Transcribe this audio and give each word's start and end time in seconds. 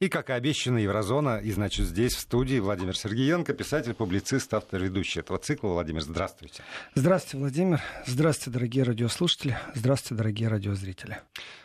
И, 0.00 0.08
как 0.08 0.30
и 0.30 0.32
обещано, 0.32 0.78
Еврозона. 0.78 1.40
И, 1.44 1.50
значит, 1.50 1.84
здесь, 1.84 2.14
в 2.14 2.20
студии, 2.20 2.58
Владимир 2.58 2.96
Сергеенко, 2.96 3.52
писатель, 3.52 3.92
публицист, 3.92 4.54
автор, 4.54 4.82
ведущий 4.82 5.20
этого 5.20 5.38
цикла. 5.38 5.68
Владимир, 5.68 6.00
здравствуйте. 6.00 6.62
Здравствуйте, 6.94 7.36
Владимир. 7.36 7.82
Здравствуйте, 8.06 8.50
дорогие 8.50 8.84
радиослушатели. 8.84 9.58
Здравствуйте, 9.74 10.14
дорогие 10.14 10.48
радиозрители. 10.48 11.18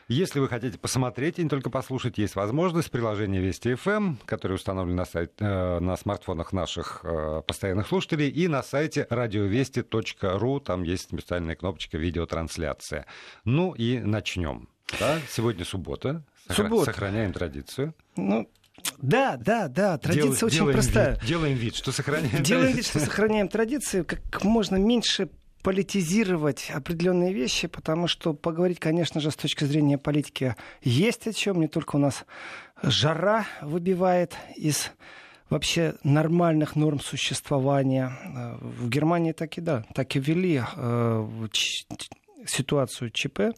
Если 0.10 0.42
вы 0.42 0.50
хотите 0.50 0.78
посмотреть 0.78 1.40
и 1.40 1.44
не 1.44 1.50
только 1.50 1.70
послушать, 1.70 2.18
есть 2.18 2.36
возможность 2.36 2.92
приложение 2.92 3.42
Вести 3.42 3.70
FM, 3.70 3.96
эм, 3.96 4.18
которое 4.26 4.56
установлено 4.56 4.98
на, 4.98 5.06
сайт, 5.06 5.32
э, 5.40 5.80
на 5.80 5.96
смартфонах 5.96 6.52
наших 6.52 7.06
э, 7.06 7.42
постоянных 7.48 7.88
слушателей, 7.88 8.28
и 8.28 8.50
на 8.50 8.64
сайте 8.64 9.08
радиовести.ру. 9.10 10.60
Там 10.60 10.84
есть 10.84 11.04
специальная 11.04 11.56
кнопочка 11.56 11.98
«Видеотрансляция». 11.98 13.06
Ну 13.46 13.72
и 13.72 14.00
начнем. 14.00 14.68
Да? 15.00 15.20
Сегодня 15.30 15.66
суббота. 15.66 16.24
Суббота. 16.50 16.92
Сохраняем 16.92 17.34
традицию. 17.34 17.94
Ну, 18.16 18.48
да, 18.98 19.38
да, 19.38 19.68
да, 19.68 19.98
традиция 19.98 20.32
Дел, 20.32 20.46
очень 20.48 20.58
делаем 20.58 20.74
простая. 20.74 21.12
Вид, 21.14 21.26
делаем 21.26 21.56
вид, 21.58 21.76
что 21.76 21.92
сохраняем 21.92 22.44
Делаем 22.44 22.68
традицию. 22.68 22.76
вид, 22.76 22.86
что 22.86 23.00
сохраняем 23.00 23.48
традицию, 23.48 24.06
как 24.06 24.44
можно 24.44 24.76
меньше 24.76 25.30
политизировать 25.64 26.70
определенные 26.70 27.34
вещи, 27.34 27.68
потому 27.68 28.08
что 28.08 28.34
поговорить, 28.34 28.80
конечно 28.80 29.20
же, 29.20 29.32
с 29.32 29.36
точки 29.36 29.64
зрения 29.64 29.98
политики 29.98 30.56
есть 30.84 31.26
о 31.26 31.34
чем. 31.34 31.60
Не 31.60 31.68
только 31.68 31.96
у 31.96 32.00
нас 32.00 32.26
жара 32.84 33.48
выбивает 33.62 34.36
из 34.56 34.92
вообще 35.50 35.96
нормальных 36.04 36.76
норм 36.76 37.00
существования. 37.00 38.12
Э, 38.24 38.58
в 38.62 38.90
Германии 38.90 39.32
так 39.32 39.58
и 39.58 39.62
да, 39.62 39.84
так 39.96 40.16
и 40.16 40.20
ввели 40.20 40.62
э, 40.76 41.28
ситуацию 42.46 43.10
ЧП. 43.10 43.56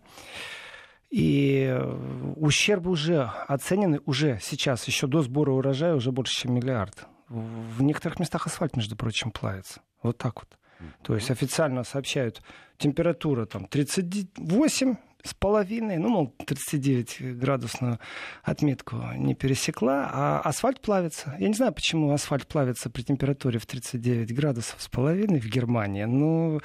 И 1.09 1.65
э, 1.69 2.33
ущерб 2.35 2.87
уже 2.87 3.31
оценены, 3.47 4.01
уже 4.05 4.39
сейчас, 4.41 4.85
еще 4.85 5.07
до 5.07 5.21
сбора 5.21 5.51
урожая, 5.51 5.95
уже 5.95 6.11
больше, 6.11 6.41
чем 6.41 6.53
миллиард. 6.53 7.07
В 7.29 7.81
некоторых 7.81 8.19
местах 8.19 8.45
асфальт, 8.45 8.75
между 8.75 8.95
прочим, 8.95 9.31
плавится. 9.31 9.81
Вот 10.03 10.17
так 10.17 10.41
вот. 10.41 10.57
То 11.01 11.15
есть 11.15 11.31
официально 11.31 11.83
сообщают, 11.83 12.41
температура 12.77 13.45
там 13.45 13.65
38 13.65 14.95
с 15.23 15.33
половиной, 15.33 15.97
ну, 15.97 16.09
мол, 16.09 16.35
39 16.45 17.37
градусную 17.37 17.99
отметку 18.43 18.97
не 19.15 19.35
пересекла, 19.35 20.09
а 20.11 20.39
асфальт 20.41 20.81
плавится. 20.81 21.35
Я 21.39 21.47
не 21.47 21.53
знаю, 21.53 21.73
почему 21.73 22.11
асфальт 22.11 22.47
плавится 22.47 22.89
при 22.89 23.01
температуре 23.01 23.59
в 23.59 23.65
39 23.65 24.33
градусов 24.33 24.81
с 24.81 24.87
половиной 24.87 25.39
в 25.39 25.47
Германии. 25.47 26.05
Ну, 26.05 26.61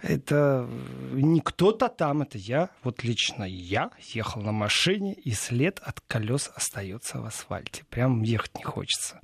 это 0.00 0.68
не 1.12 1.40
кто-то 1.40 1.88
там, 1.88 2.22
это 2.22 2.38
я, 2.38 2.70
вот 2.82 3.02
лично 3.04 3.44
я 3.44 3.90
ехал 4.12 4.42
на 4.42 4.52
машине, 4.52 5.14
и 5.14 5.32
след 5.32 5.80
от 5.80 6.00
колес 6.00 6.50
остается 6.54 7.20
в 7.20 7.26
асфальте. 7.26 7.84
Прям 7.90 8.22
ехать 8.22 8.56
не 8.56 8.64
хочется. 8.64 9.20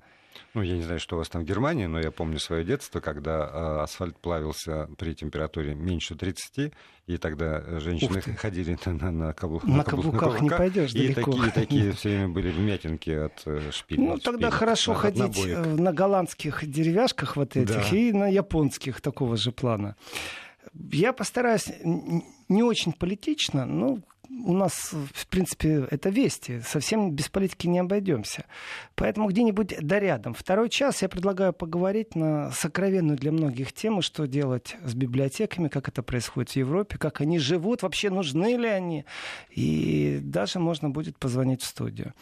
Ну, 0.52 0.62
я 0.62 0.76
не 0.76 0.82
знаю, 0.82 0.98
что 0.98 1.14
у 1.14 1.18
вас 1.18 1.28
там 1.28 1.42
в 1.42 1.44
Германии, 1.44 1.86
но 1.86 2.00
я 2.00 2.10
помню 2.10 2.40
свое 2.40 2.64
детство, 2.64 3.00
когда 3.00 3.44
а, 3.44 3.82
асфальт 3.84 4.18
плавился 4.18 4.88
при 4.98 5.14
температуре 5.14 5.74
меньше 5.74 6.16
30, 6.16 6.72
и 7.06 7.16
тогда 7.18 7.78
женщины 7.78 8.20
ходили 8.20 8.76
на, 8.84 8.92
на, 8.92 9.10
на, 9.10 9.32
каблу, 9.32 9.60
на, 9.62 9.76
на, 9.76 9.84
каблуках, 9.84 10.12
на 10.12 10.18
каблуках 10.18 10.42
не 10.42 10.50
пойдешь 10.50 10.92
и 10.92 11.14
далеко. 11.14 11.32
Такие, 11.32 11.52
такие 11.52 11.92
все 11.96 12.08
время 12.08 12.28
были 12.28 12.50
вмятинки 12.50 13.10
от 13.10 13.42
э, 13.46 13.70
шпиль. 13.70 14.00
Ну, 14.00 14.18
тогда 14.18 14.48
шпиль, 14.48 14.58
хорошо 14.58 14.92
от 14.92 14.98
ходить 14.98 15.20
набоек. 15.20 15.58
Э, 15.58 15.74
на 15.76 15.92
голландских 15.92 16.68
деревяшках 16.68 17.36
вот 17.36 17.56
этих 17.56 17.90
да. 17.90 17.96
и 17.96 18.12
на 18.12 18.26
японских 18.26 19.00
такого 19.00 19.36
же 19.36 19.52
плана. 19.52 19.94
Я 20.72 21.12
постараюсь 21.12 21.68
не 22.48 22.62
очень 22.64 22.92
политично, 22.92 23.66
но 23.66 24.00
у 24.44 24.52
нас, 24.52 24.92
в 24.92 25.26
принципе, 25.26 25.86
это 25.90 26.08
вести. 26.08 26.60
Совсем 26.60 27.12
без 27.12 27.28
политики 27.28 27.66
не 27.66 27.80
обойдемся. 27.80 28.44
Поэтому 28.94 29.28
где-нибудь 29.28 29.74
да 29.80 29.98
рядом. 29.98 30.34
Второй 30.34 30.68
час 30.70 31.02
я 31.02 31.08
предлагаю 31.08 31.52
поговорить 31.52 32.14
на 32.14 32.50
сокровенную 32.52 33.18
для 33.18 33.32
многих 33.32 33.72
тему, 33.72 34.02
что 34.02 34.26
делать 34.26 34.76
с 34.84 34.94
библиотеками, 34.94 35.68
как 35.68 35.88
это 35.88 36.02
происходит 36.02 36.50
в 36.50 36.56
Европе, 36.56 36.96
как 36.98 37.20
они 37.20 37.38
живут, 37.38 37.82
вообще 37.82 38.10
нужны 38.10 38.56
ли 38.56 38.68
они. 38.68 39.04
И 39.50 40.20
даже 40.22 40.58
можно 40.58 40.90
будет 40.90 41.18
позвонить 41.18 41.62
в 41.62 41.66
студию. 41.66 42.14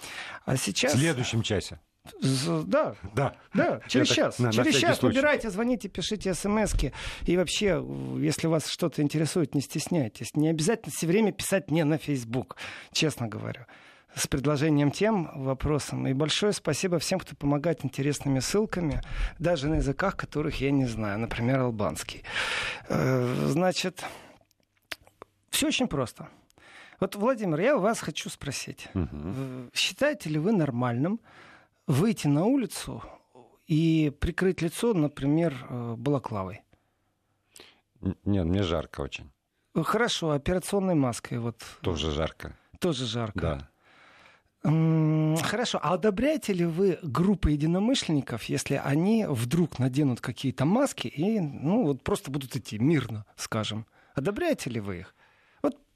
А 0.45 0.57
сейчас... 0.57 0.95
В 0.95 0.99
следующем 0.99 1.43
часе. 1.43 1.79
Да, 2.23 2.95
да, 3.15 3.35
да, 3.55 3.81
через 3.87 4.09
час. 4.09 4.39
На, 4.39 4.51
через 4.51 4.75
на 4.75 4.81
час 4.81 4.99
случай. 4.99 5.17
набирайте, 5.17 5.51
звоните, 5.51 5.89
пишите 5.89 6.35
смс 6.35 6.75
-ки. 6.75 6.93
И 7.27 7.37
вообще, 7.37 7.85
если 8.19 8.47
вас 8.47 8.67
что-то 8.69 9.03
интересует, 9.03 9.55
не 9.55 9.61
стесняйтесь. 9.61 10.35
Не 10.35 10.49
обязательно 10.49 10.93
все 10.93 11.07
время 11.07 11.33
писать 11.33 11.71
мне 11.71 11.85
на 11.85 11.99
Facebook, 11.99 12.57
честно 12.93 13.29
говорю 13.29 13.67
с 14.15 14.27
предложением 14.27 14.91
тем, 14.91 15.31
вопросом. 15.35 16.07
И 16.07 16.13
большое 16.13 16.53
спасибо 16.53 16.99
всем, 16.99 17.19
кто 17.19 17.37
помогает 17.37 17.85
интересными 17.85 18.41
ссылками, 18.41 19.01
даже 19.39 19.69
на 19.69 19.77
языках, 19.77 20.17
которых 20.17 20.61
я 20.61 20.71
не 20.71 20.87
знаю, 20.87 21.19
например, 21.19 21.61
албанский. 21.61 22.23
Э, 22.89 23.47
значит, 23.47 24.05
все 25.51 25.69
очень 25.69 25.89
просто. 25.89 26.29
Вот, 27.01 27.15
Владимир, 27.15 27.61
я 27.61 27.77
у 27.77 27.81
вас 27.81 28.01
хочу 28.01 28.29
спросить. 28.29 28.89
Угу. 28.95 29.71
Считаете 29.73 30.31
ли 30.31 30.39
вы 30.39 30.53
нормальным 30.53 31.21
выйти 31.89 32.29
на 32.29 32.45
улицу 32.45 33.03
и 33.67 34.13
прикрыть 34.21 34.63
лицо, 34.63 34.95
например, 34.95 35.55
э, 35.69 35.95
балаклавой? 35.97 36.63
Нет, 38.01 38.45
мне 38.45 38.63
жарко 38.63 39.01
очень. 39.01 39.31
Хорошо, 39.75 40.31
операционной 40.31 40.95
маской 40.95 41.39
вот. 41.39 41.57
Тоже 41.81 42.13
жарко. 42.13 42.57
Тоже 42.79 43.07
жарко. 43.07 43.41
Да. 43.41 43.69
Хорошо, 44.63 45.79
а 45.81 45.95
одобряете 45.95 46.53
ли 46.53 46.65
вы 46.65 46.99
группы 47.03 47.53
единомышленников, 47.53 48.45
если 48.45 48.75
они 48.75 49.25
вдруг 49.27 49.79
наденут 49.79 50.21
какие-то 50.21 50.65
маски 50.65 51.07
и 51.07 51.41
ну, 51.41 51.85
вот 51.85 52.03
просто 52.03 52.31
будут 52.31 52.57
идти 52.57 52.79
мирно, 52.79 53.25
скажем? 53.37 53.87
Одобряете 54.15 54.69
ли 54.71 54.81
вы 54.81 54.99
их? 54.99 55.15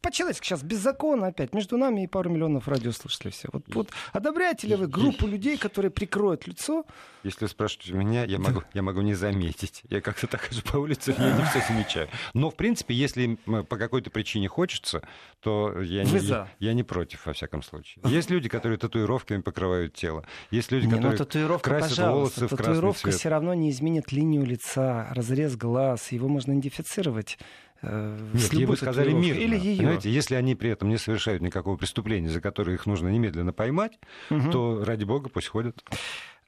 По-человечески 0.02 0.46
сейчас, 0.46 0.62
без 0.62 0.78
закона 0.78 1.28
опять, 1.28 1.54
между 1.54 1.76
нами 1.76 2.04
и 2.04 2.06
пару 2.06 2.28
миллионов 2.28 2.68
радиослушателей 2.68 3.30
все. 3.30 3.48
Вот, 3.52 3.62
вот 3.68 3.90
одобряете 4.12 4.66
ли 4.66 4.74
вы 4.74 4.88
группу 4.88 5.26
людей, 5.26 5.56
которые 5.56 5.90
прикроют 5.90 6.46
лицо? 6.46 6.84
Если 7.22 7.46
спрашиваете 7.46 7.94
меня, 7.94 8.24
я 8.24 8.38
могу, 8.38 8.62
я 8.74 8.82
могу 8.82 9.00
не 9.00 9.14
заметить. 9.14 9.82
Я 9.88 10.00
как-то 10.00 10.26
так 10.26 10.42
хожу 10.42 10.62
по 10.62 10.76
улице, 10.76 11.14
я 11.16 11.32
не 11.32 11.44
все 11.44 11.62
замечаю. 11.66 12.08
Но, 12.34 12.50
в 12.50 12.56
принципе, 12.56 12.94
если 12.94 13.36
по 13.68 13.76
какой-то 13.76 14.10
причине 14.10 14.48
хочется, 14.48 15.02
то 15.40 15.80
я 15.80 16.02
не, 16.02 16.18
я, 16.18 16.48
я 16.58 16.74
не 16.74 16.82
против, 16.82 17.26
во 17.26 17.32
всяком 17.32 17.62
случае. 17.62 18.02
Есть 18.04 18.28
люди, 18.28 18.48
которые 18.48 18.78
татуировками 18.78 19.40
покрывают 19.40 19.94
тело. 19.94 20.24
Есть 20.50 20.72
люди, 20.72 20.86
не, 20.86 20.94
ну, 20.94 21.16
которые 21.16 21.48
ну, 21.48 21.58
красят 21.58 21.98
волосы 21.98 22.46
в 22.46 22.56
Татуировка 22.56 23.10
все 23.10 23.28
равно 23.28 23.54
не 23.54 23.70
изменит 23.70 24.10
линию 24.10 24.44
лица, 24.44 25.08
разрез 25.12 25.56
глаз. 25.56 26.10
Его 26.10 26.28
можно 26.28 26.52
идентифицировать 26.52 27.38
Э, 27.71 27.71
Нет, 27.82 28.52
ей 28.52 28.66
бы 28.66 28.76
сказали 28.76 29.12
мир. 29.12 29.36
Или 29.36 29.58
ее. 29.58 29.78
Понимаете, 29.78 30.10
если 30.10 30.34
они 30.34 30.54
при 30.54 30.70
этом 30.70 30.88
не 30.88 30.98
совершают 30.98 31.42
никакого 31.42 31.76
преступления, 31.76 32.28
за 32.28 32.40
которое 32.40 32.74
их 32.74 32.86
нужно 32.86 33.08
немедленно 33.08 33.52
поймать, 33.52 33.98
угу. 34.30 34.50
то 34.50 34.84
ради 34.84 35.04
бога 35.04 35.28
пусть 35.28 35.48
ходят. 35.48 35.82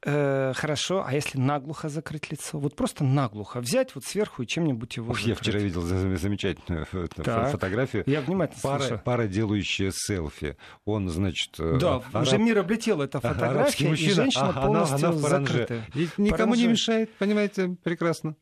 Э, 0.07 0.53
хорошо, 0.55 1.03
а 1.07 1.15
если 1.15 1.39
наглухо 1.39 1.89
закрыть 1.89 2.31
лицо? 2.31 2.59
Вот 2.59 2.77
просто 2.77 3.05
наглухо 3.05 3.61
взять 3.61 3.95
вот 3.95 4.05
сверху 4.05 4.43
и 4.43 4.47
чем-нибудь 4.47 4.97
его 4.97 5.13
Ух, 5.13 5.19
закрыть. 5.19 5.29
Я 5.29 5.35
вчера 5.35 5.61
видел 5.61 5.81
замечательную 5.81 6.87
так. 7.17 7.51
фотографию. 7.51 8.05
Я 8.07 8.21
внимательно 8.21 8.61
пара, 8.63 8.81
слушаю. 8.81 9.01
пара, 9.03 9.27
делающая 9.27 9.93
селфи. 9.95 10.59
Он, 10.85 11.09
значит... 11.09 11.55
Э, 11.59 11.79
да, 11.81 12.03
араб... 12.13 12.27
уже 12.27 12.37
мир 12.37 12.59
облетел 12.59 13.01
эта 13.01 13.19
фотография, 13.19 13.89
мужчина, 13.89 14.11
и 14.11 14.15
женщина 14.15 14.53
а, 14.55 14.67
полностью 14.67 15.09
она, 15.09 15.09
она 15.09 15.29
закрытая. 15.29 15.87
И 15.95 16.09
никому 16.19 16.53
паранже. 16.53 16.63
не 16.63 16.69
мешает, 16.69 17.15
понимаете, 17.15 17.77
прекрасно. 17.83 18.37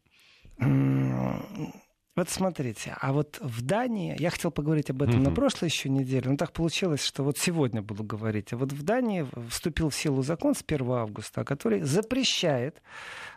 Вот 2.14 2.28
смотрите, 2.28 2.94
а 3.00 3.14
вот 3.14 3.38
в 3.40 3.62
Дании, 3.62 4.14
я 4.18 4.28
хотел 4.28 4.50
поговорить 4.50 4.90
об 4.90 5.02
этом 5.02 5.20
mm-hmm. 5.20 5.30
на 5.30 5.34
прошлой 5.34 5.68
еще 5.68 5.88
неделе, 5.88 6.28
но 6.28 6.36
так 6.36 6.52
получилось, 6.52 7.02
что 7.02 7.24
вот 7.24 7.38
сегодня 7.38 7.80
буду 7.80 8.04
говорить. 8.04 8.52
А 8.52 8.58
вот 8.58 8.70
в 8.70 8.82
Дании 8.82 9.26
вступил 9.48 9.88
в 9.88 9.94
силу 9.94 10.22
закон 10.22 10.54
с 10.54 10.62
1 10.66 10.90
августа, 10.90 11.42
который 11.42 11.80
запрещает 11.80 12.82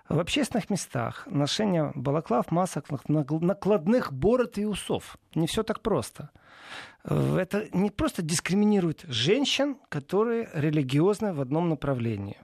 в 0.10 0.20
общественных 0.20 0.70
местах 0.70 1.26
ношение 1.32 1.94
балаклав, 1.96 2.52
масок, 2.52 2.88
накладных 3.08 4.12
бород 4.12 4.58
и 4.58 4.66
усов. 4.66 5.18
Не 5.36 5.48
все 5.48 5.64
так 5.64 5.82
просто. 5.82 6.32
Это 7.06 7.70
не 7.72 7.92
просто 7.92 8.24
дискриминирует 8.24 9.06
женщин, 9.08 9.78
которые 9.88 10.50
религиозны 10.54 11.34
в 11.34 11.40
одном 11.40 11.70
направлении. 11.70 12.38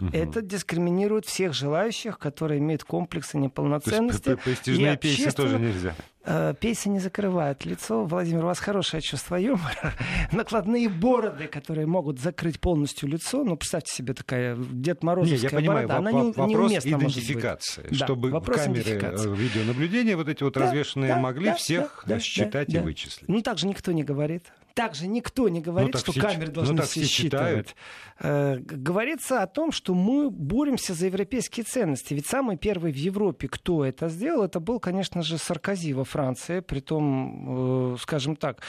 Угу. 0.00 0.10
Это 0.12 0.42
дискриминирует 0.42 1.24
всех 1.24 1.54
желающих, 1.54 2.18
которые 2.18 2.60
имеют 2.60 2.84
комплексы 2.84 3.38
неполноценности. 3.38 4.24
То 4.24 4.30
есть 4.32 4.42
престижные 4.42 4.96
пейсы 4.98 5.30
тоже 5.30 5.58
нельзя? 5.58 5.94
Э, 6.28 6.54
пейсы 6.58 6.90
не 6.90 6.98
закрывают 6.98 7.64
лицо. 7.64 8.04
Владимир, 8.04 8.44
у 8.44 8.46
вас 8.48 8.58
хорошее 8.58 9.00
чувство 9.00 9.36
юмора. 9.36 9.94
Накладные 10.32 10.90
бороды, 10.90 11.46
которые 11.46 11.86
могут 11.86 12.20
закрыть 12.20 12.60
полностью 12.60 13.08
лицо. 13.08 13.42
Ну, 13.42 13.56
представьте 13.56 13.94
себе 13.94 14.12
такая 14.12 14.56
Дед 14.56 15.02
Морозовская 15.02 15.38
не, 15.38 15.42
я 15.44 15.50
понимаю, 15.50 15.88
борода. 15.88 16.08
Она 16.08 16.12
не, 16.12 16.32
вопрос 16.32 16.50
неуместна 16.50 16.88
идентификации. 16.88 17.82
Может 17.82 17.90
быть. 17.90 18.02
Чтобы 18.02 18.30
да, 18.32 18.40
камеры 18.40 18.90
э, 18.90 19.34
видеонаблюдения 19.34 20.16
вот 20.16 20.28
эти 20.28 20.42
вот 20.42 20.54
да, 20.54 20.62
развешенные 20.62 21.14
да, 21.14 21.20
могли 21.20 21.46
да, 21.46 21.54
всех 21.54 22.04
да, 22.06 22.18
считать 22.18 22.68
да, 22.68 22.72
и 22.72 22.80
да. 22.80 22.82
вычислить. 22.82 23.28
Ну, 23.28 23.40
так 23.40 23.58
же 23.58 23.66
никто 23.66 23.92
не 23.92 24.02
говорит. 24.02 24.52
Также 24.76 25.06
никто 25.06 25.48
не 25.48 25.62
говорит, 25.62 25.94
ну, 25.94 25.98
что 25.98 26.12
все, 26.12 26.20
камеры 26.20 26.52
должны 26.52 26.76
ну, 26.76 26.82
все 26.82 27.00
все 27.00 27.08
считывать. 27.08 27.74
Э, 28.20 28.58
говорится 28.58 29.42
о 29.42 29.46
том, 29.46 29.72
что 29.72 29.94
мы 29.94 30.28
боремся 30.30 30.92
за 30.92 31.06
европейские 31.06 31.64
ценности. 31.64 32.12
Ведь 32.12 32.26
самый 32.26 32.58
первый 32.58 32.92
в 32.92 32.96
Европе, 32.96 33.48
кто 33.48 33.86
это 33.86 34.10
сделал, 34.10 34.44
это 34.44 34.60
был, 34.60 34.78
конечно 34.78 35.22
же, 35.22 35.38
Саркози 35.38 35.94
во 35.94 36.04
Франции. 36.04 36.60
Притом, 36.60 37.94
э, 37.94 37.96
скажем 38.00 38.36
так, 38.36 38.60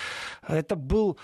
это 0.47 0.77
был 0.77 1.17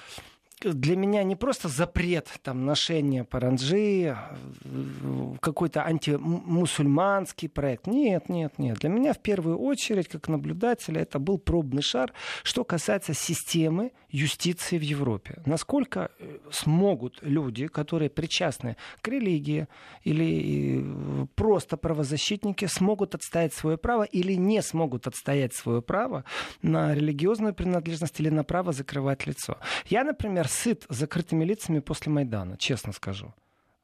для 0.64 0.96
меня 0.96 1.24
не 1.24 1.36
просто 1.36 1.68
запрет 1.68 2.30
там, 2.42 2.66
ношения 2.66 3.24
паранджи, 3.24 4.16
э, 4.16 5.36
какой-то 5.40 5.86
антимусульманский 5.86 7.50
проект. 7.50 7.88
Нет, 7.88 8.30
нет, 8.30 8.58
нет. 8.58 8.80
Для 8.80 8.90
меня 8.90 9.14
в 9.14 9.20
первую 9.20 9.58
очередь, 9.58 10.08
как 10.08 10.28
наблюдателя, 10.28 11.02
это 11.02 11.20
был 11.20 11.38
пробный 11.38 11.82
шар, 11.82 12.14
что 12.44 12.64
касается 12.64 13.14
системы 13.14 13.92
юстиции 14.10 14.78
в 14.78 14.82
Европе. 14.82 15.42
Насколько 15.46 16.12
э, 16.20 16.38
смогут 16.52 17.20
люди, 17.22 17.68
которые 17.68 18.10
причастны 18.10 18.78
к 19.02 19.08
религии 19.08 19.68
или 20.04 21.24
э, 21.24 21.26
просто 21.36 21.78
правозащитники, 21.78 22.66
смогут 22.66 23.16
отстоять 23.16 23.54
свое 23.54 23.78
право 23.78 24.04
или 24.04 24.34
не 24.34 24.62
смогут 24.62 25.08
отстоять 25.08 25.54
свое 25.54 25.82
право 25.82 26.24
на 26.62 26.94
религиозную 26.94 27.54
принадлежность 27.54 28.20
или 28.20 28.30
на 28.30 28.44
право 28.44 28.72
закрывать 28.72 29.26
лицо. 29.26 29.58
Я, 29.88 30.04
например, 30.04 30.48
сыт 30.54 30.86
закрытыми 30.90 31.46
лицами 31.46 31.80
после 31.80 32.12
Майдана, 32.12 32.58
честно 32.58 32.94
скажу 32.94 33.34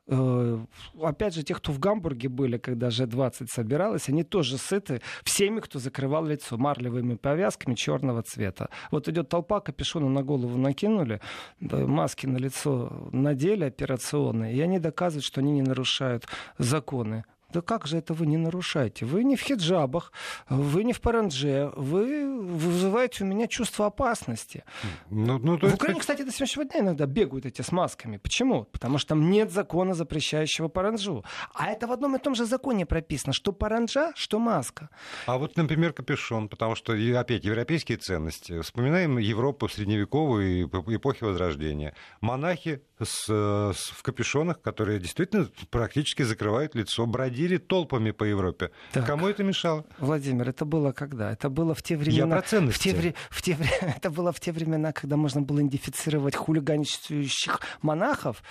э, 0.07 0.65
опять 1.01 1.33
же, 1.35 1.43
те, 1.43 1.53
кто 1.53 1.71
в 1.71 1.79
Гамбурге 1.79 2.29
были, 2.29 2.57
когда 2.57 2.87
G20 2.87 3.47
собиралась, 3.47 4.09
они 4.09 4.23
тоже 4.23 4.57
сыты 4.57 5.01
всеми, 5.23 5.59
кто 5.59 5.79
закрывал 5.79 6.25
лицо 6.25 6.57
марлевыми 6.57 7.15
повязками 7.15 7.75
черного 7.75 8.23
цвета. 8.23 8.69
Вот 8.91 9.07
идет 9.07 9.29
толпа, 9.29 9.59
капюшоны 9.59 10.09
на 10.09 10.23
голову 10.23 10.57
накинули, 10.57 11.21
маски 11.59 12.27
на 12.27 12.37
лицо 12.37 13.09
надели 13.11 13.65
операционные, 13.65 14.55
и 14.55 14.61
они 14.61 14.79
доказывают, 14.79 15.25
что 15.25 15.41
они 15.41 15.51
не 15.51 15.61
нарушают 15.61 16.25
законы. 16.57 17.23
Да 17.51 17.61
как 17.61 17.87
же 17.87 17.97
это 17.97 18.13
вы 18.13 18.27
не 18.27 18.37
нарушаете? 18.37 19.05
Вы 19.05 19.23
не 19.23 19.35
в 19.35 19.41
хиджабах, 19.41 20.11
вы 20.49 20.83
не 20.83 20.93
в 20.93 21.01
парандже, 21.01 21.71
вы 21.75 22.39
вызываете 22.39 23.23
у 23.23 23.27
меня 23.27 23.47
чувство 23.47 23.87
опасности. 23.87 24.63
Ну, 25.09 25.39
ну, 25.39 25.57
то 25.57 25.67
в 25.67 25.73
Украине, 25.73 25.99
кстати, 25.99 26.21
до 26.21 26.31
сегодняшнего 26.31 26.65
дня 26.65 26.81
иногда 26.81 27.05
бегают 27.05 27.45
эти 27.45 27.61
с 27.61 27.71
масками. 27.71 28.17
Почему? 28.17 28.65
Потому 28.65 28.97
что 28.97 29.09
там 29.09 29.29
нет 29.29 29.51
закона, 29.51 29.93
запрещающего 29.93 30.67
паранджу. 30.67 31.23
А 31.53 31.71
это 31.71 31.87
в 31.87 31.91
одном 31.91 32.15
и 32.15 32.19
том 32.19 32.35
же 32.35 32.45
законе 32.45 32.85
прописано, 32.85 33.33
что 33.33 33.51
паранджа, 33.51 34.11
что 34.15 34.39
маска. 34.39 34.89
А 35.25 35.37
вот, 35.37 35.57
например, 35.57 35.93
капюшон, 35.93 36.49
потому 36.49 36.75
что, 36.75 36.93
опять, 36.93 37.45
европейские 37.45 37.97
ценности. 37.97 38.61
Вспоминаем 38.61 39.17
Европу 39.17 39.67
средневековую 39.67 40.63
и 40.63 40.95
эпохи 40.95 41.23
Возрождения. 41.23 41.95
Монахи 42.21 42.81
с, 43.01 43.25
с, 43.27 43.89
в 43.89 44.03
капюшонах, 44.03 44.61
которые 44.61 44.99
действительно 44.99 45.49
практически 45.69 46.23
закрывают 46.23 46.75
лицо, 46.75 47.05
бродили 47.05 47.38
толпами 47.47 48.11
по 48.11 48.23
Европе. 48.23 48.71
Так. 48.91 49.05
Кому 49.05 49.27
это 49.27 49.43
мешало? 49.43 49.85
Владимир, 49.99 50.49
это 50.49 50.65
было 50.65 50.91
когда? 50.91 51.31
Это 51.31 51.49
было 51.49 51.73
в 51.73 51.81
те 51.81 51.97
времена... 51.97 52.35
Я 52.35 52.41
про 52.41 52.47
ценности. 52.47 52.89
В 52.89 53.01
те, 53.01 53.15
в 53.29 53.41
те, 53.41 53.57
это 53.97 54.09
было 54.09 54.31
в 54.31 54.39
те 54.39 54.51
времена, 54.51 54.91
когда 54.91 55.17
можно 55.17 55.41
было 55.41 55.59
идентифицировать 55.59 56.35
хулиганствующих 56.35 57.61
монахов, 57.81 58.43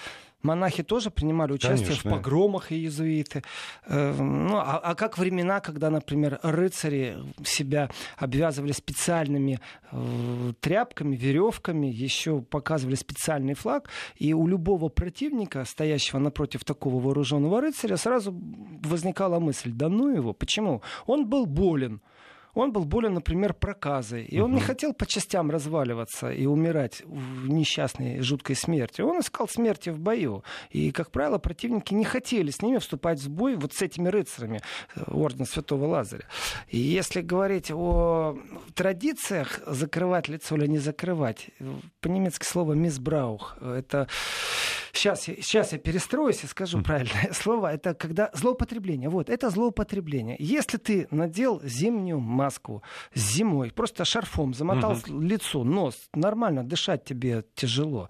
монахи 0.42 0.82
тоже 0.82 1.10
принимали 1.10 1.52
участие 1.52 1.86
Конечно. 1.86 2.10
в 2.10 2.14
погромах 2.14 2.72
и 2.72 2.76
иезуиты. 2.76 3.42
Эм, 3.86 4.46
ну, 4.48 4.56
а, 4.56 4.78
а 4.78 4.94
как 4.94 5.18
времена, 5.18 5.60
когда, 5.60 5.90
например, 5.90 6.38
рыцари 6.42 7.16
себя 7.44 7.90
обвязывали 8.16 8.72
специальными 8.72 9.60
э, 9.90 10.52
тряпками, 10.60 11.16
веревками, 11.16 11.86
еще 11.86 12.40
показывали 12.40 12.94
специальный 12.94 13.54
флаг, 13.54 13.88
и 14.16 14.32
у 14.32 14.46
любого 14.46 14.88
противника, 14.88 15.64
стоящего 15.64 16.18
напротив 16.18 16.64
такого 16.64 17.00
вооруженного 17.00 17.60
рыцаря, 17.60 17.96
сразу 17.96 18.34
возникала 18.82 19.38
мысль, 19.38 19.72
да 19.72 19.88
ну 19.88 20.08
его, 20.14 20.32
почему? 20.32 20.82
Он 21.06 21.26
был 21.26 21.46
болен. 21.46 22.00
Он 22.58 22.72
был 22.72 22.84
болен, 22.84 23.14
например, 23.14 23.54
проказой. 23.54 24.24
И 24.24 24.40
он 24.40 24.52
не 24.52 24.60
хотел 24.60 24.92
по 24.92 25.06
частям 25.06 25.48
разваливаться 25.48 26.32
и 26.32 26.44
умирать 26.44 27.02
в 27.06 27.48
несчастной 27.48 28.20
жуткой 28.20 28.56
смерти. 28.56 29.00
Он 29.00 29.20
искал 29.20 29.48
смерти 29.48 29.90
в 29.90 30.00
бою. 30.00 30.42
И, 30.70 30.90
как 30.90 31.12
правило, 31.12 31.38
противники 31.38 31.94
не 31.94 32.04
хотели 32.04 32.50
с 32.50 32.60
ними 32.60 32.78
вступать 32.78 33.20
в 33.20 33.30
бой 33.30 33.54
вот 33.54 33.74
с 33.74 33.82
этими 33.82 34.08
рыцарями 34.08 34.60
э, 34.96 35.02
Ордена 35.06 35.44
Святого 35.44 35.86
Лазаря. 35.86 36.24
И 36.68 36.78
если 36.78 37.20
говорить 37.20 37.70
о 37.70 38.36
традициях 38.74 39.60
закрывать 39.64 40.26
лицо 40.26 40.56
или 40.56 40.66
не 40.66 40.78
закрывать, 40.78 41.50
по-немецки 42.00 42.44
слово 42.44 42.72
«мисбраух»— 42.72 43.56
это 43.60 44.08
сейчас, 44.98 45.22
сейчас 45.22 45.72
я 45.72 45.78
перестроюсь 45.78 46.42
и 46.44 46.46
скажу 46.46 46.82
правильное 46.82 47.30
слово, 47.32 47.72
это 47.72 47.94
когда 47.94 48.30
злоупотребление. 48.34 49.08
Вот, 49.08 49.30
это 49.30 49.50
злоупотребление. 49.50 50.36
Если 50.38 50.78
ты 50.78 51.06
надел 51.10 51.60
зимнюю 51.62 52.20
маску 52.20 52.47
зимой, 53.14 53.70
просто 53.70 54.04
шарфом 54.04 54.54
замотал 54.54 54.92
угу. 54.92 55.20
лицо, 55.20 55.64
нос, 55.64 56.08
нормально 56.14 56.64
дышать 56.64 57.04
тебе 57.04 57.44
тяжело 57.54 58.08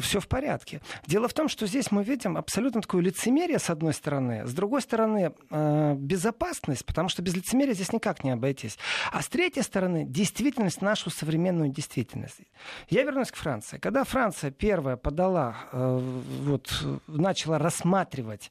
все 0.00 0.20
в 0.20 0.28
порядке. 0.28 0.80
Дело 1.06 1.28
в 1.28 1.34
том, 1.34 1.48
что 1.48 1.66
здесь 1.66 1.90
мы 1.90 2.02
видим 2.04 2.36
абсолютно 2.36 2.80
такое 2.80 3.02
лицемерие 3.02 3.58
с 3.58 3.68
одной 3.70 3.92
стороны, 3.92 4.46
с 4.46 4.52
другой 4.54 4.80
стороны 4.80 5.34
э, 5.50 5.94
безопасность, 5.96 6.86
потому 6.86 7.08
что 7.08 7.22
без 7.22 7.34
лицемерия 7.34 7.74
здесь 7.74 7.92
никак 7.92 8.24
не 8.24 8.30
обойтись. 8.30 8.78
А 9.12 9.22
с 9.22 9.28
третьей 9.28 9.62
стороны 9.62 10.04
действительность, 10.04 10.80
нашу 10.80 11.10
современную 11.10 11.68
действительность. 11.68 12.40
Я 12.88 13.02
вернусь 13.02 13.30
к 13.30 13.36
Франции. 13.36 13.78
Когда 13.78 14.04
Франция 14.04 14.50
первая 14.50 14.96
подала, 14.96 15.56
э, 15.72 16.00
вот, 16.44 16.84
начала 17.06 17.58
рассматривать 17.58 18.50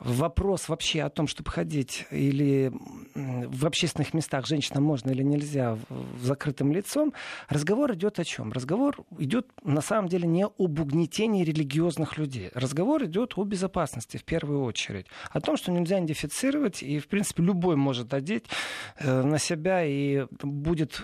вопрос 0.00 0.68
вообще 0.68 1.02
о 1.02 1.10
том, 1.10 1.26
чтобы 1.26 1.50
ходить 1.50 2.06
или 2.10 2.72
в 3.14 3.66
общественных 3.66 4.14
местах 4.14 4.46
женщинам 4.46 4.84
можно 4.84 5.10
или 5.10 5.22
нельзя 5.22 5.78
в 5.88 6.24
закрытым 6.24 6.72
лицом, 6.72 7.12
разговор 7.48 7.94
идет 7.94 8.18
о 8.18 8.24
чем? 8.24 8.52
Разговор 8.52 8.96
идет 9.18 9.48
на 9.62 9.80
самом 9.80 10.08
деле 10.08 10.26
не 10.26 10.44
об 10.44 10.80
угнетении 10.80 11.44
религиозных 11.44 12.18
людей. 12.18 12.50
Разговор 12.54 13.04
идет 13.04 13.34
о 13.36 13.44
безопасности 13.44 14.16
в 14.16 14.24
первую 14.24 14.62
очередь. 14.62 15.06
О 15.30 15.40
том, 15.40 15.56
что 15.56 15.72
нельзя 15.72 15.98
идентифицировать, 15.98 16.82
и, 16.82 16.98
в 16.98 17.08
принципе, 17.08 17.42
любой 17.42 17.76
может 17.76 18.14
одеть 18.14 18.44
э, 18.98 19.22
на 19.22 19.38
себя 19.38 19.84
и 19.84 20.26
будет 20.42 21.02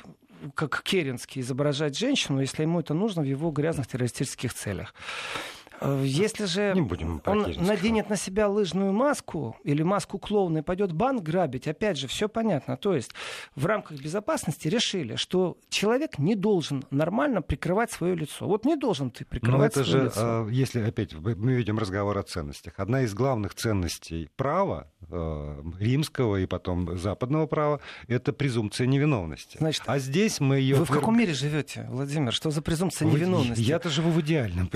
как 0.54 0.82
Керенский 0.82 1.42
изображать 1.42 1.96
женщину, 1.96 2.40
если 2.40 2.62
ему 2.62 2.80
это 2.80 2.94
нужно 2.94 3.22
в 3.22 3.26
его 3.26 3.50
грязных 3.50 3.86
террористических 3.86 4.52
целях. 4.52 4.94
Э, 5.82 6.02
если 6.04 6.44
же 6.44 6.72
Не 6.74 6.80
будем 6.80 7.20
он 7.26 7.52
наденет 7.58 8.08
на 8.08 8.16
себя 8.16 8.48
лыжную 8.48 8.92
маску 8.92 9.56
или 9.64 9.82
маску 9.82 10.18
клоуна 10.18 10.58
и 10.58 10.62
пойдет 10.62 10.92
банк 10.92 11.22
грабить, 11.22 11.66
опять 11.66 11.98
же, 11.98 12.06
все 12.06 12.28
понятно. 12.28 12.76
То 12.76 12.94
есть 12.94 13.12
в 13.56 13.66
рамках 13.66 14.00
безопасности 14.00 14.68
решили, 14.68 15.16
что 15.16 15.58
человек 15.68 16.18
не 16.18 16.34
должен 16.34 16.84
нормально 16.90 17.42
прикрывать 17.42 17.90
свое 17.90 18.14
лицо. 18.14 18.46
Вот 18.46 18.64
не 18.64 18.76
должен 18.76 19.10
ты 19.10 19.24
прикрывать 19.24 19.76
Но 19.76 19.82
это 19.82 19.84
свое 19.90 20.04
же, 20.04 20.06
лицо. 20.06 20.20
А, 20.20 20.48
если 20.48 20.80
опять 20.80 21.14
мы 21.14 21.52
ведем 21.52 21.78
разговор 21.78 22.16
о 22.18 22.22
ценностях, 22.22 22.74
одна 22.76 23.02
из 23.02 23.14
главных 23.14 23.54
ценностей 23.54 24.28
права 24.36 24.90
э, 25.10 25.62
римского 25.78 26.36
и 26.36 26.46
потом 26.46 26.98
западного 26.98 27.46
права 27.46 27.80
это 28.08 28.32
презумпция 28.32 28.86
невиновности. 28.86 29.58
Значит, 29.58 29.82
а 29.86 29.98
здесь 29.98 30.40
мы 30.40 30.56
ее... 30.56 30.76
Вы 30.76 30.84
в 30.84 30.90
каком 30.90 31.18
мире 31.18 31.34
живете, 31.34 31.86
Владимир? 31.90 32.32
Что 32.32 32.50
за 32.50 32.62
презумпция 32.62 33.08
невиновности? 33.08 33.62
Я-то 33.62 33.88
живу 33.88 34.10
в 34.10 34.20
идеальном. 34.20 34.70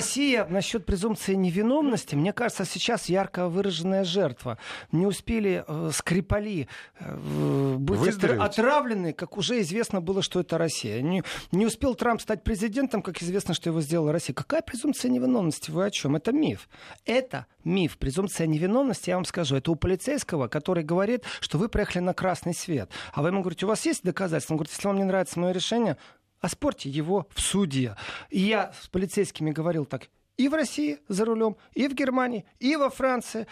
Россия 0.00 0.46
насчет 0.46 0.86
презумпции 0.86 1.34
невиновности, 1.34 2.14
мне 2.14 2.32
кажется, 2.32 2.64
сейчас 2.64 3.10
ярко 3.10 3.48
выраженная 3.48 4.02
жертва. 4.02 4.56
Не 4.92 5.06
успели 5.06 5.62
э, 5.66 5.90
Скрипали 5.92 6.68
э, 6.98 7.74
быть 7.78 8.24
отравлены, 8.24 9.12
как 9.12 9.36
уже 9.36 9.60
известно 9.60 10.00
было, 10.00 10.22
что 10.22 10.40
это 10.40 10.56
Россия. 10.56 11.02
Не, 11.02 11.22
не 11.52 11.66
успел 11.66 11.94
Трамп 11.94 12.22
стать 12.22 12.42
президентом, 12.42 13.02
как 13.02 13.22
известно, 13.22 13.52
что 13.52 13.68
его 13.68 13.82
сделала 13.82 14.10
Россия. 14.10 14.34
Какая 14.34 14.62
презумпция 14.62 15.10
невиновности? 15.10 15.70
Вы 15.70 15.84
о 15.84 15.90
чем? 15.90 16.16
Это 16.16 16.32
миф. 16.32 16.70
Это 17.04 17.44
миф. 17.62 17.98
Презумпция 17.98 18.46
невиновности, 18.46 19.10
я 19.10 19.16
вам 19.16 19.26
скажу, 19.26 19.56
это 19.56 19.70
у 19.70 19.74
полицейского, 19.74 20.48
который 20.48 20.82
говорит, 20.82 21.24
что 21.40 21.58
вы 21.58 21.68
проехали 21.68 22.02
на 22.02 22.14
красный 22.14 22.54
свет. 22.54 22.90
А 23.12 23.20
вы 23.20 23.28
ему 23.28 23.42
говорите, 23.42 23.66
у 23.66 23.68
вас 23.68 23.84
есть 23.84 24.02
доказательства? 24.02 24.54
Он 24.54 24.58
говорит, 24.58 24.72
если 24.72 24.88
вам 24.88 24.96
не 24.96 25.04
нравится 25.04 25.38
мое 25.38 25.52
решение, 25.52 25.98
оспорьте 26.40 26.88
его 26.90 27.26
в 27.34 27.40
суде. 27.40 27.96
И 28.30 28.40
я 28.40 28.72
с 28.80 28.88
полицейскими 28.88 29.50
говорил 29.50 29.84
так, 29.84 30.08
и 30.36 30.48
в 30.48 30.54
России 30.54 30.98
за 31.08 31.24
рулем, 31.26 31.56
и 31.74 31.86
в 31.86 31.94
Германии, 31.94 32.46
и 32.58 32.74
во 32.76 32.88
Франции. 32.88 33.46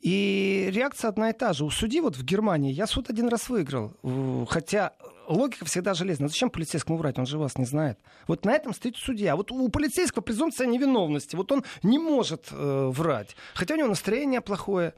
И 0.00 0.68
реакция 0.70 1.08
одна 1.08 1.30
и 1.30 1.32
та 1.32 1.54
же. 1.54 1.64
У 1.64 1.70
судьи 1.70 2.02
вот 2.02 2.16
в 2.16 2.22
Германии 2.22 2.70
я 2.70 2.86
суд 2.86 3.08
один 3.08 3.28
раз 3.28 3.48
выиграл. 3.48 3.96
Хотя 4.50 4.92
логика 5.26 5.64
всегда 5.64 5.94
железная. 5.94 6.28
Зачем 6.28 6.50
полицейскому 6.50 6.98
врать? 6.98 7.18
Он 7.18 7.24
же 7.24 7.38
вас 7.38 7.56
не 7.56 7.64
знает. 7.64 7.98
Вот 8.28 8.44
на 8.44 8.52
этом 8.52 8.74
стоит 8.74 8.96
судья. 8.96 9.36
Вот 9.36 9.50
у 9.50 9.68
полицейского 9.70 10.22
презумпция 10.22 10.66
невиновности. 10.66 11.36
Вот 11.36 11.50
он 11.50 11.64
не 11.82 11.98
может 11.98 12.48
э, 12.50 12.90
врать. 12.92 13.34
Хотя 13.54 13.74
у 13.74 13.78
него 13.78 13.88
настроение 13.88 14.42
плохое, 14.42 14.92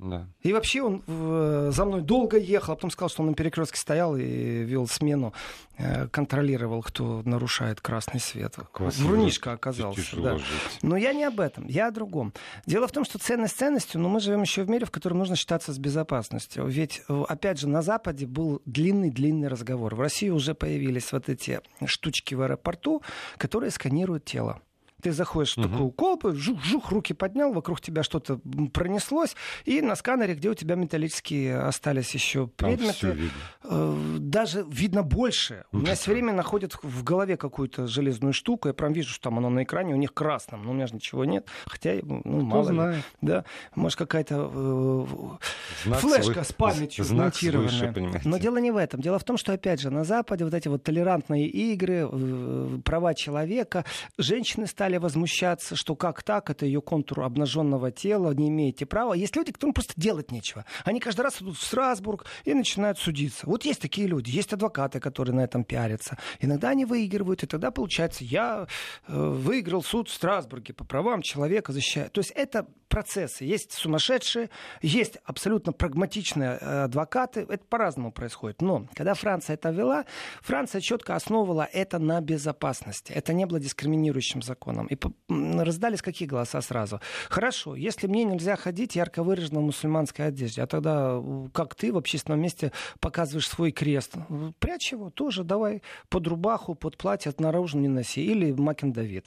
Да. 0.00 0.26
И 0.42 0.52
вообще 0.52 0.82
он 0.82 1.02
э, 1.06 1.70
за 1.72 1.84
мной 1.84 2.00
долго 2.00 2.38
ехал, 2.38 2.72
а 2.72 2.76
потом 2.76 2.90
сказал, 2.90 3.10
что 3.10 3.22
он 3.22 3.28
на 3.28 3.34
перекрестке 3.34 3.78
стоял 3.78 4.16
и 4.16 4.22
вел 4.22 4.86
смену, 4.86 5.34
э, 5.76 6.08
контролировал, 6.08 6.82
кто 6.82 7.22
нарушает 7.26 7.82
красный 7.82 8.18
свет. 8.18 8.56
Врунишка 8.72 9.52
оказался. 9.52 10.16
Да. 10.16 10.38
Но 10.80 10.96
я 10.96 11.12
не 11.12 11.24
об 11.24 11.38
этом, 11.38 11.66
я 11.66 11.88
о 11.88 11.90
другом. 11.90 12.32
Дело 12.64 12.88
в 12.88 12.92
том, 12.92 13.04
что 13.04 13.18
ценность 13.18 13.58
ценностью, 13.58 14.00
но 14.00 14.08
мы 14.08 14.20
живем 14.20 14.40
еще 14.40 14.62
в 14.62 14.70
мире, 14.70 14.86
в 14.86 14.90
котором 14.90 15.18
нужно 15.18 15.36
считаться 15.36 15.72
с 15.72 15.78
безопасностью. 15.78 16.66
Ведь, 16.66 17.02
э, 17.08 17.22
опять 17.28 17.60
же, 17.60 17.68
на 17.68 17.82
Западе 17.82 18.26
был 18.26 18.62
длинный-длинный 18.64 19.48
разговор. 19.48 19.94
В 19.94 20.00
России 20.00 20.30
уже 20.30 20.54
появились 20.54 21.12
вот 21.12 21.28
эти 21.28 21.60
штучки 21.84 22.34
в 22.34 22.40
аэропорту, 22.40 23.02
которые 23.36 23.70
сканируют 23.70 24.24
тело. 24.24 24.62
Ты 25.02 25.12
заходишь 25.12 25.56
в 25.56 25.62
такую 25.62 25.90
колбу, 25.90 26.34
жух-жух, 26.34 26.90
руки 26.90 27.14
поднял, 27.14 27.52
вокруг 27.52 27.80
тебя 27.80 28.02
что-то 28.02 28.40
пронеслось, 28.72 29.34
и 29.64 29.80
на 29.80 29.96
сканере, 29.96 30.34
где 30.34 30.50
у 30.50 30.54
тебя 30.54 30.74
металлические 30.74 31.60
остались 31.60 32.14
еще 32.14 32.46
предметы, 32.46 33.08
видно. 33.08 33.30
Э, 33.64 34.16
даже 34.18 34.64
видно 34.68 35.02
больше. 35.02 35.64
У 35.72 35.78
меня 35.78 35.94
все 35.94 36.12
время 36.12 36.32
находят 36.32 36.76
в 36.82 37.04
голове 37.04 37.36
какую-то 37.36 37.86
железную 37.86 38.32
штуку, 38.32 38.68
я 38.68 38.74
прям 38.74 38.92
вижу, 38.92 39.10
что 39.10 39.24
там 39.24 39.38
оно 39.38 39.50
на 39.50 39.62
экране, 39.62 39.94
у 39.94 39.96
них 39.96 40.12
красным, 40.12 40.64
но 40.64 40.70
у 40.70 40.74
меня 40.74 40.86
же 40.86 40.94
ничего 40.94 41.24
нет, 41.24 41.46
хотя, 41.66 41.94
ну, 42.02 42.20
Кто 42.20 42.30
мало 42.30 42.64
знает. 42.64 42.96
ли. 42.96 43.02
Да, 43.22 43.44
может, 43.74 43.98
какая-то 43.98 44.50
э, 44.52 45.90
флешка 45.98 46.32
свой, 46.32 46.44
с 46.44 46.52
памятью 46.52 47.04
смонтированная. 47.04 48.20
Но 48.24 48.38
дело 48.38 48.58
не 48.58 48.70
в 48.70 48.76
этом. 48.76 49.00
Дело 49.00 49.18
в 49.18 49.24
том, 49.24 49.36
что, 49.36 49.52
опять 49.52 49.80
же, 49.80 49.90
на 49.90 50.04
Западе 50.04 50.44
вот 50.44 50.54
эти 50.54 50.68
вот 50.68 50.82
толерантные 50.82 51.46
игры, 51.46 52.08
э, 52.10 52.78
права 52.84 53.14
человека, 53.14 53.84
женщины 54.18 54.66
стали 54.66 54.89
стали 54.90 54.98
возмущаться, 54.98 55.76
что 55.76 55.94
как 55.94 56.24
так, 56.24 56.50
это 56.50 56.66
ее 56.66 56.80
контур 56.80 57.22
обнаженного 57.22 57.92
тела, 57.92 58.32
не 58.32 58.48
имеете 58.48 58.86
права. 58.86 59.14
Есть 59.14 59.36
люди, 59.36 59.52
которым 59.52 59.72
просто 59.72 59.92
делать 59.96 60.32
нечего. 60.32 60.64
Они 60.84 60.98
каждый 60.98 61.20
раз 61.20 61.40
идут 61.40 61.56
в 61.58 61.62
Страсбург 61.62 62.26
и 62.44 62.54
начинают 62.54 62.98
судиться. 62.98 63.46
Вот 63.46 63.64
есть 63.64 63.80
такие 63.80 64.08
люди, 64.08 64.30
есть 64.30 64.52
адвокаты, 64.52 64.98
которые 64.98 65.36
на 65.36 65.42
этом 65.42 65.62
пиарятся. 65.62 66.18
Иногда 66.40 66.70
они 66.70 66.84
выигрывают, 66.84 67.44
и 67.44 67.46
тогда 67.46 67.70
получается, 67.70 68.24
я 68.24 68.66
э, 69.06 69.14
выиграл 69.16 69.84
суд 69.84 70.08
в 70.08 70.12
Страсбурге 70.12 70.74
по 70.74 70.84
правам 70.84 71.22
человека, 71.22 71.72
защищаю. 71.72 72.10
То 72.10 72.18
есть 72.20 72.32
это 72.34 72.66
процессы. 72.90 73.44
Есть 73.44 73.72
сумасшедшие, 73.72 74.50
есть 74.82 75.16
абсолютно 75.24 75.72
прагматичные 75.72 76.58
э, 76.60 76.84
адвокаты. 76.84 77.46
Это 77.48 77.64
по-разному 77.64 78.12
происходит. 78.12 78.60
Но 78.60 78.86
когда 78.94 79.14
Франция 79.14 79.54
это 79.54 79.70
вела, 79.70 80.04
Франция 80.42 80.80
четко 80.80 81.14
основывала 81.14 81.66
это 81.72 81.98
на 81.98 82.20
безопасности. 82.20 83.12
Это 83.12 83.32
не 83.32 83.46
было 83.46 83.60
дискриминирующим 83.60 84.42
законом. 84.42 84.79
И 84.86 84.98
раздались 85.28 86.02
какие 86.02 86.28
голоса 86.28 86.60
сразу? 86.60 87.00
Хорошо, 87.28 87.74
если 87.74 88.06
мне 88.06 88.24
нельзя 88.24 88.56
ходить 88.56 88.96
ярко 88.96 89.22
выраженно 89.22 89.60
в 89.60 89.64
мусульманской 89.64 90.26
одежде, 90.26 90.62
а 90.62 90.66
тогда 90.66 91.22
как 91.52 91.74
ты 91.74 91.92
в 91.92 91.96
общественном 91.96 92.40
месте 92.40 92.72
показываешь 93.00 93.48
свой 93.48 93.72
крест? 93.72 94.14
Прячь 94.58 94.92
его 94.92 95.10
тоже, 95.10 95.44
давай 95.44 95.82
под 96.08 96.26
рубаху, 96.26 96.74
под 96.74 96.96
платье, 96.96 97.32
наружу 97.38 97.78
не 97.78 97.88
носи. 97.88 98.24
Или 98.24 98.52
Макин 98.52 98.92
Давид. 98.92 99.26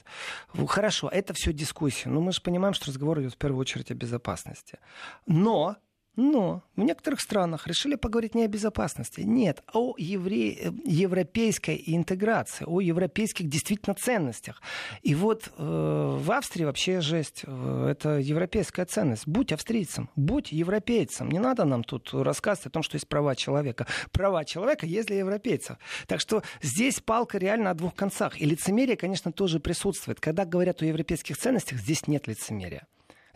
Хорошо, 0.68 1.08
это 1.08 1.34
все 1.34 1.52
дискуссия. 1.52 2.08
Но 2.08 2.20
мы 2.20 2.32
же 2.32 2.40
понимаем, 2.40 2.74
что 2.74 2.86
разговор 2.86 3.20
идет 3.20 3.34
в 3.34 3.38
первую 3.38 3.60
очередь 3.60 3.90
о 3.90 3.94
безопасности. 3.94 4.78
Но 5.26 5.76
но 6.16 6.62
в 6.76 6.82
некоторых 6.82 7.20
странах 7.20 7.66
решили 7.66 7.96
поговорить 7.96 8.34
не 8.34 8.44
о 8.44 8.48
безопасности, 8.48 9.22
нет, 9.22 9.62
а 9.66 9.78
о 9.78 9.94
евре... 9.98 10.72
европейской 10.84 11.82
интеграции, 11.86 12.64
о 12.66 12.80
европейских 12.80 13.48
действительно 13.48 13.94
ценностях. 13.94 14.62
И 15.02 15.14
вот 15.14 15.50
э, 15.56 16.18
в 16.20 16.30
Австрии 16.30 16.64
вообще 16.64 17.00
жесть, 17.00 17.42
э, 17.44 17.88
это 17.90 18.18
европейская 18.18 18.84
ценность. 18.84 19.26
Будь 19.26 19.52
австрийцем, 19.52 20.08
будь 20.16 20.52
европейцем. 20.52 21.30
Не 21.30 21.38
надо 21.38 21.64
нам 21.64 21.84
тут 21.84 22.12
рассказывать 22.12 22.66
о 22.66 22.70
том, 22.70 22.82
что 22.82 22.96
есть 22.96 23.08
права 23.08 23.34
человека. 23.34 23.86
Права 24.12 24.44
человека 24.44 24.86
есть 24.86 25.08
для 25.08 25.18
европейцев. 25.18 25.76
Так 26.06 26.20
что 26.20 26.42
здесь 26.62 27.00
палка 27.00 27.38
реально 27.38 27.70
о 27.70 27.74
двух 27.74 27.94
концах. 27.94 28.40
И 28.40 28.44
лицемерие, 28.44 28.96
конечно, 28.96 29.32
тоже 29.32 29.60
присутствует. 29.60 30.20
Когда 30.20 30.44
говорят 30.44 30.82
о 30.82 30.86
европейских 30.86 31.36
ценностях, 31.36 31.78
здесь 31.78 32.06
нет 32.06 32.26
лицемерия. 32.26 32.86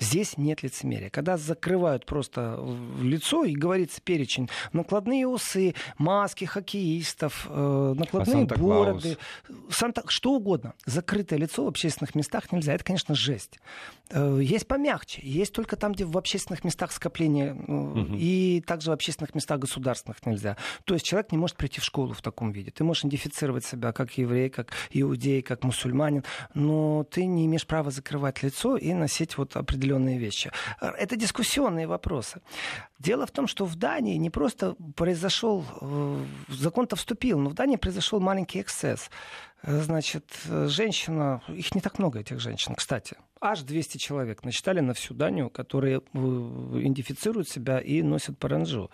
Здесь 0.00 0.36
нет 0.36 0.62
лицемерия. 0.62 1.10
Когда 1.10 1.36
закрывают 1.36 2.06
просто 2.06 2.58
лицо 3.00 3.44
и 3.44 3.54
говорится 3.54 4.00
перечень, 4.00 4.48
накладные 4.72 5.26
усы, 5.26 5.74
маски 5.98 6.44
хоккеистов, 6.44 7.46
э, 7.48 7.94
накладные 7.96 8.44
а 8.44 8.58
бороды, 8.58 9.18
Санта... 9.70 10.02
что 10.08 10.32
угодно. 10.32 10.74
Закрытое 10.86 11.38
лицо 11.38 11.64
в 11.64 11.68
общественных 11.68 12.14
местах 12.14 12.52
нельзя. 12.52 12.74
Это, 12.74 12.84
конечно, 12.84 13.14
жесть. 13.14 13.58
Э, 14.10 14.38
есть 14.40 14.66
помягче. 14.66 15.20
Есть 15.22 15.52
только 15.52 15.76
там, 15.76 15.92
где 15.92 16.04
в 16.04 16.16
общественных 16.16 16.64
местах 16.64 16.92
скопления 16.92 17.54
угу. 17.54 18.14
и 18.16 18.62
также 18.66 18.90
в 18.90 18.94
общественных 18.94 19.34
местах 19.34 19.58
государственных 19.58 20.24
нельзя. 20.24 20.56
То 20.84 20.94
есть 20.94 21.04
человек 21.04 21.32
не 21.32 21.38
может 21.38 21.56
прийти 21.56 21.80
в 21.80 21.84
школу 21.84 22.12
в 22.12 22.22
таком 22.22 22.52
виде. 22.52 22.70
Ты 22.70 22.84
можешь 22.84 23.02
идентифицировать 23.02 23.64
себя 23.64 23.92
как 23.92 24.16
еврей, 24.16 24.48
как 24.48 24.72
иудей, 24.90 25.42
как 25.42 25.64
мусульманин, 25.64 26.24
но 26.54 27.04
ты 27.10 27.26
не 27.26 27.46
имеешь 27.46 27.66
права 27.66 27.90
закрывать 27.90 28.42
лицо 28.42 28.76
и 28.76 28.92
носить 28.92 29.36
вот 29.36 29.56
определенные 29.56 29.87
определенные 29.88 30.18
вещи. 30.18 30.50
Это 30.80 31.16
дискуссионные 31.16 31.86
вопросы. 31.86 32.40
Дело 32.98 33.26
в 33.26 33.30
том, 33.30 33.46
что 33.46 33.64
в 33.64 33.76
Дании 33.76 34.16
не 34.16 34.30
просто 34.30 34.74
произошел, 34.96 35.64
э, 35.80 36.24
закон-то 36.48 36.96
вступил, 36.96 37.38
но 37.38 37.50
в 37.50 37.54
Дании 37.54 37.76
произошел 37.76 38.20
маленький 38.20 38.60
эксцесс. 38.60 39.10
Значит, 39.62 40.24
женщина, 40.66 41.40
их 41.48 41.74
не 41.74 41.80
так 41.80 41.98
много, 41.98 42.20
этих 42.20 42.38
женщин, 42.40 42.74
кстати, 42.76 43.16
аж 43.40 43.62
200 43.62 43.98
человек 43.98 44.44
насчитали 44.44 44.80
на 44.80 44.92
всю 44.92 45.14
Данию, 45.14 45.50
которые 45.50 45.98
э, 45.98 46.18
идентифицируют 46.18 47.48
себя 47.48 47.80
и 47.80 48.02
носят 48.02 48.38
паранджу. 48.38 48.90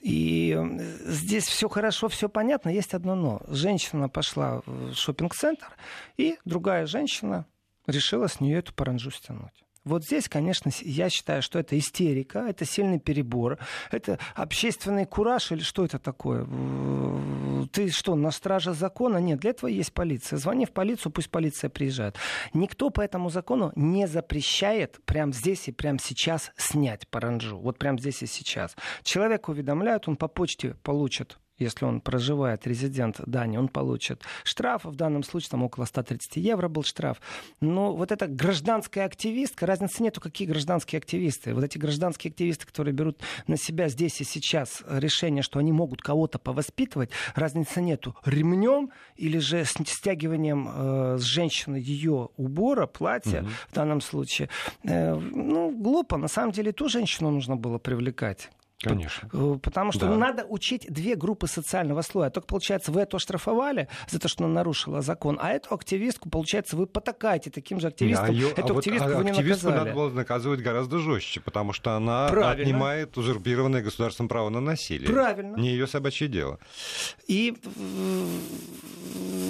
И 0.00 0.56
э, 0.56 1.10
здесь 1.12 1.46
все 1.46 1.68
хорошо, 1.68 2.08
все 2.08 2.28
понятно, 2.28 2.70
есть 2.70 2.94
одно 2.94 3.14
но. 3.14 3.40
Женщина 3.48 4.08
пошла 4.08 4.62
в 4.66 4.94
шопинг-центр, 4.94 5.66
и 6.18 6.36
другая 6.44 6.86
женщина 6.86 7.44
решила 7.86 8.28
с 8.28 8.40
нее 8.40 8.58
эту 8.58 8.72
паранджу 8.74 9.10
стянуть. 9.10 9.65
Вот 9.86 10.04
здесь, 10.04 10.28
конечно, 10.28 10.72
я 10.82 11.08
считаю, 11.08 11.42
что 11.42 11.60
это 11.60 11.78
истерика, 11.78 12.40
это 12.40 12.64
сильный 12.64 12.98
перебор, 12.98 13.58
это 13.92 14.18
общественный 14.34 15.06
кураж 15.06 15.52
или 15.52 15.60
что 15.60 15.84
это 15.84 16.00
такое? 16.00 16.44
Ты 17.70 17.90
что, 17.90 18.16
на 18.16 18.32
страже 18.32 18.74
закона? 18.74 19.18
Нет, 19.18 19.38
для 19.38 19.50
этого 19.50 19.70
есть 19.70 19.92
полиция. 19.92 20.38
Звони 20.38 20.66
в 20.66 20.72
полицию, 20.72 21.12
пусть 21.12 21.30
полиция 21.30 21.70
приезжает. 21.70 22.16
Никто 22.52 22.90
по 22.90 23.00
этому 23.00 23.30
закону 23.30 23.70
не 23.76 24.08
запрещает 24.08 24.98
прямо 25.04 25.32
здесь 25.32 25.68
и 25.68 25.72
прямо 25.72 26.00
сейчас 26.02 26.50
снять 26.56 27.06
паранджу. 27.06 27.56
Вот 27.56 27.78
прямо 27.78 28.00
здесь 28.00 28.24
и 28.24 28.26
сейчас. 28.26 28.74
Человек 29.04 29.48
уведомляют, 29.48 30.08
он 30.08 30.16
по 30.16 30.26
почте 30.26 30.74
получит 30.82 31.38
если 31.58 31.84
он 31.84 32.00
проживает, 32.00 32.66
резидент 32.66 33.20
Дании, 33.26 33.56
он 33.56 33.68
получит 33.68 34.22
штраф. 34.44 34.84
В 34.84 34.94
данном 34.94 35.22
случае 35.22 35.50
там 35.50 35.62
около 35.62 35.84
130 35.84 36.36
евро 36.36 36.68
был 36.68 36.82
штраф. 36.82 37.20
Но 37.60 37.94
вот 37.94 38.12
эта 38.12 38.26
гражданская 38.26 39.06
активистка, 39.06 39.66
разницы 39.66 40.02
нету, 40.02 40.20
какие 40.20 40.46
гражданские 40.46 40.98
активисты. 40.98 41.54
Вот 41.54 41.64
эти 41.64 41.78
гражданские 41.78 42.30
активисты, 42.30 42.66
которые 42.66 42.94
берут 42.94 43.20
на 43.46 43.56
себя 43.56 43.88
здесь 43.88 44.20
и 44.20 44.24
сейчас 44.24 44.82
решение, 44.88 45.42
что 45.42 45.58
они 45.58 45.72
могут 45.72 46.02
кого-то 46.02 46.38
повоспитывать, 46.38 47.10
разницы 47.34 47.80
нету. 47.80 48.14
Ремнем 48.24 48.90
или 49.16 49.38
же 49.38 49.64
с 49.64 49.74
стягиванием 49.86 50.68
э, 50.68 51.16
с 51.18 51.22
женщины 51.22 51.76
ее 51.76 52.28
убора, 52.36 52.86
платья 52.86 53.42
угу. 53.42 53.48
в 53.70 53.74
данном 53.74 54.00
случае. 54.00 54.48
Э, 54.84 55.14
ну, 55.14 55.70
глупо. 55.70 56.16
На 56.16 56.28
самом 56.28 56.52
деле 56.52 56.72
ту 56.72 56.88
женщину 56.88 57.30
нужно 57.30 57.56
было 57.56 57.78
привлекать 57.78 58.50
Конечно. 58.82 59.28
Э, 59.32 59.58
потому 59.62 59.90
что 59.90 60.06
да. 60.06 60.16
надо 60.16 60.44
учить 60.44 60.86
две 60.92 61.16
группы 61.16 61.46
социального 61.46 62.02
слоя. 62.02 62.28
Только, 62.28 62.46
получается, 62.46 62.92
вы 62.92 63.00
эту 63.00 63.16
оштрафовали 63.16 63.88
за 64.08 64.18
то, 64.18 64.28
что 64.28 64.44
она 64.44 64.52
нарушила 64.52 65.00
закон, 65.00 65.38
а 65.40 65.52
эту 65.52 65.74
активистку, 65.74 66.28
получается, 66.28 66.76
вы 66.76 66.86
потакаете 66.86 67.50
таким 67.50 67.80
же 67.80 67.88
активистам. 67.88 68.26
Да, 68.26 68.32
ее, 68.32 68.50
эту 68.50 68.74
а 68.74 68.78
активистку 68.78 69.08
вот, 69.08 69.16
вы 69.16 69.24
не 69.24 69.30
активистку 69.30 69.66
наказали. 69.68 69.88
надо 69.88 69.96
было 69.96 70.10
наказывать 70.10 70.60
гораздо 70.60 70.98
жестче, 70.98 71.40
потому 71.40 71.72
что 71.72 71.96
она 71.96 72.28
Правильно. 72.28 72.62
отнимает 72.62 73.16
узурпированное 73.16 73.82
государством 73.82 74.28
право 74.28 74.50
на 74.50 74.60
насилие. 74.60 75.08
Правильно. 75.08 75.56
Не 75.56 75.70
ее 75.70 75.86
собачье 75.86 76.28
дело. 76.28 76.58
И 77.26 77.54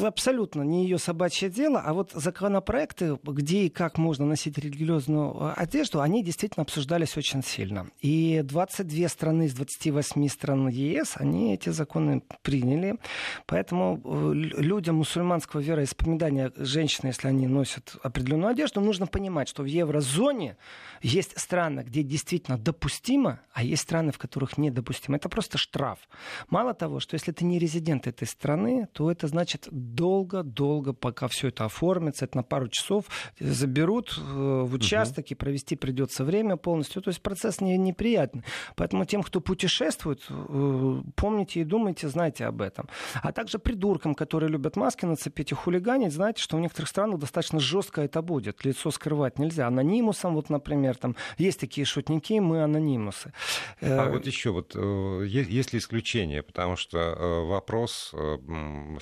абсолютно 0.04 0.62
не 0.62 0.84
ее 0.84 0.98
собачье 0.98 1.50
дело, 1.50 1.80
а 1.80 1.94
вот 1.94 2.12
законопроекты, 2.12 3.18
где 3.24 3.64
и 3.64 3.68
как 3.70 3.98
можно 3.98 4.24
носить 4.24 4.56
религиозную 4.58 5.58
одежду, 5.58 6.00
они 6.00 6.22
действительно 6.22 6.62
обсуждались 6.62 7.16
очень 7.16 7.42
сильно. 7.42 7.88
И 8.00 8.42
22 8.44 9.08
страны 9.16 9.46
из 9.46 9.54
28 9.54 10.28
стран 10.28 10.68
ЕС, 10.68 11.14
они 11.16 11.54
эти 11.54 11.70
законы 11.70 12.22
приняли. 12.42 12.96
Поэтому 13.46 14.00
э, 14.04 14.32
людям 14.34 14.96
мусульманского 14.96 15.60
вероисповедания, 15.60 16.52
женщины, 16.56 17.08
если 17.08 17.28
они 17.28 17.46
носят 17.46 17.96
определенную 18.02 18.50
одежду, 18.50 18.80
нужно 18.80 19.06
понимать, 19.06 19.48
что 19.48 19.62
в 19.62 19.66
еврозоне 19.66 20.56
есть 21.02 21.38
страны, 21.38 21.80
где 21.80 22.02
действительно 22.02 22.58
допустимо, 22.58 23.40
а 23.52 23.62
есть 23.62 23.82
страны, 23.82 24.12
в 24.12 24.18
которых 24.18 24.58
недопустимо. 24.58 25.16
Это 25.16 25.28
просто 25.28 25.58
штраф. 25.58 25.98
Мало 26.48 26.74
того, 26.74 27.00
что 27.00 27.14
если 27.14 27.32
ты 27.32 27.44
не 27.44 27.58
резидент 27.58 28.06
этой 28.06 28.26
страны, 28.26 28.88
то 28.92 29.10
это 29.10 29.26
значит 29.26 29.68
долго-долго, 29.70 30.92
пока 30.92 31.28
все 31.28 31.48
это 31.48 31.64
оформится, 31.64 32.24
это 32.24 32.36
на 32.36 32.42
пару 32.42 32.68
часов 32.68 33.04
заберут 33.40 34.18
э, 34.18 34.22
в 34.22 34.74
участок, 34.74 35.24
угу. 35.26 35.28
и 35.30 35.34
провести 35.34 35.76
придется 35.76 36.24
время 36.24 36.56
полностью. 36.56 37.02
То 37.02 37.08
есть 37.08 37.22
процесс 37.22 37.60
не, 37.60 37.76
неприятный. 37.78 38.44
Поэтому 38.74 39.02
тем, 39.06 39.22
кто 39.22 39.40
путешествует, 39.40 40.22
э, 40.28 41.02
помните 41.14 41.60
и 41.60 41.64
думайте, 41.64 42.08
знайте 42.08 42.44
об 42.46 42.60
этом. 42.60 42.88
А 43.22 43.32
также 43.32 43.58
придуркам, 43.58 44.14
которые 44.14 44.50
любят 44.50 44.76
маски 44.76 45.04
нацепить 45.06 45.52
и 45.52 45.54
хулиганить, 45.54 46.12
знаете, 46.12 46.42
что 46.42 46.56
в 46.56 46.60
некоторых 46.60 46.88
странах 46.88 47.18
достаточно 47.18 47.60
жестко 47.60 48.02
это 48.02 48.22
будет. 48.22 48.64
Лицо 48.64 48.90
скрывать 48.90 49.38
нельзя. 49.38 49.66
Анонимусом, 49.66 50.34
вот, 50.34 50.50
например, 50.50 50.96
там 50.96 51.16
есть 51.38 51.60
такие 51.60 51.84
шутники, 51.84 52.40
мы 52.40 52.62
анонимусы. 52.62 53.32
А 53.80 54.06
э, 54.06 54.10
вот 54.10 54.26
еще 54.26 54.50
вот, 54.50 54.74
есть 54.74 55.72
ли 55.72 55.78
исключения? 55.78 56.42
Потому 56.42 56.76
что 56.76 57.44
вопрос 57.46 58.14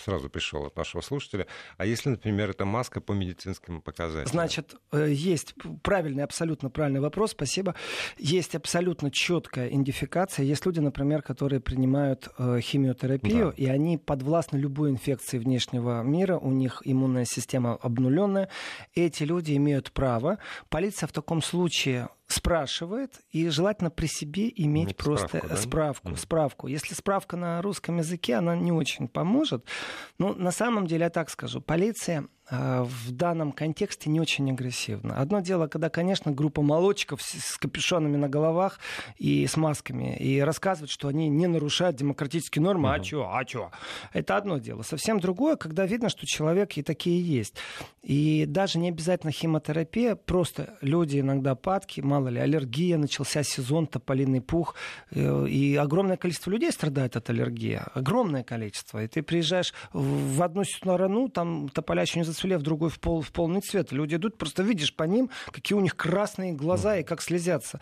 сразу 0.03 0.29
пришел 0.29 0.67
от 0.67 0.77
нашего 0.77 1.01
слушателя. 1.01 1.47
А 1.79 1.87
если, 1.87 2.11
например, 2.11 2.51
это 2.51 2.65
маска 2.65 3.01
по 3.01 3.13
медицинским 3.13 3.81
показателям? 3.81 4.29
Значит, 4.29 4.75
есть 4.93 5.55
правильный, 5.83 6.25
абсолютно 6.25 6.71
правильный 6.71 7.01
вопрос, 7.01 7.31
спасибо. 7.33 7.75
Есть 8.19 8.55
абсолютно 8.55 9.11
четкая 9.11 9.69
идентификация. 9.95 10.45
Есть 10.45 10.67
люди, 10.67 10.81
например, 10.81 11.23
которые 11.23 11.61
принимают 11.61 12.29
э, 12.39 12.61
химиотерапию, 12.61 13.55
да. 13.57 13.63
и 13.63 13.67
они 13.67 13.99
подвластны 13.99 14.57
любой 14.59 14.91
инфекции 14.91 15.39
внешнего 15.39 16.03
мира, 16.03 16.37
у 16.37 16.51
них 16.51 16.83
иммунная 16.85 17.25
система 17.25 17.75
обнуленная. 17.75 18.49
Эти 18.95 19.23
люди 19.25 19.57
имеют 19.57 19.93
право. 19.93 20.39
Полиция 20.69 21.07
в 21.07 21.13
таком 21.13 21.43
случае 21.43 22.09
спрашивает, 22.27 23.21
и 23.31 23.49
желательно 23.49 23.91
при 23.91 24.07
себе 24.07 24.51
иметь 24.55 24.89
Нет, 24.89 24.97
просто 24.97 25.29
справку, 25.29 25.49
да? 25.49 25.57
справку, 25.57 26.09
mm. 26.09 26.17
справку. 26.17 26.67
Если 26.69 26.95
справка 26.95 27.37
на 27.37 27.63
русском 27.63 27.99
языке, 27.99 28.35
она 28.35 28.57
не 28.57 28.73
очень 28.73 29.09
поможет. 29.09 29.67
Но 30.19 30.35
на 30.35 30.51
самом 30.51 30.87
деле, 30.87 31.05
я 31.05 31.11
так 31.11 31.31
скажу, 31.31 31.61
полиция 31.61 32.27
Э, 32.51 32.83
в 32.83 33.11
данном 33.11 33.53
контексте 33.53 34.11
не 34.11 34.21
очень 34.21 34.51
агрессивно. 34.51 35.17
Одно 35.17 35.41
дело, 35.41 35.67
когда, 35.67 35.89
конечно, 35.89 36.31
группа 36.31 36.61
молодчиков 36.61 37.23
с 37.23 37.57
капюшонами 37.57 38.17
на 38.17 38.29
головах 38.29 38.81
и 39.17 39.47
с 39.47 39.57
масками, 39.57 40.17
и 40.17 40.41
рассказывают, 40.41 40.91
что 40.91 41.09
они 41.09 41.29
не 41.29 41.47
нарушают 41.47 41.97
демократические 41.97 42.63
нормы, 42.63 42.91
uh-huh. 42.91 42.97
а 42.97 43.01
чё, 43.01 43.31
а 43.33 43.45
чё. 43.47 43.71
Это 44.13 44.37
одно 44.37 44.59
дело. 44.59 44.83
Совсем 44.83 45.21
другое, 45.21 45.57
когда 45.57 45.87
видно, 45.87 46.11
что 46.11 46.27
человек 46.27 46.77
и 46.77 46.83
такие 46.83 47.23
есть. 47.23 47.57
И 48.03 48.45
даже 48.47 48.79
не 48.79 48.89
обязательно 48.89 49.33
химиотерапия, 49.33 50.15
просто 50.15 50.77
люди 50.83 51.21
иногда 51.21 51.55
падки, 51.55 52.03
мало 52.15 52.29
ли, 52.29 52.41
аллергия, 52.41 52.97
начался 52.97 53.43
сезон, 53.43 53.87
тополиный 53.87 54.41
пух, 54.41 54.77
э, 55.11 55.49
и 55.49 55.75
огромное 55.75 56.17
количество 56.17 56.51
людей 56.51 56.71
страдает 56.71 57.17
от 57.17 57.29
аллергии, 57.31 57.81
огромное 57.95 58.45
количество. 58.45 59.03
И 59.03 59.09
ты 59.09 59.23
приезжаешь 59.23 59.75
в 59.93 60.43
одну 60.43 60.65
сторону, 60.65 61.29
там 61.29 61.69
тополя 61.69 62.03
еще 62.03 62.21
не 62.21 62.25
зацвели, 62.25 62.57
в 62.57 62.63
другой 62.63 62.91
в, 62.91 63.01
пол, 63.01 63.21
в 63.21 63.33
полный 63.33 63.61
цвет. 63.61 63.91
Люди 63.93 64.15
идут, 64.15 64.39
просто 64.39 64.63
видишь 64.63 64.95
по 64.95 65.05
ним, 65.05 65.29
какие 65.51 65.77
у 65.77 65.81
них 65.81 65.97
красные 65.97 66.53
глаза 66.53 66.99
и 66.99 67.03
как 67.03 67.21
слезятся. 67.21 67.81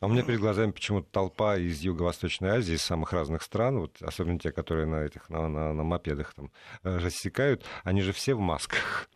А 0.00 0.06
у 0.06 0.08
меня 0.10 0.22
перед 0.22 0.40
глазами 0.40 0.72
почему-то 0.72 1.08
толпа 1.10 1.56
из 1.56 1.80
Юго-Восточной 1.80 2.50
Азии, 2.50 2.74
из 2.74 2.82
самых 2.82 3.12
разных 3.14 3.42
стран, 3.42 3.78
вот, 3.78 3.96
особенно 4.02 4.38
те, 4.38 4.52
которые 4.52 4.86
на 4.86 5.04
этих 5.04 5.30
на, 5.30 5.48
на, 5.48 5.72
на 5.72 5.82
мопедах 5.82 6.34
там 6.34 6.50
э, 6.82 6.98
рассекают, 6.98 7.64
они 7.84 8.02
же 8.02 8.12
все 8.12 8.34
в 8.34 8.40
масках. 8.40 9.08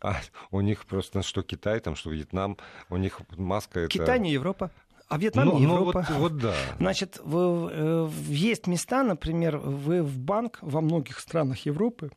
А 0.00 0.16
у 0.50 0.60
них 0.60 0.86
просто 0.86 1.22
что 1.22 1.42
Китай, 1.42 1.80
там, 1.80 1.96
что 1.96 2.10
Вьетнам, 2.10 2.56
у 2.88 2.96
них 2.96 3.20
маска 3.36 3.80
это... 3.80 3.88
Китай 3.90 4.18
не 4.20 4.32
Европа. 4.32 4.70
А 5.08 5.18
Вьетнам 5.18 5.48
ну, 5.48 5.58
Европа. 5.58 6.06
Ну, 6.08 6.16
вот, 6.16 6.32
вот 6.32 6.38
да. 6.38 6.54
Значит, 6.78 7.18
вы, 7.24 8.10
есть 8.28 8.66
места, 8.66 9.02
например, 9.02 9.56
вы 9.56 10.02
в 10.02 10.18
банк 10.18 10.58
во 10.60 10.80
многих 10.80 11.18
странах 11.18 11.64
Европы 11.66 12.10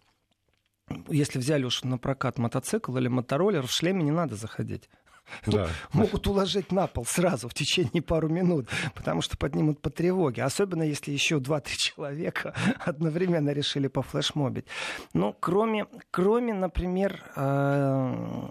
если 1.09 1.39
взяли 1.39 1.63
уж 1.63 1.83
на 1.83 1.97
прокат 1.97 2.37
мотоцикл 2.37 2.95
или 2.97 3.07
мотороллер, 3.07 3.65
в 3.65 3.71
шлеме 3.71 4.03
не 4.03 4.11
надо 4.11 4.35
заходить. 4.35 4.89
Да. 5.45 5.69
Могут 5.93 6.27
уложить 6.27 6.71
на 6.71 6.87
пол 6.87 7.05
сразу 7.05 7.49
в 7.49 7.53
течение 7.53 8.01
пару 8.01 8.29
минут, 8.29 8.67
потому 8.95 9.21
что 9.21 9.37
поднимут 9.37 9.81
по 9.81 9.89
тревоге. 9.89 10.43
Особенно 10.43 10.83
если 10.83 11.11
еще 11.11 11.37
2-3 11.37 11.63
человека 11.77 12.55
одновременно 12.79 13.51
решили 13.51 13.87
пофлешмобить. 13.87 14.65
Ну, 15.13 15.35
кроме, 15.39 15.87
кроме 16.11 16.53
например, 16.53 17.23
э, 17.35 18.47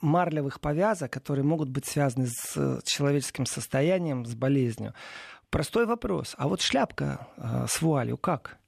марлевых 0.00 0.60
повязок, 0.60 1.10
которые 1.10 1.44
могут 1.44 1.68
быть 1.68 1.86
связаны 1.86 2.26
с 2.26 2.80
человеческим 2.84 3.46
состоянием, 3.46 4.26
с 4.26 4.34
болезнью. 4.34 4.94
Простой 5.50 5.86
вопрос. 5.86 6.34
А 6.36 6.48
вот 6.48 6.60
шляпка 6.60 7.28
э, 7.36 7.66
с 7.68 7.80
вуалью 7.80 8.18
как? 8.18 8.58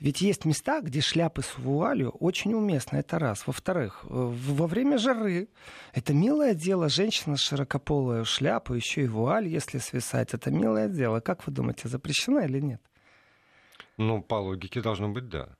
Ведь 0.00 0.20
есть 0.20 0.44
места, 0.44 0.80
где 0.80 1.00
шляпы 1.00 1.42
с 1.42 1.58
вуалью 1.58 2.10
очень 2.10 2.54
уместны, 2.54 2.98
это 2.98 3.18
раз. 3.18 3.46
Во-вторых, 3.46 4.04
э, 4.04 4.06
во 4.08 4.66
время 4.66 4.96
жары 4.98 5.48
это 5.92 6.14
милое 6.14 6.54
дело, 6.54 6.88
женщина 6.88 7.36
с 7.36 7.40
широкополой 7.40 8.24
шляпой, 8.24 8.78
еще 8.78 9.02
и 9.02 9.08
вуаль, 9.08 9.48
если 9.48 9.78
свисает, 9.78 10.34
это 10.34 10.50
милое 10.50 10.88
дело. 10.88 11.20
Как 11.20 11.46
вы 11.46 11.52
думаете, 11.52 11.88
запрещено 11.88 12.40
или 12.40 12.60
нет? 12.60 12.82
Ну, 13.96 14.22
по 14.22 14.36
логике 14.36 14.80
должно 14.80 15.08
быть 15.08 15.28
да. 15.28 15.56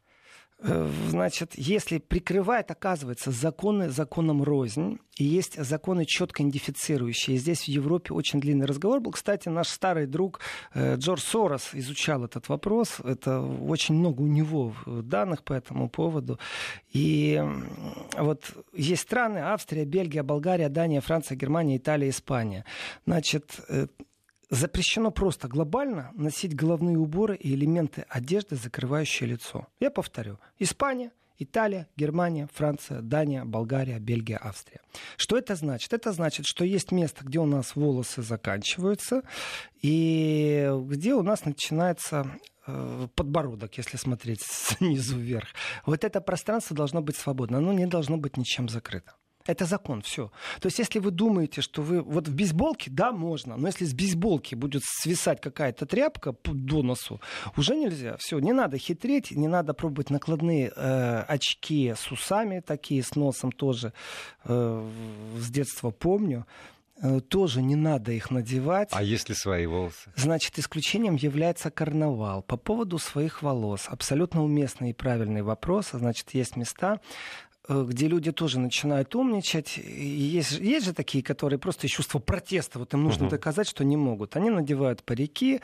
Э, 0.60 0.90
значит, 1.08 1.52
если 1.54 1.98
прикрывает, 1.98 2.70
оказывается, 2.70 3.30
законы 3.30 3.90
законом 3.90 4.42
рознь, 4.42 4.98
и 5.16 5.24
есть 5.24 5.62
законы 5.62 6.04
четко 6.04 6.42
идентифицирующие. 6.42 7.36
Здесь 7.36 7.64
в 7.64 7.68
Европе 7.68 8.12
очень 8.12 8.40
длинный 8.40 8.66
разговор 8.66 9.00
был. 9.00 9.12
Кстати, 9.12 9.48
наш 9.48 9.68
старый 9.68 10.06
друг 10.06 10.40
э, 10.74 10.96
Джордж 10.96 11.20
Сорос 11.20 11.70
изучал 11.74 12.24
этот 12.24 12.48
вопрос. 12.48 12.98
Это 13.04 13.40
очень 13.40 13.94
много 13.94 14.22
у 14.22 14.26
него 14.26 14.74
данных 14.86 15.44
по 15.44 15.52
этому 15.52 15.88
поводу. 15.88 16.40
И 16.92 17.40
вот 18.16 18.44
есть 18.72 19.02
страны, 19.02 19.38
Австрия, 19.38 19.84
Бельгия, 19.84 20.22
Болгария, 20.24 20.68
Дания, 20.68 21.00
Франция, 21.00 21.36
Германия, 21.36 21.76
Италия, 21.76 22.08
Испания. 22.08 22.64
Значит, 23.06 23.60
э, 23.68 23.86
запрещено 24.50 25.10
просто 25.10 25.48
глобально 25.48 26.10
носить 26.14 26.54
головные 26.54 26.98
уборы 26.98 27.36
и 27.36 27.54
элементы 27.54 28.04
одежды, 28.08 28.56
закрывающие 28.56 29.28
лицо. 29.28 29.66
Я 29.80 29.90
повторю. 29.90 30.38
Испания, 30.58 31.12
Италия, 31.38 31.86
Германия, 31.96 32.48
Франция, 32.52 33.00
Дания, 33.00 33.44
Болгария, 33.44 33.98
Бельгия, 33.98 34.38
Австрия. 34.42 34.80
Что 35.16 35.38
это 35.38 35.54
значит? 35.54 35.92
Это 35.92 36.12
значит, 36.12 36.46
что 36.46 36.64
есть 36.64 36.90
место, 36.90 37.24
где 37.24 37.38
у 37.38 37.46
нас 37.46 37.76
волосы 37.76 38.22
заканчиваются, 38.22 39.22
и 39.80 40.68
где 40.82 41.14
у 41.14 41.22
нас 41.22 41.44
начинается 41.44 42.26
э, 42.66 43.06
подбородок, 43.14 43.78
если 43.78 43.96
смотреть 43.96 44.40
снизу 44.44 45.16
вверх. 45.16 45.48
Вот 45.86 46.02
это 46.02 46.20
пространство 46.20 46.76
должно 46.76 47.02
быть 47.02 47.16
свободно, 47.16 47.58
оно 47.58 47.72
не 47.72 47.86
должно 47.86 48.16
быть 48.16 48.36
ничем 48.36 48.68
закрыто. 48.68 49.14
Это 49.48 49.64
закон, 49.64 50.02
все. 50.02 50.30
То 50.60 50.66
есть, 50.66 50.78
если 50.78 50.98
вы 50.98 51.10
думаете, 51.10 51.62
что 51.62 51.80
вы... 51.80 52.02
Вот 52.02 52.28
в 52.28 52.34
бейсболке, 52.34 52.90
да, 52.90 53.12
можно, 53.12 53.56
но 53.56 53.68
если 53.68 53.86
с 53.86 53.94
бейсболки 53.94 54.54
будет 54.54 54.82
свисать 54.84 55.40
какая-то 55.40 55.86
тряпка 55.86 56.36
до 56.44 56.82
носу, 56.82 57.18
уже 57.56 57.74
нельзя. 57.74 58.18
Все, 58.18 58.38
не 58.40 58.52
надо 58.52 58.76
хитрить, 58.76 59.30
не 59.30 59.48
надо 59.48 59.72
пробовать 59.72 60.10
накладные 60.10 60.70
э, 60.76 61.24
очки 61.26 61.94
с 61.96 62.12
усами, 62.12 62.60
такие 62.60 63.02
с 63.02 63.16
носом 63.16 63.50
тоже 63.50 63.94
э, 64.44 64.88
с 65.38 65.50
детства 65.50 65.90
помню 65.90 66.46
э, 67.02 67.20
тоже 67.20 67.62
не 67.62 67.74
надо 67.74 68.12
их 68.12 68.30
надевать. 68.30 68.90
А 68.92 69.02
если 69.02 69.32
свои 69.32 69.64
волосы? 69.64 70.12
Значит, 70.14 70.58
исключением 70.58 71.14
является 71.14 71.70
карнавал. 71.70 72.42
По 72.42 72.58
поводу 72.58 72.98
своих 72.98 73.42
волос. 73.42 73.86
Абсолютно 73.88 74.44
уместный 74.44 74.90
и 74.90 74.92
правильный 74.92 75.40
вопрос. 75.40 75.92
Значит, 75.92 76.34
есть 76.34 76.56
места, 76.56 77.00
где 77.68 78.08
люди 78.08 78.32
тоже 78.32 78.58
начинают 78.58 79.14
умничать. 79.14 79.76
есть, 79.76 80.58
есть 80.58 80.86
же 80.86 80.92
такие, 80.94 81.22
которые 81.22 81.58
просто 81.58 81.86
из 81.86 81.90
чувства 81.90 82.18
протеста, 82.18 82.78
вот 82.78 82.94
им 82.94 83.04
нужно 83.04 83.24
uh-huh. 83.24 83.30
доказать, 83.30 83.68
что 83.68 83.84
не 83.84 83.96
могут. 83.96 84.36
Они 84.36 84.50
надевают 84.50 85.02
парики 85.02 85.60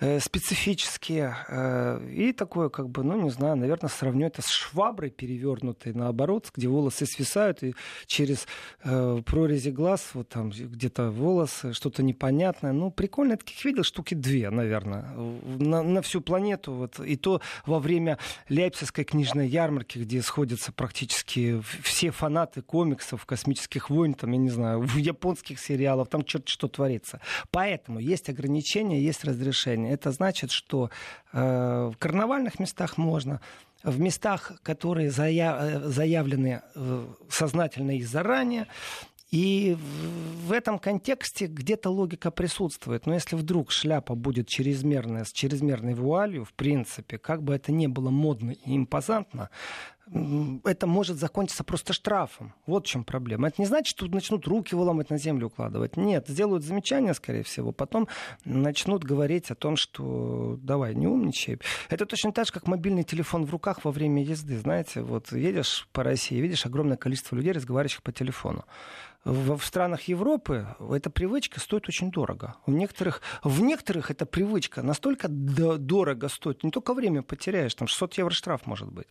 э, 0.00 0.20
специфические 0.20 1.36
э, 1.48 2.08
и 2.10 2.32
такое, 2.32 2.68
как 2.68 2.88
бы, 2.88 3.02
ну, 3.02 3.20
не 3.20 3.30
знаю, 3.30 3.56
наверное, 3.56 3.88
сравню 3.88 4.26
это 4.26 4.42
с 4.42 4.48
шваброй 4.48 5.10
перевернутой 5.10 5.94
наоборот, 5.94 6.50
где 6.54 6.68
волосы 6.68 7.06
свисают, 7.06 7.62
и 7.62 7.74
через 8.06 8.46
э, 8.84 9.22
прорези 9.24 9.70
глаз, 9.70 10.10
вот 10.14 10.28
там 10.28 10.50
где-то 10.50 11.10
волосы, 11.10 11.72
что-то 11.72 12.02
непонятное. 12.02 12.72
Ну, 12.72 12.90
прикольно, 12.90 13.32
я 13.32 13.36
таких 13.38 13.64
видел 13.64 13.82
штуки 13.82 14.14
две, 14.14 14.50
наверное, 14.50 15.10
на, 15.12 15.82
на 15.82 16.02
всю 16.02 16.20
планету. 16.20 16.72
Вот. 16.72 17.00
И 17.00 17.16
то 17.16 17.40
во 17.64 17.78
время 17.78 18.18
Лейпцигской 18.48 19.04
книжной 19.04 19.48
ярмарки, 19.48 19.98
где 19.98 20.22
сходятся 20.22 20.72
практически 20.72 21.45
все 21.82 22.10
фанаты 22.10 22.62
комиксов, 22.62 23.24
космических 23.26 23.90
войн, 23.90 24.14
там, 24.14 24.32
я 24.32 24.38
не 24.38 24.50
знаю, 24.50 24.86
японских 24.96 25.60
сериалов, 25.60 26.08
там 26.08 26.24
черт 26.24 26.48
что 26.48 26.68
творится. 26.68 27.20
Поэтому 27.50 27.98
есть 27.98 28.28
ограничения, 28.28 29.00
есть 29.00 29.24
разрешения. 29.24 29.92
Это 29.92 30.12
значит, 30.12 30.50
что 30.50 30.90
э, 31.32 31.90
в 31.92 31.96
карнавальных 31.98 32.58
местах 32.58 32.98
можно, 32.98 33.40
в 33.82 34.00
местах, 34.00 34.52
которые 34.62 35.10
заяв, 35.10 35.84
заявлены 35.84 36.62
э, 36.74 37.06
сознательно 37.28 37.96
и 37.96 38.02
заранее, 38.02 38.66
и 39.30 39.76
в 40.46 40.52
этом 40.52 40.78
контексте 40.78 41.46
где-то 41.46 41.90
логика 41.90 42.30
присутствует. 42.30 43.06
Но 43.06 43.14
если 43.14 43.34
вдруг 43.34 43.72
шляпа 43.72 44.14
будет 44.14 44.48
чрезмерная, 44.48 45.24
с 45.24 45.32
чрезмерной 45.32 45.94
вуалью, 45.94 46.44
в 46.44 46.52
принципе, 46.52 47.18
как 47.18 47.42
бы 47.42 47.54
это 47.54 47.72
ни 47.72 47.86
было 47.88 48.10
модно 48.10 48.52
и 48.52 48.76
импозантно, 48.76 49.50
это 50.64 50.86
может 50.86 51.18
закончиться 51.18 51.64
просто 51.64 51.92
штрафом. 51.92 52.54
Вот 52.66 52.86
в 52.86 52.88
чем 52.88 53.04
проблема. 53.04 53.48
Это 53.48 53.60
не 53.60 53.66
значит, 53.66 53.88
что 53.88 54.06
начнут 54.06 54.46
руки 54.46 54.74
выламывать 54.74 55.10
на 55.10 55.18
землю 55.18 55.48
укладывать. 55.48 55.96
Нет, 55.96 56.28
сделают 56.28 56.62
замечания, 56.62 57.12
скорее 57.14 57.42
всего. 57.42 57.72
Потом 57.72 58.06
начнут 58.44 59.02
говорить 59.02 59.50
о 59.50 59.56
том, 59.56 59.76
что 59.76 60.58
давай, 60.62 60.94
не 60.94 61.08
умничай. 61.08 61.58
Это 61.88 62.06
точно 62.06 62.32
так 62.32 62.46
же, 62.46 62.52
как 62.52 62.68
мобильный 62.68 63.02
телефон 63.02 63.44
в 63.44 63.50
руках 63.50 63.84
во 63.84 63.90
время 63.90 64.22
езды. 64.22 64.58
Знаете, 64.58 65.02
вот 65.02 65.32
едешь 65.32 65.88
по 65.92 66.04
России, 66.04 66.40
видишь 66.40 66.66
огромное 66.66 66.96
количество 66.96 67.34
людей, 67.34 67.52
разговаривающих 67.52 68.02
по 68.02 68.12
телефону 68.12 68.64
в, 69.26 69.58
в 69.58 69.64
странах 69.64 70.02
Европы 70.02 70.68
эта 70.92 71.10
привычка 71.10 71.58
стоит 71.58 71.88
очень 71.88 72.12
дорого. 72.12 72.54
В 72.64 72.70
некоторых, 72.70 73.20
в 73.42 73.60
некоторых 73.60 74.12
эта 74.12 74.24
привычка 74.24 74.82
настолько 74.82 75.26
дорого 75.28 76.28
стоит, 76.28 76.62
не 76.62 76.70
только 76.70 76.94
время 76.94 77.22
потеряешь, 77.22 77.74
там 77.74 77.88
600 77.88 78.18
евро 78.18 78.30
штраф 78.30 78.66
может 78.66 78.88
быть. 78.88 79.08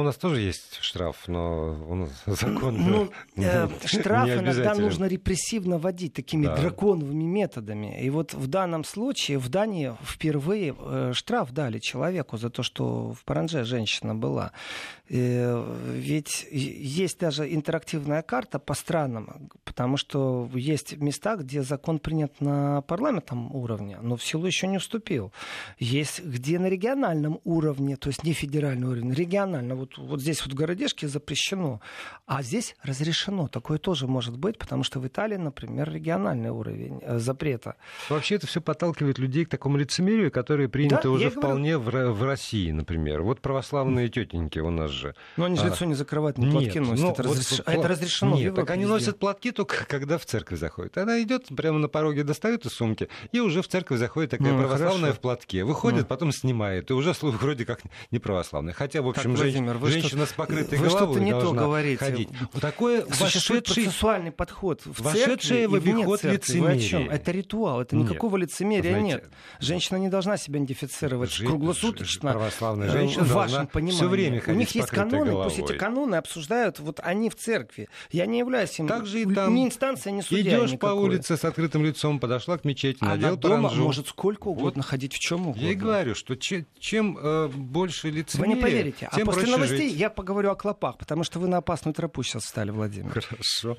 У 0.00 0.02
нас 0.02 0.16
тоже 0.16 0.40
есть 0.40 0.78
штраф, 0.80 1.24
но 1.26 1.74
нас 1.94 2.10
закон 2.40 2.76
ну, 2.76 3.10
э, 3.36 3.68
штраф 3.84 4.28
иногда 4.28 4.74
нужно 4.74 5.06
репрессивно 5.06 5.78
вводить 5.78 6.14
такими 6.14 6.46
да. 6.46 6.56
драконовыми 6.56 7.24
методами. 7.24 8.00
И 8.00 8.10
вот 8.10 8.34
в 8.34 8.46
данном 8.46 8.84
случае 8.84 9.38
в 9.38 9.48
Дании 9.48 9.94
впервые 10.02 10.74
э, 10.78 11.12
штраф 11.14 11.52
дали 11.52 11.78
человеку 11.78 12.36
за 12.36 12.50
то, 12.50 12.62
что 12.62 13.12
в 13.12 13.24
Паранже 13.24 13.64
женщина 13.64 14.14
была. 14.14 14.52
Э, 15.10 15.64
ведь 15.94 16.46
есть 16.50 17.18
даже 17.18 17.52
интерактивная 17.52 18.22
карта 18.22 18.58
по 18.58 18.74
странам, 18.74 19.50
потому 19.64 19.96
что 19.96 20.50
есть 20.54 20.96
места, 20.98 21.36
где 21.36 21.62
закон 21.62 21.98
принят 21.98 22.40
на 22.40 22.82
парламентном 22.82 23.54
уровне, 23.54 23.98
но 24.02 24.16
в 24.16 24.24
силу 24.24 24.46
еще 24.46 24.66
не 24.66 24.78
вступил. 24.78 25.32
Есть 25.78 26.22
где 26.24 26.58
на 26.58 26.66
региональном 26.66 27.40
уровне, 27.44 27.96
то 27.96 28.08
есть 28.08 28.22
не 28.24 28.32
федеральный 28.32 28.88
уровень, 28.88 29.12
регионально 29.12 29.74
вот, 29.74 29.87
вот 29.96 30.20
здесь 30.20 30.42
вот 30.44 30.52
в 30.52 30.56
городишке 30.56 31.08
запрещено, 31.08 31.80
а 32.26 32.42
здесь 32.42 32.76
разрешено. 32.82 33.48
Такое 33.48 33.78
тоже 33.78 34.06
может 34.06 34.36
быть, 34.36 34.58
потому 34.58 34.82
что 34.82 35.00
в 35.00 35.06
Италии, 35.06 35.36
например, 35.36 35.90
региональный 35.90 36.50
уровень 36.50 37.00
э, 37.02 37.18
запрета. 37.18 37.76
Вообще 38.08 38.36
это 38.36 38.46
все 38.46 38.60
подталкивает 38.60 39.18
людей 39.18 39.44
к 39.44 39.48
такому 39.48 39.76
лицемерию, 39.76 40.30
которое 40.30 40.68
принято 40.68 41.02
да, 41.04 41.10
уже 41.10 41.30
вполне 41.30 41.78
говорю... 41.78 42.12
в, 42.12 42.18
в 42.18 42.24
России, 42.24 42.70
например. 42.70 43.22
Вот 43.22 43.40
православные 43.40 44.08
тетеньки 44.08 44.58
у 44.58 44.70
нас 44.70 44.90
же. 44.90 45.14
Но 45.36 45.46
они 45.46 45.56
же 45.56 45.62
а... 45.62 45.68
лицо 45.68 45.84
не 45.84 45.94
закрывают, 45.94 46.38
не 46.38 46.50
платки 46.50 46.80
носят. 46.80 46.98
Ну, 46.98 47.12
это, 47.12 47.22
вот, 47.22 47.36
разреш... 47.36 47.58
вот, 47.58 47.68
это 47.68 47.88
разрешено 47.88 48.36
Нет, 48.36 48.54
так 48.54 48.70
они 48.70 48.82
везде. 48.82 48.92
носят 48.92 49.18
платки 49.18 49.52
только 49.52 49.86
когда 49.86 50.18
в 50.18 50.26
церковь 50.26 50.58
заходят. 50.58 50.98
Она 50.98 51.22
идет 51.22 51.46
прямо 51.56 51.78
на 51.78 51.88
пороге, 51.88 52.24
достает 52.24 52.66
из 52.66 52.72
сумки, 52.72 53.08
и 53.32 53.40
уже 53.40 53.62
в 53.62 53.68
церковь 53.68 53.98
заходит 53.98 54.30
такая 54.30 54.52
ну, 54.52 54.58
православная 54.58 55.00
хорошо. 55.00 55.18
в 55.18 55.20
платке. 55.20 55.64
Выходит, 55.64 56.02
ну. 56.02 56.06
потом 56.06 56.32
снимает, 56.32 56.90
и 56.90 56.94
уже 56.94 57.14
вроде 57.20 57.64
как 57.64 57.80
не 58.10 58.18
православная. 58.18 58.74
Хотя, 58.74 59.02
в 59.02 59.08
общем, 59.08 59.34
так, 59.34 59.38
Владимир, 59.76 59.76
вы 59.78 59.90
женщина 59.90 60.26
с 60.26 60.32
покрытой 60.32 60.78
вы 60.78 60.88
головой 60.88 61.20
не 61.20 61.32
то 61.32 61.52
говорите. 61.52 61.98
ходить. 61.98 62.28
Вот 62.52 62.62
такое 62.62 63.04
Существует 63.12 63.68
вошедший... 63.68 63.84
процессуальный 63.84 64.32
подход 64.32 64.82
в 64.84 65.02
вошедшее 65.02 65.68
в 65.68 65.74
обиход 65.74 66.24
лицемерие. 66.24 67.06
Это 67.08 67.30
ритуал, 67.32 67.82
это 67.82 67.96
никакого 67.96 68.36
нет. 68.36 68.48
лицемерия 68.48 68.90
Знаете, 68.90 69.06
нет. 69.06 69.30
Женщина 69.60 69.96
не 69.98 70.08
должна 70.08 70.36
себя 70.36 70.58
идентифицировать 70.58 71.32
жи... 71.32 71.46
круглосуточно. 71.46 72.32
Православная 72.32 72.90
женщина 72.90 73.24
в 73.24 73.32
вашем 73.32 73.66
понимании. 73.66 73.96
Все 73.96 74.08
время 74.08 74.42
У 74.46 74.52
них 74.52 74.70
есть 74.70 74.88
каноны, 74.88 75.30
головой. 75.30 75.44
пусть 75.44 75.58
эти 75.58 75.76
каноны 75.76 76.16
обсуждают 76.16 76.78
вот 76.78 77.00
они 77.02 77.30
в 77.30 77.36
церкви. 77.36 77.88
Я 78.10 78.26
не 78.26 78.38
являюсь 78.38 78.78
им 78.78 78.86
Также 78.86 79.22
и 79.22 79.34
там 79.34 79.54
ни 79.54 79.64
инстанция, 79.64 80.12
ни 80.12 80.20
судья 80.20 80.58
Идешь 80.58 80.72
никакой. 80.72 80.96
по 80.96 81.00
улице 81.00 81.36
с 81.36 81.44
открытым 81.44 81.84
лицом, 81.84 82.20
подошла 82.20 82.58
к 82.58 82.64
мечети, 82.64 82.98
а 83.00 83.16
надел 83.16 83.36
дома 83.36 83.70
может 83.70 84.08
сколько 84.08 84.48
угодно 84.48 84.82
вот. 84.82 84.88
ходить 84.88 85.14
в 85.14 85.18
чем 85.18 85.48
угодно. 85.48 85.64
Я 85.64 85.72
и 85.72 85.74
говорю, 85.74 86.14
что 86.14 86.36
чем, 86.36 86.66
чем 86.78 87.18
э, 87.20 87.48
больше 87.48 88.10
лицемерия, 88.10 88.54
Вы 88.54 88.56
не 88.56 88.60
поверите. 88.60 89.08
Тем 89.14 89.28
а 89.28 89.32
после 89.32 89.46
новостей 89.58 89.88
жить. 89.90 89.98
я 89.98 90.10
поговорю 90.10 90.50
о 90.50 90.56
клопах, 90.56 90.98
потому 90.98 91.24
что 91.24 91.38
вы 91.38 91.48
на 91.48 91.58
опасную 91.58 91.94
тропу 91.94 92.22
сейчас 92.22 92.44
встали, 92.44 92.70
Владимир. 92.70 93.10
Хорошо. 93.10 93.76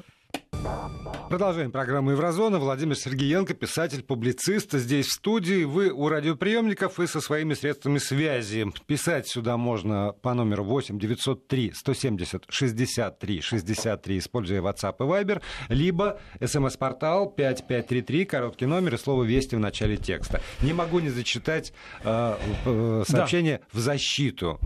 Продолжаем 1.30 1.72
программу 1.72 2.10
Еврозона. 2.10 2.58
Владимир 2.58 2.98
Сергеенко, 2.98 3.54
писатель, 3.54 4.02
публицист, 4.02 4.74
здесь 4.74 5.06
в 5.06 5.14
студии. 5.14 5.64
Вы 5.64 5.92
у 5.92 6.10
радиоприемников 6.10 7.00
и 7.00 7.06
со 7.06 7.22
своими 7.22 7.54
средствами 7.54 8.00
связи. 8.00 8.66
Писать 8.88 9.28
сюда 9.28 9.56
можно 9.56 10.16
по 10.24 10.34
номеру 10.34 10.64
8 10.64 10.98
903 10.98 11.74
170 11.76 12.46
63 12.50 13.42
63, 13.42 14.18
используя 14.18 14.62
WhatsApp 14.64 14.96
и 14.98 15.04
Viber, 15.04 15.42
либо 15.68 16.20
смс-портал 16.44 17.30
5533, 17.30 18.26
короткий 18.26 18.66
номер 18.66 18.96
и 18.96 18.98
слово 18.98 19.24
«Вести» 19.24 19.54
в 19.54 19.60
начале 19.60 19.98
текста. 19.98 20.42
Не 20.64 20.74
могу 20.74 21.00
не 21.00 21.10
зачитать 21.10 21.74
э, 22.04 22.36
э 22.66 23.04
сообщение 23.08 23.60
да. 23.60 23.80
в 23.80 23.80
защиту 23.80 24.60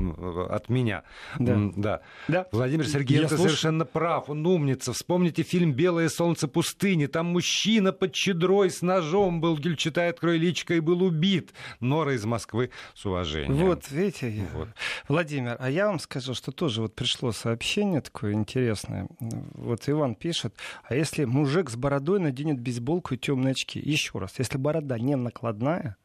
от 0.49 0.69
меня. 0.69 1.03
Да. 1.39 1.57
Да. 1.75 2.01
да. 2.29 2.47
Владимир 2.53 2.87
Сергеенко 2.87 3.35
совершенно 3.35 3.83
прав. 3.83 4.29
Он 4.29 4.47
умница. 4.47 4.93
Вспомните 4.93 5.43
фильм 5.43 5.73
«Белое 5.83 6.07
солнце 6.07 6.47
пустыни». 6.47 7.07
Там 7.07 7.25
мужчина 7.25 7.91
под 7.91 8.13
чедрой 8.13 8.69
с 8.69 8.81
ножом 8.81 9.41
был, 9.41 9.57
читай, 9.75 10.11
открой 10.11 10.37
личко, 10.37 10.75
и 10.75 10.79
был 10.79 11.03
убит. 11.03 11.53
Нора 11.81 12.13
из 12.13 12.23
Москвы 12.23 12.71
с 12.93 13.05
уважением. 13.05 13.55
Вот, 13.55 13.91
видите, 13.91 14.47
вот. 14.53 14.69
Владимир, 15.09 15.57
а 15.59 15.69
я 15.69 15.87
вам 15.87 15.99
скажу, 15.99 16.35
что 16.35 16.53
тоже 16.53 16.81
вот 16.81 16.95
пришло 16.95 17.33
сообщение 17.33 17.99
такое 17.99 18.31
интересное. 18.31 19.09
Вот 19.19 19.89
Иван 19.89 20.15
пишет, 20.15 20.55
а 20.87 20.95
если 20.95 21.25
мужик 21.25 21.69
с 21.69 21.75
бородой 21.75 22.21
наденет 22.21 22.61
бейсболку 22.61 23.15
и 23.15 23.17
темные 23.17 23.51
очки? 23.51 23.77
Еще 23.77 24.17
раз, 24.17 24.35
если 24.37 24.57
борода 24.57 24.97
не 24.97 25.17
накладная, 25.17 25.97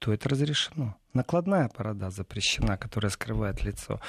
то 0.00 0.12
это 0.12 0.28
разрешено 0.28 0.96
накладная 1.16 1.70
борода 1.76 2.10
запрещена, 2.10 2.76
которая 2.76 3.10
скрывает 3.10 3.64
лицо. 3.64 4.00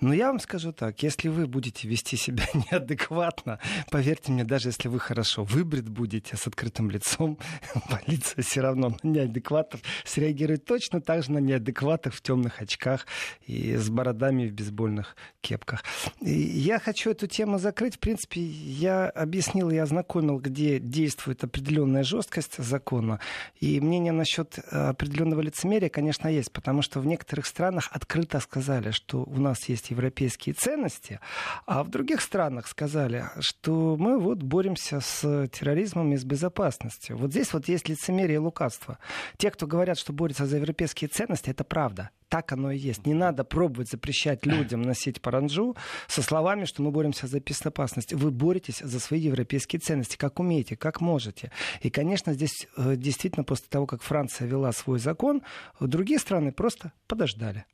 Но 0.00 0.14
я 0.14 0.28
вам 0.28 0.40
скажу 0.40 0.72
так, 0.72 1.02
если 1.02 1.28
вы 1.28 1.46
будете 1.46 1.88
вести 1.88 2.16
себя 2.16 2.44
неадекватно, 2.54 3.58
поверьте 3.90 4.32
мне, 4.32 4.44
даже 4.44 4.68
если 4.68 4.88
вы 4.88 4.98
хорошо 4.98 5.44
выбрит 5.44 5.88
будете 5.88 6.36
с 6.36 6.46
открытым 6.46 6.90
лицом, 6.90 7.38
полиция 7.90 8.42
все 8.42 8.60
равно 8.60 8.96
на 9.02 9.08
неадекватов 9.08 9.80
среагирует 10.04 10.64
точно 10.64 11.00
так 11.00 11.22
же 11.22 11.32
на 11.32 11.38
неадекватов 11.38 12.14
в 12.14 12.22
темных 12.22 12.62
очках 12.62 13.06
и 13.46 13.76
с 13.76 13.90
бородами 13.90 14.48
в 14.48 14.52
бейсбольных 14.52 15.16
кепках. 15.40 15.84
И 16.20 16.30
я 16.30 16.78
хочу 16.78 17.10
эту 17.10 17.26
тему 17.26 17.58
закрыть. 17.58 17.96
В 17.96 17.98
принципе, 17.98 18.40
я 18.40 19.08
объяснил, 19.08 19.70
я 19.70 19.82
ознакомил, 19.82 20.38
где 20.38 20.78
действует 20.78 21.44
определенная 21.44 22.04
жесткость 22.04 22.56
закона. 22.58 23.20
И 23.60 23.80
мнение 23.80 24.12
насчет 24.12 24.58
определенного 24.70 25.40
лицемерия, 25.40 25.88
конечно, 25.88 26.28
есть 26.28 26.51
потому 26.52 26.82
что 26.82 27.00
в 27.00 27.06
некоторых 27.06 27.46
странах 27.46 27.88
открыто 27.92 28.40
сказали, 28.40 28.90
что 28.90 29.24
у 29.24 29.38
нас 29.38 29.68
есть 29.68 29.90
европейские 29.90 30.54
ценности, 30.54 31.20
а 31.66 31.82
в 31.82 31.88
других 31.88 32.20
странах 32.20 32.66
сказали, 32.66 33.26
что 33.40 33.96
мы 33.98 34.18
вот 34.18 34.42
боремся 34.42 35.00
с 35.00 35.48
терроризмом 35.48 36.12
и 36.12 36.16
с 36.16 36.24
безопасностью. 36.24 37.16
Вот 37.16 37.30
здесь 37.30 37.52
вот 37.52 37.68
есть 37.68 37.88
лицемерие 37.88 38.36
и 38.36 38.38
лукавство. 38.38 38.98
Те, 39.36 39.50
кто 39.50 39.66
говорят, 39.66 39.98
что 39.98 40.12
борются 40.12 40.46
за 40.46 40.56
европейские 40.56 41.08
ценности, 41.08 41.50
это 41.50 41.64
правда 41.64 42.10
так 42.32 42.50
оно 42.50 42.70
и 42.70 42.78
есть. 42.78 43.04
Не 43.04 43.12
надо 43.12 43.44
пробовать 43.44 43.90
запрещать 43.90 44.46
людям 44.46 44.80
носить 44.80 45.20
паранджу 45.20 45.76
со 46.08 46.22
словами, 46.22 46.64
что 46.64 46.80
мы 46.82 46.90
боремся 46.90 47.26
за 47.26 47.40
безопасность. 47.40 48.14
Вы 48.14 48.30
боретесь 48.30 48.78
за 48.78 49.00
свои 49.00 49.20
европейские 49.20 49.80
ценности, 49.80 50.16
как 50.16 50.40
умеете, 50.40 50.74
как 50.74 51.02
можете. 51.02 51.52
И, 51.82 51.90
конечно, 51.90 52.32
здесь 52.32 52.68
э, 52.78 52.96
действительно 52.96 53.44
после 53.44 53.66
того, 53.68 53.84
как 53.84 54.00
Франция 54.00 54.48
вела 54.48 54.72
свой 54.72 54.98
закон, 54.98 55.42
другие 55.78 56.18
страны 56.18 56.52
просто 56.52 56.92
подождали 57.06 57.66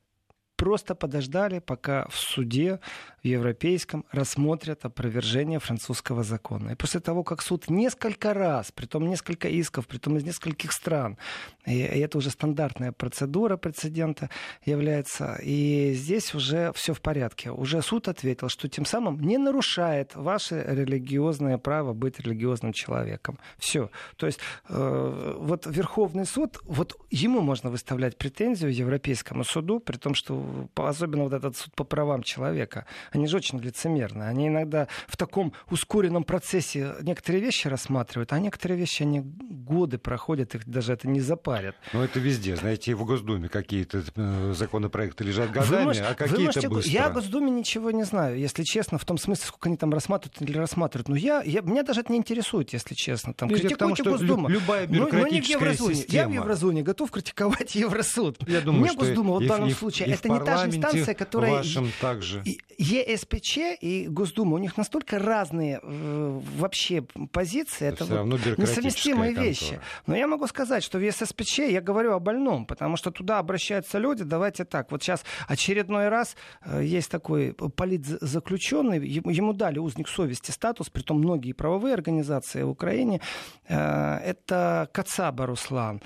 просто 0.59 0.97
подождали, 0.97 1.61
пока 1.61 2.07
в 2.09 2.17
суде 2.17 2.81
в 3.23 3.27
европейском 3.27 4.05
рассмотрят 4.11 4.85
опровержение 4.85 5.61
французского 5.61 6.25
закона. 6.25 6.71
И 6.71 6.75
после 6.75 7.01
того, 7.01 7.23
как 7.23 7.43
суд 7.43 7.71
несколько 7.71 8.35
раз, 8.35 8.73
при 8.73 8.87
том 8.87 9.09
несколько 9.09 9.49
исков, 9.49 9.87
при 9.87 9.99
том 9.99 10.17
из 10.17 10.25
нескольких 10.25 10.73
стран, 10.73 11.17
и, 11.65 11.79
и 11.79 12.01
это 12.01 12.19
уже 12.19 12.31
стандартная 12.31 12.93
процедура 12.93 13.57
прецедента 13.57 14.31
является, 14.65 15.39
и 15.43 15.93
здесь 15.95 16.35
уже 16.35 16.73
все 16.75 16.93
в 16.93 17.01
порядке. 17.01 17.51
Уже 17.51 17.81
суд 17.81 18.09
ответил, 18.09 18.49
что 18.49 18.69
тем 18.69 18.85
самым 18.85 19.21
не 19.21 19.39
нарушает 19.39 20.17
ваше 20.17 20.65
религиозное 20.69 21.59
право 21.59 21.93
быть 21.93 22.19
религиозным 22.19 22.73
человеком. 22.73 23.39
Все. 23.59 23.91
То 24.17 24.27
есть 24.27 24.41
э, 24.69 25.37
вот 25.39 25.67
Верховный 25.67 26.27
суд, 26.27 26.59
вот 26.65 26.97
ему 27.11 27.41
можно 27.41 27.71
выставлять 27.71 28.17
претензию 28.17 28.75
Европейскому 28.75 29.45
суду, 29.45 29.79
при 29.79 29.97
том, 29.97 30.15
что 30.15 30.48
особенно 30.77 31.25
вот 31.25 31.33
этот 31.33 31.57
суд 31.57 31.75
по 31.75 31.85
правам 31.85 32.23
человека, 32.23 32.87
они 33.13 33.27
же 33.27 33.37
очень 33.37 33.59
лицемерны. 33.59 34.25
Они 34.25 34.49
иногда 34.49 34.89
в 35.07 35.17
таком 35.17 35.53
ускоренном 35.71 36.25
процессе 36.25 36.95
некоторые 37.03 37.43
вещи 37.43 37.69
рассматривают, 37.69 38.33
а 38.33 38.39
некоторые 38.39 38.79
вещи 38.79 39.03
они 39.03 39.21
годы 39.21 39.99
проходят, 39.99 40.55
их 40.55 40.67
даже 40.67 40.93
это 40.93 41.09
не 41.09 41.21
запарят. 41.21 41.77
Но 41.93 42.05
это 42.05 42.19
везде, 42.21 42.57
знаете, 42.57 42.93
и 42.93 42.95
в 42.95 43.05
Госдуме 43.05 43.49
какие-то 43.49 44.03
э, 44.15 44.53
законопроекты 44.55 45.25
лежат 45.25 45.51
годами, 45.51 45.85
можете, 45.85 46.05
а 46.05 46.15
какие-то 46.15 46.69
быстро. 46.69 46.93
Я 46.93 47.07
о 47.07 47.11
Госдуме 47.11 47.51
ничего 47.51 47.91
не 47.91 48.05
знаю, 48.05 48.39
если 48.39 48.63
честно, 48.63 48.99
в 48.99 49.05
том 49.05 49.19
смысле, 49.19 49.47
сколько 49.47 49.69
они 49.69 49.77
там 49.77 49.93
рассматривают 49.93 50.41
или 50.43 50.57
рассматривают. 50.57 51.09
Но 51.09 51.17
я, 51.17 51.43
я, 51.43 51.61
меня 51.61 51.83
даже 51.83 52.01
это 52.01 52.13
не 52.13 52.19
интересует, 52.19 52.73
если 52.73 52.95
честно. 52.95 53.35
Там, 53.35 53.49
критикуйте 53.49 53.75
потому, 53.75 53.97
что 53.97 54.11
Госдума. 54.11 54.49
Любая 54.49 54.87
бюрократическая 54.87 55.19
но, 55.19 55.25
но 55.25 55.35
не 55.35 55.41
в 55.41 55.49
Еврозоне. 55.49 55.95
Система. 55.95 56.23
Я 56.23 56.29
в 56.29 56.33
Еврозоне 56.33 56.83
готов 56.83 57.11
критиковать 57.11 57.75
Евросуд. 57.75 58.39
Я 58.49 58.61
думаю, 58.61 58.83
Мне 58.83 58.95
Госдума 58.95 59.31
вот 59.31 59.45
в 59.45 59.47
данном 59.47 59.69
и, 59.69 59.73
случае, 59.73 60.09
и 60.09 60.13
это 60.13 60.29
не 60.29 60.38
та 60.45 60.57
же 60.59 60.67
инстанция, 60.69 61.15
которая... 61.15 61.53
Вашем 61.53 61.91
также. 62.01 62.43
ЕСПЧ 62.79 63.59
и 63.81 64.07
Госдума, 64.09 64.55
у 64.55 64.59
них 64.59 64.77
настолько 64.77 65.19
разные 65.19 65.81
э, 65.83 66.41
вообще 66.57 67.03
позиции, 67.33 67.89
это, 67.89 68.05
это 68.05 68.23
вот 68.23 68.59
несовместимые 68.59 69.33
контора. 69.33 69.47
вещи. 69.47 69.81
Но 70.07 70.17
я 70.17 70.29
могу 70.29 70.47
сказать, 70.47 70.85
что 70.85 70.99
в 70.99 71.03
ЕСПЧ 71.03 71.59
я 71.59 71.81
говорю 71.81 72.13
о 72.13 72.21
больном, 72.21 72.67
потому 72.67 72.97
что 72.97 73.11
туда 73.11 73.41
обращаются 73.41 73.99
люди, 73.99 74.23
давайте 74.23 74.65
так, 74.65 74.93
вот 74.93 75.03
сейчас 75.03 75.25
очередной 75.49 76.09
раз 76.09 76.37
э, 76.65 76.85
есть 76.85 77.11
такой 77.11 77.53
политзаключенный, 77.53 79.05
ему 79.09 79.53
дали 79.53 79.79
узник 79.79 80.09
совести 80.09 80.53
статус, 80.53 80.89
притом 80.89 81.19
многие 81.19 81.53
правовые 81.53 81.95
организации 81.95 82.63
в 82.63 82.71
Украине, 82.71 83.21
э, 83.67 84.19
это 84.25 84.89
Кацаба 84.93 85.47
Руслан. 85.47 86.01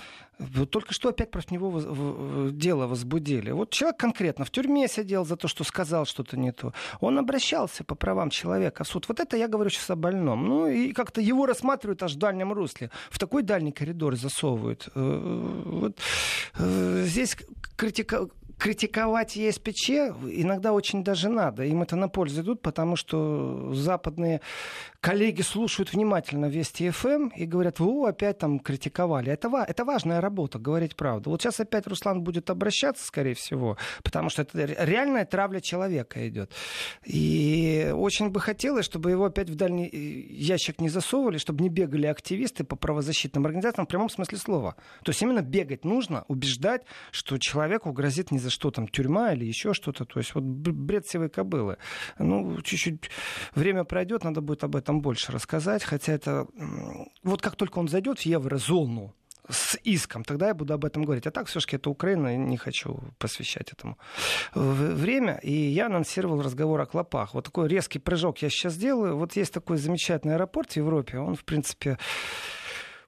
Только 0.69 0.93
что 0.93 1.09
опять 1.09 1.31
против 1.31 1.51
него 1.51 2.49
дело 2.51 2.87
возбудили. 2.87 3.51
Вот 3.51 3.69
человек 3.71 3.97
конкретно 3.97 4.45
в 4.45 4.51
тюрьме 4.51 4.87
сидел 4.87 5.25
за 5.25 5.35
то, 5.35 5.47
что 5.47 5.63
сказал 5.63 6.05
что-то 6.05 6.37
не 6.37 6.51
то. 6.51 6.73
Он 6.99 7.17
обращался 7.19 7.83
по 7.83 7.95
правам 7.95 8.29
человека 8.29 8.83
в 8.83 8.87
суд. 8.87 9.07
Вот 9.07 9.19
это 9.19 9.37
я 9.37 9.47
говорю 9.47 9.69
сейчас 9.69 9.89
о 9.89 9.95
больном. 9.95 10.47
Ну 10.47 10.67
и 10.67 10.93
как-то 10.93 11.21
его 11.21 11.45
рассматривают 11.45 12.03
аж 12.03 12.13
в 12.13 12.17
дальнем 12.17 12.53
русле. 12.53 12.89
В 13.09 13.19
такой 13.19 13.43
дальний 13.43 13.71
коридор 13.71 14.15
засовывают. 14.15 14.89
Э, 14.95 15.61
вот 15.65 15.97
э, 16.57 17.03
здесь 17.05 17.37
критика, 17.75 18.27
критиковать 18.63 19.35
ЕСПЧ 19.35 19.89
иногда 19.89 20.71
очень 20.71 21.03
даже 21.03 21.27
надо. 21.27 21.65
Им 21.65 21.81
это 21.81 21.97
на 21.97 22.07
пользу 22.07 22.43
идут, 22.43 22.61
потому 22.61 22.95
что 22.95 23.73
западные 23.73 24.39
коллеги 25.01 25.41
слушают 25.41 25.91
внимательно 25.91 26.45
Вести 26.45 26.89
ФМ 26.89 27.07
эм 27.09 27.27
и 27.35 27.45
говорят, 27.45 27.81
вы 27.81 28.07
опять 28.07 28.37
там 28.37 28.59
критиковали. 28.59 29.33
Это, 29.33 29.49
это 29.67 29.83
важная 29.83 30.21
работа, 30.21 30.59
говорить 30.59 30.95
правду. 30.95 31.29
Вот 31.29 31.41
сейчас 31.41 31.59
опять 31.59 31.87
Руслан 31.87 32.23
будет 32.23 32.49
обращаться, 32.49 33.05
скорее 33.05 33.33
всего, 33.33 33.77
потому 34.01 34.29
что 34.29 34.43
это 34.43 34.63
реальная 34.63 35.25
травля 35.25 35.59
человека 35.59 36.25
идет. 36.25 36.49
И 37.03 37.91
очень 37.93 38.29
бы 38.29 38.39
хотелось, 38.39 38.85
чтобы 38.85 39.11
его 39.11 39.25
опять 39.25 39.49
в 39.49 39.55
дальний 39.55 39.89
э, 39.91 39.97
ящик 39.97 40.79
не 40.79 40.87
засовывали, 40.87 41.37
чтобы 41.37 41.61
не 41.63 41.69
бегали 41.69 42.07
активисты 42.07 42.63
по 42.63 42.77
правозащитным 42.77 43.45
организациям 43.45 43.87
в 43.87 43.89
прямом 43.89 44.09
смысле 44.09 44.37
слова. 44.37 44.75
То 45.03 45.09
есть 45.09 45.21
именно 45.21 45.41
бегать 45.41 45.83
нужно, 45.83 46.23
убеждать, 46.29 46.83
что 47.11 47.37
человеку 47.37 47.91
грозит 47.91 48.31
не 48.31 48.39
за 48.39 48.52
что 48.53 48.71
там 48.71 48.87
тюрьма 48.87 49.33
или 49.33 49.45
еще 49.45 49.73
что-то. 49.73 50.05
То 50.05 50.19
есть 50.19 50.35
вот 50.35 50.43
бред 50.43 51.07
сивой 51.07 51.29
кобылы. 51.29 51.77
Ну, 52.19 52.61
чуть-чуть 52.61 53.09
время 53.55 53.83
пройдет, 53.83 54.23
надо 54.23 54.41
будет 54.41 54.63
об 54.63 54.75
этом 54.75 55.01
больше 55.01 55.31
рассказать. 55.31 55.83
Хотя 55.83 56.13
это... 56.13 56.47
Вот 57.23 57.41
как 57.41 57.55
только 57.55 57.79
он 57.79 57.87
зайдет 57.87 58.19
в 58.19 58.25
еврозону, 58.25 59.13
с 59.49 59.77
иском, 59.83 60.23
тогда 60.23 60.47
я 60.47 60.53
буду 60.53 60.73
об 60.73 60.85
этом 60.85 61.03
говорить. 61.03 61.27
А 61.27 61.31
так 61.31 61.47
все-таки 61.47 61.75
это 61.75 61.89
Украина, 61.89 62.37
не 62.37 62.57
хочу 62.57 63.01
посвящать 63.17 63.73
этому 63.73 63.97
время. 64.55 65.39
И 65.43 65.51
я 65.51 65.87
анонсировал 65.87 66.41
разговор 66.41 66.79
о 66.79 66.85
клопах. 66.85 67.33
Вот 67.33 67.45
такой 67.45 67.67
резкий 67.67 67.99
прыжок 67.99 68.41
я 68.41 68.49
сейчас 68.49 68.73
сделаю. 68.73 69.17
Вот 69.17 69.35
есть 69.35 69.53
такой 69.53 69.77
замечательный 69.77 70.35
аэропорт 70.35 70.71
в 70.71 70.77
Европе. 70.77 71.17
Он, 71.17 71.35
в 71.35 71.43
принципе, 71.43 71.97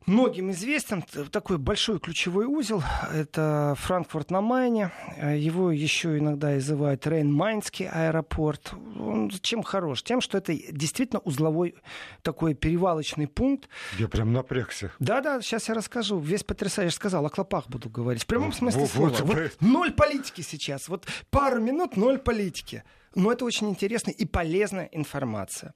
многим 0.06 0.52
известен. 0.52 1.04
Такой 1.32 1.58
большой 1.58 2.00
ключевой 2.00 2.46
узел. 2.46 2.84
Это 3.13 3.76
Франкфурт 3.78 4.32
на 4.32 4.41
Майне. 4.41 4.91
Его 5.18 5.72
еще 5.72 6.18
иногда 6.18 6.52
называют 6.52 7.06
Рейн-Майнский 7.06 7.89
аэропорт. 7.91 8.74
Он 9.00 9.30
чем 9.41 9.63
хорош? 9.63 10.04
Тем, 10.04 10.22
что 10.22 10.38
это 10.38 10.54
действительно 10.54 11.20
узловой 11.20 11.76
такой 12.22 12.54
перевалочный 12.54 13.28
пункт. 13.28 13.70
Я 13.98 14.08
прям 14.08 14.34
напрягся. 14.34 14.91
Да-да, 15.00 15.41
сейчас 15.41 15.68
я 15.70 15.76
расскажу. 15.76 16.20
Весь 16.20 16.44
потрясающий. 16.44 16.96
сказал, 16.96 17.26
о 17.26 17.30
клопах 17.30 17.68
буду 17.68 17.89
говорить. 17.89 18.24
В 18.24 18.28
прямом 18.28 18.54
смысле 18.54 18.82
вот, 18.82 18.89
слова. 18.89 19.10
Вот, 19.10 19.22
вот, 19.22 19.52
ноль 19.62 19.91
политики 19.91 20.41
сейчас. 20.41 20.88
Вот 20.88 21.06
пару 21.30 21.62
минут, 21.62 21.98
ноль 21.98 22.20
политики. 22.20 22.84
Но 23.15 23.32
это 23.32 23.45
очень 23.45 23.69
интересная 23.69 24.13
и 24.13 24.25
полезная 24.25 24.89
информация. 24.91 25.73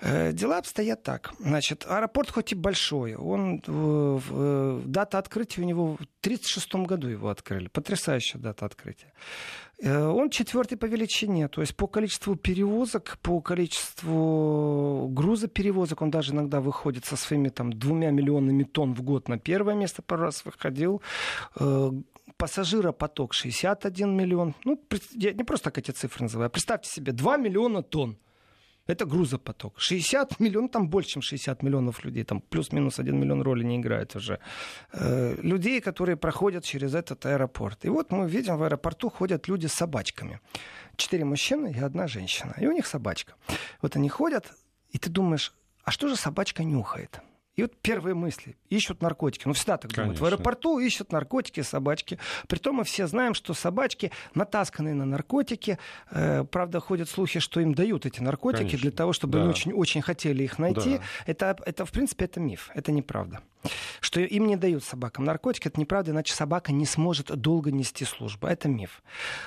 Э, 0.00 0.32
дела 0.32 0.58
обстоят 0.58 1.02
так. 1.02 1.32
Значит, 1.38 1.86
аэропорт 1.88 2.30
хоть 2.30 2.52
и 2.52 2.56
большой, 2.56 3.14
он, 3.14 3.62
э, 3.66 4.80
дата 4.84 5.18
открытия 5.18 5.62
у 5.62 5.64
него 5.64 5.96
в 5.96 6.06
1936 6.20 6.86
году 6.86 7.08
его 7.08 7.28
открыли. 7.28 7.68
Потрясающая 7.68 8.40
дата 8.40 8.66
открытия. 8.66 9.12
Э, 9.80 10.06
он 10.06 10.30
четвертый 10.30 10.76
по 10.76 10.86
величине, 10.86 11.48
то 11.48 11.60
есть 11.60 11.76
по 11.76 11.86
количеству 11.86 12.34
перевозок, 12.34 13.18
по 13.22 13.40
количеству 13.40 15.08
грузоперевозок, 15.08 16.02
он 16.02 16.10
даже 16.10 16.32
иногда 16.32 16.60
выходит 16.60 17.04
со 17.04 17.16
своими 17.16 17.48
там 17.48 17.72
двумя 17.72 18.10
миллионами 18.10 18.64
тонн 18.64 18.94
в 18.94 19.02
год 19.02 19.28
на 19.28 19.38
первое 19.38 19.74
место 19.74 20.02
пару 20.02 20.22
раз 20.22 20.44
выходил 20.44 21.00
пассажиропоток 22.42 23.34
61 23.34 24.16
миллион. 24.16 24.54
Ну, 24.64 24.76
я 25.12 25.32
не 25.32 25.44
просто 25.44 25.70
так 25.70 25.78
эти 25.78 25.92
цифры 25.92 26.24
называю. 26.24 26.50
Представьте 26.50 26.90
себе, 26.90 27.12
2 27.12 27.36
миллиона 27.36 27.82
тонн. 27.82 28.16
Это 28.88 29.04
грузопоток. 29.04 29.78
60 29.78 30.40
миллионов, 30.40 30.70
там 30.72 30.88
больше, 30.88 31.10
чем 31.10 31.22
60 31.22 31.62
миллионов 31.62 32.04
людей, 32.04 32.24
там 32.24 32.40
плюс-минус 32.40 32.98
1 32.98 33.16
миллион 33.16 33.42
роли 33.42 33.64
не 33.64 33.76
играет 33.76 34.16
уже. 34.16 34.38
Э, 34.92 35.36
людей, 35.40 35.80
которые 35.80 36.16
проходят 36.16 36.64
через 36.64 36.94
этот 36.94 37.24
аэропорт. 37.26 37.84
И 37.84 37.88
вот 37.88 38.10
мы 38.10 38.28
видим, 38.28 38.56
в 38.56 38.62
аэропорту 38.64 39.08
ходят 39.08 39.48
люди 39.48 39.68
с 39.68 39.74
собачками. 39.74 40.40
Четыре 40.96 41.24
мужчины 41.24 41.72
и 41.78 41.78
одна 41.78 42.08
женщина. 42.08 42.54
И 42.60 42.66
у 42.66 42.72
них 42.72 42.86
собачка. 42.86 43.34
Вот 43.82 43.96
они 43.96 44.08
ходят, 44.08 44.52
и 44.90 44.98
ты 44.98 45.10
думаешь, 45.10 45.52
а 45.84 45.92
что 45.92 46.08
же 46.08 46.16
собачка 46.16 46.64
нюхает? 46.64 47.22
И 47.56 47.62
вот 47.62 47.76
первые 47.82 48.14
мысли. 48.14 48.56
Ищут 48.70 49.02
наркотики. 49.02 49.46
Ну, 49.46 49.52
всегда 49.52 49.76
так 49.76 49.92
Конечно. 49.92 50.02
думают. 50.04 50.20
В 50.20 50.24
аэропорту 50.24 50.78
ищут 50.78 51.12
наркотики, 51.12 51.60
собачки. 51.60 52.18
Притом 52.48 52.76
мы 52.76 52.84
все 52.84 53.06
знаем, 53.06 53.34
что 53.34 53.52
собачки 53.52 54.10
натасканы 54.34 54.94
на 54.94 55.04
наркотики. 55.04 55.78
Э, 56.10 56.44
правда, 56.44 56.80
ходят 56.80 57.10
слухи, 57.10 57.40
что 57.40 57.60
им 57.60 57.74
дают 57.74 58.06
эти 58.06 58.20
наркотики 58.20 58.62
Конечно. 58.62 58.78
для 58.80 58.90
того, 58.90 59.12
чтобы 59.12 59.34
да. 59.34 59.40
они 59.40 59.50
очень, 59.50 59.72
очень 59.72 60.00
хотели 60.00 60.44
их 60.44 60.58
найти. 60.58 60.96
Да. 60.96 61.02
Это, 61.26 61.56
это, 61.66 61.84
в 61.84 61.92
принципе, 61.92 62.24
это 62.24 62.40
миф. 62.40 62.70
Это 62.74 62.90
неправда 62.90 63.42
что 64.00 64.20
им 64.20 64.46
не 64.46 64.56
дают 64.56 64.84
собакам 64.84 65.24
наркотики, 65.24 65.68
это 65.68 65.78
неправда, 65.78 66.10
иначе 66.10 66.34
собака 66.34 66.72
не 66.72 66.86
сможет 66.86 67.34
долго 67.36 67.70
нести 67.70 68.04
службу. 68.04 68.46
Это 68.46 68.68
миф. 68.68 69.02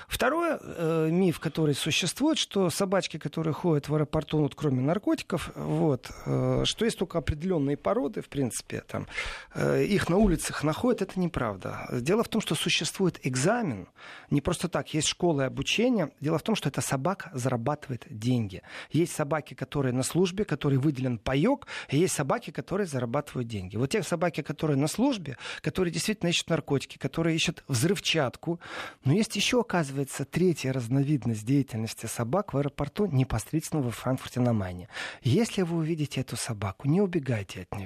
Второй 0.08 0.58
э, 0.62 1.10
миф, 1.12 1.40
который 1.40 1.76
существует, 1.76 2.38
что 2.38 2.70
собачки, 2.70 3.18
которые 3.18 3.54
ходят 3.54 3.90
в 3.90 3.96
аэропорту, 3.96 4.40
вот, 4.40 4.56
кроме 4.56 4.82
наркотиков, 4.82 5.52
вот, 5.56 6.10
э, 6.26 6.64
что 6.66 6.86
есть 6.86 6.98
только 6.98 7.18
определенные 7.18 7.78
породы, 7.78 7.95
в 7.96 8.30
принципе, 8.30 8.82
там, 8.82 9.08
э, 9.54 9.84
их 9.84 10.10
на 10.10 10.18
улицах 10.18 10.64
находят, 10.64 11.02
это 11.02 11.20
неправда. 11.20 11.88
Дело 11.92 12.24
в 12.24 12.28
том, 12.28 12.42
что 12.42 12.56
существует 12.56 13.20
экзамен, 13.24 13.88
не 14.30 14.42
просто 14.42 14.68
так, 14.68 14.94
есть 14.94 15.08
школы 15.08 15.44
обучения. 15.46 16.12
Дело 16.20 16.38
в 16.38 16.44
том, 16.44 16.56
что 16.56 16.70
эта 16.70 16.82
собака 16.82 17.32
зарабатывает 17.34 18.06
деньги. 18.10 18.62
Есть 18.92 19.14
собаки, 19.14 19.54
которые 19.54 19.94
на 19.94 20.04
службе, 20.04 20.46
которые 20.46 20.80
выделен 20.80 21.18
паек, 21.18 21.68
и 21.90 21.98
есть 21.98 22.16
собаки, 22.16 22.52
которые 22.52 22.88
зарабатывают 22.88 23.48
деньги. 23.48 23.78
Вот 23.78 23.92
те 23.92 24.04
собаки, 24.04 24.42
которые 24.42 24.78
на 24.78 24.88
службе, 24.88 25.38
которые 25.62 25.92
действительно 25.92 26.30
ищут 26.30 26.50
наркотики, 26.50 26.98
которые 26.98 27.36
ищут 27.36 27.64
взрывчатку. 27.68 28.60
Но 29.04 29.14
есть 29.14 29.36
еще, 29.36 29.62
оказывается, 29.62 30.26
третья 30.26 30.74
разновидность 30.74 31.46
деятельности 31.46 32.08
собак 32.08 32.54
в 32.54 32.58
аэропорту 32.58 33.06
непосредственно 33.06 33.82
во 33.82 33.92
Франкфурте 33.92 34.40
на 34.40 34.54
Майне. 34.54 34.90
Если 35.22 35.62
вы 35.62 35.78
увидите 35.78 36.22
эту 36.22 36.36
собаку, 36.36 36.88
не 36.88 37.02
убегайте 37.02 37.62
от 37.62 37.78
нее. 37.78 37.85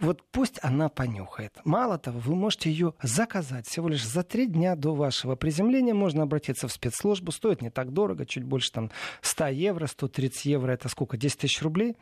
Вот 0.00 0.22
пусть 0.30 0.58
она 0.62 0.88
понюхает. 0.88 1.52
Мало 1.64 1.98
того, 1.98 2.18
вы 2.20 2.34
можете 2.34 2.70
ее 2.70 2.94
заказать 3.02 3.66
всего 3.66 3.88
лишь 3.88 4.06
за 4.06 4.22
три 4.22 4.46
дня 4.46 4.76
до 4.76 4.94
вашего 4.94 5.36
приземления. 5.36 5.94
Можно 5.94 6.24
обратиться 6.24 6.68
в 6.68 6.72
спецслужбу. 6.72 7.32
Стоит 7.32 7.62
не 7.62 7.70
так 7.70 7.92
дорого, 7.92 8.26
чуть 8.26 8.44
больше 8.44 8.72
там 8.72 8.90
100 9.20 9.48
евро, 9.48 9.86
130 9.86 10.44
евро. 10.46 10.72
Это 10.72 10.88
сколько? 10.88 11.16
10 11.16 11.38
тысяч 11.38 11.62
рублей 11.62 11.96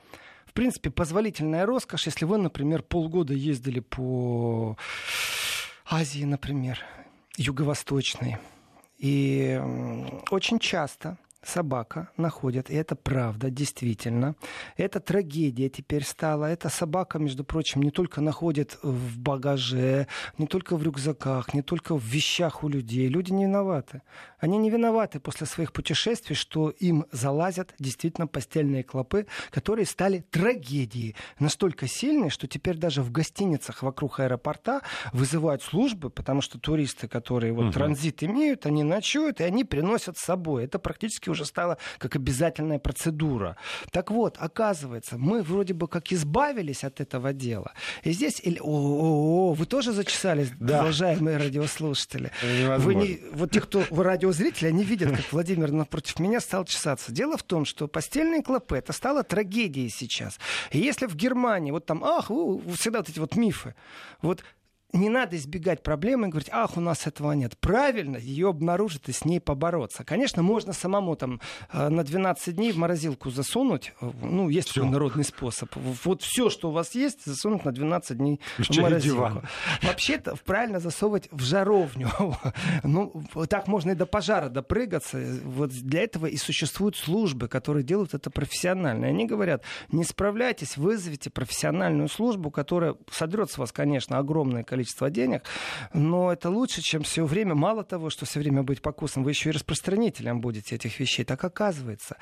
в 0.47 0.53
принципе, 0.53 0.91
позволительная 0.91 1.65
роскошь, 1.65 2.07
если 2.07 2.25
вы, 2.25 2.37
например, 2.37 2.83
полгода 2.83 3.35
ездили 3.35 3.79
по 3.79 4.77
Азии, 5.89 6.25
например, 6.25 6.81
юго-восточной, 7.37 8.39
и 8.99 9.61
очень 10.33 10.59
часто 10.59 11.19
собака 11.43 12.11
находят, 12.17 12.71
и 12.71 12.75
это 12.75 12.97
правда, 12.97 13.51
действительно. 13.51 14.35
Это 14.77 15.01
трагедия 15.01 15.69
теперь 15.69 16.05
стала. 16.05 16.47
Эта 16.47 16.69
собака, 16.69 17.19
между 17.19 17.45
прочим, 17.45 17.83
не 17.83 17.91
только 17.91 18.21
находит 18.21 18.79
в 18.83 19.19
багаже, 19.19 20.07
не 20.39 20.47
только 20.47 20.77
в 20.77 20.83
рюкзаках, 20.83 21.55
не 21.55 21.63
только 21.63 21.97
в 21.97 22.05
вещах 22.05 22.63
у 22.63 22.69
людей. 22.69 23.09
Люди 23.09 23.33
не 23.33 23.45
виноваты. 23.45 24.03
Они 24.39 24.59
не 24.59 24.71
виноваты 24.71 25.21
после 25.21 25.47
своих 25.47 25.73
путешествий, 25.73 26.37
что 26.37 26.71
им 26.71 27.07
залазят 27.13 27.75
действительно 27.79 28.27
постельные 28.27 28.85
клопы, 28.85 29.27
которые 29.51 29.87
стали 29.87 30.25
трагедией. 30.31 31.17
Настолько 31.39 31.87
сильные, 31.87 32.31
что 32.31 32.47
теперь 32.47 32.77
даже 32.77 33.03
в 33.03 33.11
гостиницах 33.11 33.83
вокруг 33.83 34.21
аэропорта 34.21 34.83
вызывают 35.13 35.63
службы, 35.63 36.11
потому 36.11 36.43
что 36.43 36.59
туристы, 36.59 37.09
которые 37.09 37.53
вот 37.53 37.67
угу. 37.67 37.73
транзит 37.73 38.23
имеют, 38.23 38.67
они 38.67 38.83
ночуют, 38.83 39.41
и 39.41 39.45
они 39.45 39.65
приносят 39.65 40.19
с 40.19 40.25
собой. 40.25 40.65
Это 40.65 40.79
практически 40.79 41.30
уже 41.31 41.45
стало 41.45 41.79
как 41.99 42.17
обязательная 42.17 42.79
процедура. 42.79 43.57
Так 43.91 44.11
вот, 44.11 44.37
оказывается, 44.39 45.19
мы 45.19 45.43
вроде 45.43 45.75
бы 45.75 45.89
как 45.89 46.13
избавились 46.13 46.85
от 46.85 47.01
этого 47.01 47.33
дела. 47.33 47.73
И 48.03 48.13
здесь... 48.13 48.43
О, 48.45 48.51
-о, 48.51 49.53
-о 49.53 49.55
вы 49.55 49.67
тоже 49.67 49.93
зачесались, 49.93 50.51
да. 50.59 50.81
уважаемые 50.83 51.37
радиослушатели? 51.37 52.31
Вы 52.79 52.95
не... 52.95 53.21
Вот 53.33 53.51
те, 53.51 53.61
кто 53.61 53.83
в 53.91 54.01
радиозрители, 54.01 54.69
они 54.69 54.85
видят, 54.85 55.11
как 55.11 55.33
Владимир 55.33 55.73
напротив 55.73 56.19
меня 56.19 56.41
стал 56.41 56.65
чесаться. 56.65 57.13
Дело 57.13 57.37
в 57.37 57.43
том, 57.43 57.65
что 57.65 57.89
постельные 57.89 58.43
клопы 58.43 58.77
это 58.77 58.93
стало 58.93 59.23
трагедией 59.23 59.89
сейчас. 59.89 60.39
И 60.71 60.79
если 60.79 61.07
в 61.07 61.17
Германии, 61.17 61.71
вот 61.71 61.87
там, 61.87 62.05
ах, 62.05 62.27
всегда 62.77 62.99
вот 62.99 63.09
эти 63.09 63.19
вот 63.19 63.37
мифы, 63.37 63.75
вот 64.23 64.45
не 64.93 65.09
надо 65.09 65.37
избегать 65.37 65.83
проблемы 65.83 66.29
и 66.29 66.31
говорить, 66.31 66.51
ах, 66.53 66.77
у 66.77 66.81
нас 66.81 67.07
этого 67.07 67.33
нет. 67.33 67.57
Правильно, 67.59 68.17
ее 68.17 68.49
обнаружить 68.49 69.09
и 69.09 69.13
с 69.13 69.25
ней 69.25 69.41
побороться. 69.41 70.05
Конечно, 70.05 70.43
можно 70.43 70.73
самому 70.73 71.17
там 71.17 71.41
э, 71.73 71.89
на 71.89 72.05
12 72.05 72.57
дней 72.57 72.73
в 72.73 72.77
морозилку 72.77 73.31
засунуть, 73.31 73.93
э, 74.01 74.11
ну, 74.23 74.49
есть 74.49 74.69
всё. 74.69 74.81
такой 74.81 74.93
народный 74.93 75.25
способ. 75.25 75.71
Вот 76.05 76.23
все, 76.23 76.51
что 76.51 76.69
у 76.71 76.73
вас 76.73 76.95
есть, 76.95 77.25
засунуть 77.25 77.65
на 77.65 77.73
12 77.73 78.17
дней 78.17 78.41
в 78.59 78.77
морозилку. 78.79 79.43
Вообще-то 79.83 80.35
правильно 80.45 80.81
засовывать 80.81 81.29
в 81.31 81.43
жаровню. 81.43 82.11
ну, 82.83 83.23
так 83.49 83.69
можно 83.69 83.93
и 83.93 83.95
до 83.95 84.07
пожара 84.07 84.49
допрыгаться. 84.49 85.19
Вот 85.45 85.71
для 85.71 86.03
этого 86.03 86.27
и 86.27 86.37
существуют 86.37 86.97
службы, 86.97 87.49
которые 87.49 87.85
делают 87.85 88.15
это 88.15 88.31
профессионально. 88.31 89.07
И 89.07 89.09
они 89.09 89.27
говорят, 89.27 89.65
не 89.93 90.05
справляйтесь, 90.05 90.77
вызовите 90.77 91.31
профессиональную 91.31 92.09
службу, 92.09 92.51
которая 92.51 92.97
содрет 93.11 93.51
с 93.51 93.59
вас, 93.59 93.73
конечно, 93.73 94.19
огромное 94.19 94.65
количество 94.65 94.80
количество 94.81 95.11
денег, 95.11 95.43
но 95.93 96.33
это 96.33 96.49
лучше, 96.49 96.81
чем 96.81 97.03
все 97.03 97.25
время, 97.25 97.55
мало 97.55 97.85
того, 97.85 98.11
что 98.11 98.25
все 98.25 98.41
время 98.41 98.63
быть 98.63 98.81
покусом, 98.81 99.25
вы 99.25 99.31
еще 99.31 99.51
и 99.51 99.53
распространителем 99.53 100.41
будете 100.41 100.77
этих 100.77 100.99
вещей. 101.01 101.25
Так 101.25 101.45
оказывается. 101.45 102.17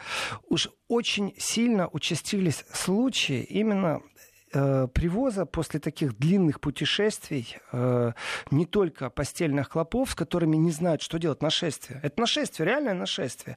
Уж 0.49 0.69
очень 0.89 1.35
сильно 1.39 1.89
участились 1.89 2.65
случаи 2.73 3.43
именно 3.43 4.01
э, 4.53 4.89
привоза 4.93 5.47
после 5.47 5.79
таких 5.79 6.19
длинных 6.19 6.61
путешествий 6.61 7.57
э, 7.73 8.13
не 8.51 8.67
только 8.67 9.11
постельных 9.11 9.69
клопов, 9.69 10.11
с 10.11 10.15
которыми 10.15 10.57
не 10.57 10.73
знают, 10.73 11.03
что 11.03 11.19
делать, 11.19 11.43
нашествие. 11.43 12.01
Это 12.03 12.21
нашествие, 12.21 12.67
реальное 12.67 12.95
нашествие. 12.95 13.57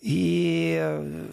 И 0.00 0.78
э, 0.80 1.26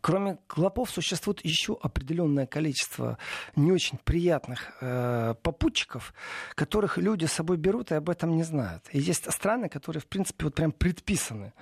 Кроме 0.00 0.38
клопов 0.48 0.90
существует 0.90 1.44
еще 1.44 1.78
определенное 1.80 2.46
количество 2.46 3.18
не 3.54 3.70
очень 3.70 3.98
приятных 3.98 4.72
э, 4.80 5.34
попутчиков, 5.42 6.12
которых 6.54 6.98
люди 6.98 7.24
с 7.26 7.32
собой 7.32 7.56
берут 7.56 7.92
и 7.92 7.94
об 7.94 8.10
этом 8.10 8.36
не 8.36 8.42
знают. 8.42 8.84
И 8.90 8.98
есть 8.98 9.30
страны, 9.30 9.68
которые, 9.68 10.00
в 10.00 10.06
принципе, 10.06 10.46
вот 10.46 10.54
прям 10.54 10.72
предписаны. 10.72 11.52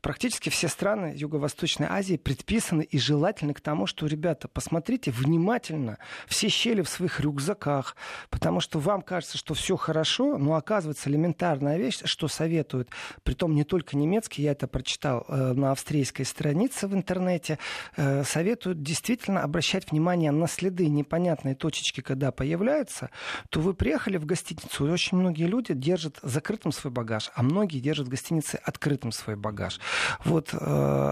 Практически 0.00 0.48
все 0.48 0.68
страны 0.68 1.12
Юго-Восточной 1.16 1.86
Азии 1.88 2.16
предписаны 2.16 2.82
и 2.82 2.98
желательны 2.98 3.54
к 3.54 3.60
тому, 3.60 3.86
что, 3.86 4.06
ребята, 4.06 4.48
посмотрите 4.48 5.12
внимательно 5.12 5.98
все 6.26 6.48
щели 6.48 6.82
в 6.82 6.88
своих 6.88 7.20
рюкзаках, 7.20 7.94
потому 8.28 8.60
что 8.60 8.80
вам 8.80 9.02
кажется, 9.02 9.38
что 9.38 9.54
все 9.54 9.76
хорошо, 9.76 10.36
но 10.36 10.54
оказывается 10.54 11.10
элементарная 11.10 11.78
вещь, 11.78 12.00
что 12.04 12.26
советуют, 12.26 12.88
притом 13.22 13.54
не 13.54 13.64
только 13.64 13.96
немецкий, 13.96 14.42
я 14.42 14.52
это 14.52 14.66
прочитал 14.66 15.24
э, 15.28 15.52
на 15.52 15.70
австрийской 15.70 16.24
странице 16.24 16.88
в 16.88 16.94
интернете, 16.94 17.58
советуют 17.96 18.82
действительно 18.82 19.42
обращать 19.42 19.90
внимание 19.90 20.30
на 20.30 20.48
следы 20.48 20.88
непонятные 20.88 21.54
точечки, 21.54 22.00
когда 22.00 22.32
появляются, 22.32 23.10
то 23.50 23.60
вы 23.60 23.74
приехали 23.74 24.16
в 24.16 24.26
гостиницу, 24.26 24.86
и 24.86 24.90
очень 24.90 25.18
многие 25.18 25.46
люди 25.46 25.74
держат 25.74 26.18
закрытым 26.22 26.72
свой 26.72 26.92
багаж, 26.92 27.30
а 27.34 27.42
многие 27.42 27.80
держат 27.80 28.06
в 28.06 28.10
гостинице 28.10 28.60
открытым 28.62 29.12
свой 29.12 29.36
багаж. 29.36 29.80
Вот 30.24 30.52
э, 30.52 30.56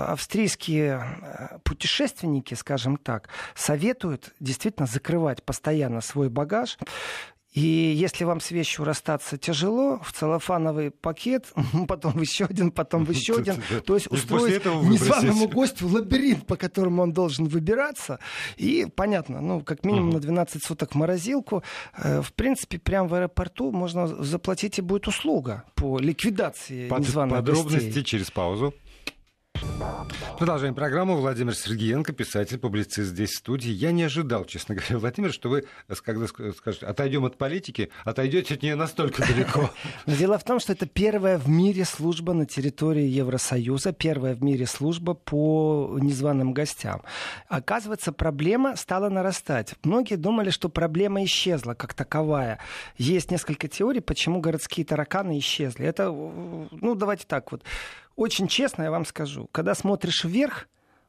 австрийские 0.08 1.02
э, 1.22 1.58
путешественники, 1.64 2.54
скажем 2.54 2.96
так, 2.96 3.28
советуют 3.54 4.34
действительно 4.40 4.86
закрывать 4.86 5.42
постоянно 5.42 6.00
свой 6.00 6.28
багаж. 6.28 6.78
И 7.56 7.94
если 7.96 8.24
вам 8.24 8.40
с 8.40 8.50
вещью 8.50 8.84
расстаться 8.84 9.38
тяжело, 9.38 9.98
в 10.04 10.12
целлофановый 10.12 10.90
пакет, 10.90 11.54
потом 11.88 12.12
в 12.12 12.20
еще 12.20 12.44
один, 12.44 12.70
потом 12.70 13.06
в 13.06 13.10
еще 13.10 13.36
один, 13.38 13.62
то 13.86 13.94
есть 13.94 14.08
устроить 14.10 14.62
незваному 14.66 15.48
гостю 15.48 15.88
лабиринт, 15.88 16.46
по 16.46 16.56
которому 16.56 17.02
он 17.02 17.12
должен 17.12 17.46
выбираться. 17.46 18.18
И 18.58 18.86
понятно, 18.94 19.40
ну, 19.40 19.62
как 19.62 19.86
минимум 19.86 20.10
на 20.10 20.20
12 20.20 20.62
суток 20.62 20.94
морозилку. 20.94 21.62
Э, 21.96 22.20
в 22.20 22.34
принципе, 22.34 22.78
прямо 22.78 23.08
в 23.08 23.14
аэропорту 23.14 23.72
можно 23.72 24.06
заплатить 24.06 24.78
и 24.78 24.82
будет 24.82 25.08
услуга 25.08 25.64
по 25.76 25.98
ликвидации 25.98 26.90
незваных 26.90 27.36
Подробности 27.36 28.02
через 28.02 28.30
паузу. 28.30 28.74
Продолжаем 30.38 30.74
программу. 30.74 31.16
Владимир 31.16 31.54
Сергеенко, 31.54 32.12
писатель, 32.12 32.58
публицист 32.58 33.10
здесь 33.10 33.30
в 33.30 33.38
студии. 33.38 33.70
Я 33.70 33.92
не 33.92 34.04
ожидал, 34.04 34.44
честно 34.44 34.74
говоря, 34.76 34.98
Владимир, 34.98 35.32
что 35.32 35.48
вы, 35.48 35.64
когда 36.04 36.26
скажете, 36.26 36.86
отойдем 36.86 37.24
от 37.24 37.38
политики, 37.38 37.90
отойдете 38.04 38.54
от 38.54 38.62
нее 38.62 38.76
настолько 38.76 39.26
далеко. 39.26 39.70
Дело 40.06 40.38
в 40.38 40.44
том, 40.44 40.60
что 40.60 40.72
это 40.72 40.86
первая 40.86 41.38
в 41.38 41.48
мире 41.48 41.84
служба 41.84 42.32
на 42.32 42.46
территории 42.46 43.06
Евросоюза, 43.06 43.92
первая 43.92 44.34
в 44.34 44.42
мире 44.42 44.66
служба 44.66 45.14
по 45.14 45.98
незваным 46.00 46.52
гостям. 46.52 47.02
Оказывается, 47.48 48.12
проблема 48.12 48.76
стала 48.76 49.08
нарастать. 49.08 49.74
Многие 49.84 50.16
думали, 50.16 50.50
что 50.50 50.68
проблема 50.68 51.24
исчезла 51.24 51.74
как 51.74 51.94
таковая. 51.94 52.60
Есть 52.98 53.30
несколько 53.30 53.68
теорий, 53.68 54.00
почему 54.00 54.40
городские 54.40 54.84
тараканы 54.86 55.38
исчезли. 55.38 55.86
Это, 55.86 56.10
ну, 56.10 56.94
давайте 56.94 57.24
так 57.26 57.52
вот. 57.52 57.62
Очень 58.16 58.48
честно 58.48 58.84
я 58.84 58.90
вам 58.90 59.04
скажу, 59.04 59.48
когда 59.52 59.74
смотришь 59.74 60.24
вверх, 60.24 60.68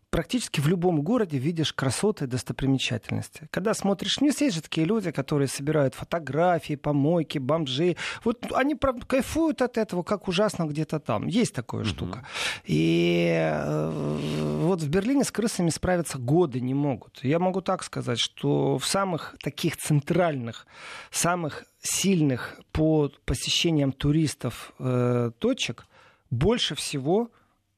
практически 0.10 0.62
в 0.62 0.68
любом 0.68 1.02
городе 1.02 1.38
видишь 1.38 1.74
красоты 1.74 2.26
и 2.26 2.28
достопримечательности. 2.28 3.48
Когда 3.52 3.74
смотришь 3.74 4.18
вниз, 4.20 4.42
есть 4.42 4.56
же 4.56 4.62
такие 4.62 4.86
люди, 4.86 5.12
которые 5.12 5.48
собирают 5.48 5.96
фотографии, 5.96 6.76
помойки, 6.76 7.38
бомжи. 7.38 7.98
Вот 8.24 8.46
они 8.54 8.76
правда, 8.76 9.06
кайфуют 9.06 9.62
от 9.62 9.78
этого, 9.78 10.04
как 10.04 10.28
ужасно 10.28 10.66
где-то 10.66 11.00
там. 11.00 11.28
Есть 11.28 11.54
такая 11.54 11.82
uh-huh. 11.82 11.86
штука. 11.86 12.26
И 12.66 13.30
э, 13.38 14.60
вот 14.64 14.82
в 14.82 14.90
Берлине 14.90 15.24
с 15.24 15.32
крысами 15.32 15.70
справиться 15.70 16.18
годы 16.18 16.62
не 16.62 16.74
могут. 16.74 17.24
Я 17.24 17.40
могу 17.40 17.62
так 17.62 17.84
сказать, 17.84 18.20
что 18.20 18.78
в 18.78 18.86
самых 18.86 19.36
таких 19.44 19.78
центральных, 19.78 20.68
самых 21.12 21.66
сильных 21.82 22.60
по 22.72 23.12
посещениям 23.26 23.92
туристов 23.92 24.74
э, 24.80 25.32
точек– 25.40 25.86
больше 26.30 26.76
всего 26.76 27.32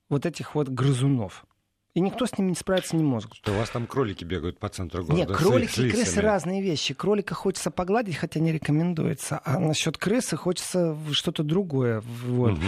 вот 0.10 0.26
этих 0.26 0.56
вот 0.56 0.70
грызунов. 0.70 1.46
И 1.96 2.02
никто 2.02 2.28
с 2.28 2.38
ними 2.38 2.50
не 2.50 2.56
справиться 2.56 2.96
не 2.96 3.04
может. 3.04 3.34
Что 3.34 3.52
у 3.52 3.56
вас 3.56 3.70
там 3.72 3.88
кролики 3.88 4.24
бегают 4.24 4.60
по 4.60 4.70
центру 4.70 5.04
города? 5.04 5.16
Нет, 5.16 5.32
кролики 5.32 5.82
и 5.82 5.90
крысы 5.90 6.22
разные 6.22 6.62
вещи. 6.62 6.94
Кролика 6.94 7.34
хочется 7.34 7.72
погладить, 7.72 8.16
хотя 8.16 8.40
не 8.40 8.52
рекомендуется. 8.52 9.42
А 9.44 9.60
насчет 9.60 9.98
крысы 9.98 10.38
хочется 10.38 10.96
что-то 11.12 11.44
другое. 11.44 12.02
Вот. 12.02 12.54
Угу. 12.54 12.62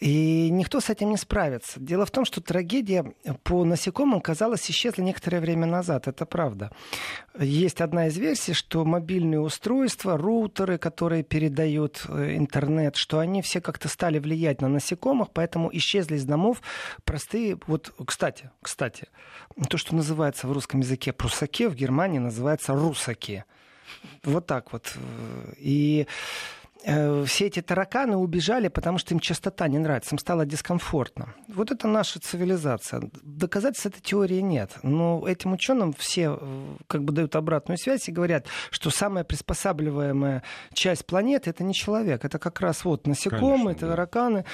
И 0.00 0.48
никто 0.50 0.80
с 0.80 0.90
этим 0.90 1.10
не 1.10 1.16
справится. 1.16 1.80
Дело 1.80 2.06
в 2.06 2.10
том, 2.10 2.24
что 2.24 2.40
трагедия 2.40 3.12
по 3.42 3.64
насекомым, 3.64 4.20
казалось, 4.20 4.70
исчезла 4.70 5.02
некоторое 5.02 5.40
время 5.40 5.66
назад. 5.66 6.06
Это 6.06 6.24
правда. 6.24 6.70
Есть 7.38 7.80
одна 7.80 8.06
из 8.06 8.16
версий, 8.16 8.52
что 8.52 8.84
мобильные 8.84 9.40
устройства, 9.40 10.16
рутеры, 10.16 10.78
которые 10.78 11.24
передают 11.24 12.04
э, 12.08 12.36
интернет, 12.36 12.96
что 12.96 13.18
они 13.18 13.42
все 13.42 13.60
как-то 13.60 13.88
стали 13.88 14.18
влиять 14.18 14.60
на 14.60 14.68
насекомых, 14.68 15.28
поэтому 15.32 15.68
исчезли 15.72 16.16
из 16.16 16.24
домов 16.24 16.62
простые... 17.04 17.58
Вот, 17.66 17.92
кстати, 18.04 18.47
кстати, 18.62 19.08
то, 19.68 19.76
что 19.76 19.94
называется 19.94 20.46
в 20.46 20.52
русском 20.52 20.80
языке 20.80 21.12
прусаке, 21.12 21.68
в 21.68 21.74
Германии 21.74 22.18
называется 22.18 22.74
русаке. 22.74 23.44
Вот 24.22 24.46
так 24.46 24.72
вот. 24.72 24.94
И 25.56 26.06
Э, 26.06 26.57
все 26.82 27.46
эти 27.46 27.60
тараканы 27.60 28.16
убежали, 28.16 28.68
потому 28.68 28.98
что 28.98 29.14
им 29.14 29.20
частота 29.20 29.68
не 29.68 29.78
нравится, 29.78 30.14
им 30.14 30.18
стало 30.18 30.46
дискомфортно. 30.46 31.34
Вот 31.48 31.70
это 31.70 31.88
наша 31.88 32.20
цивилизация. 32.20 33.02
Доказательств 33.22 33.86
этой 33.86 34.00
теории 34.00 34.40
нет. 34.40 34.76
Но 34.82 35.24
этим 35.26 35.52
ученым 35.52 35.92
все 35.92 36.38
э, 36.40 36.76
как 36.86 37.04
бы 37.04 37.12
дают 37.12 37.36
обратную 37.36 37.78
связь 37.78 38.08
и 38.08 38.12
говорят, 38.12 38.46
что 38.70 38.90
самая 38.90 39.24
приспосабливаемая 39.24 40.42
часть 40.72 41.06
планеты 41.06 41.50
это 41.50 41.64
не 41.64 41.74
человек, 41.74 42.24
это 42.24 42.38
как 42.38 42.60
раз 42.60 42.84
вот 42.84 43.06
насекомые, 43.06 43.74
Конечно, 43.74 43.86
это 43.86 43.88
тараканы. 43.88 44.44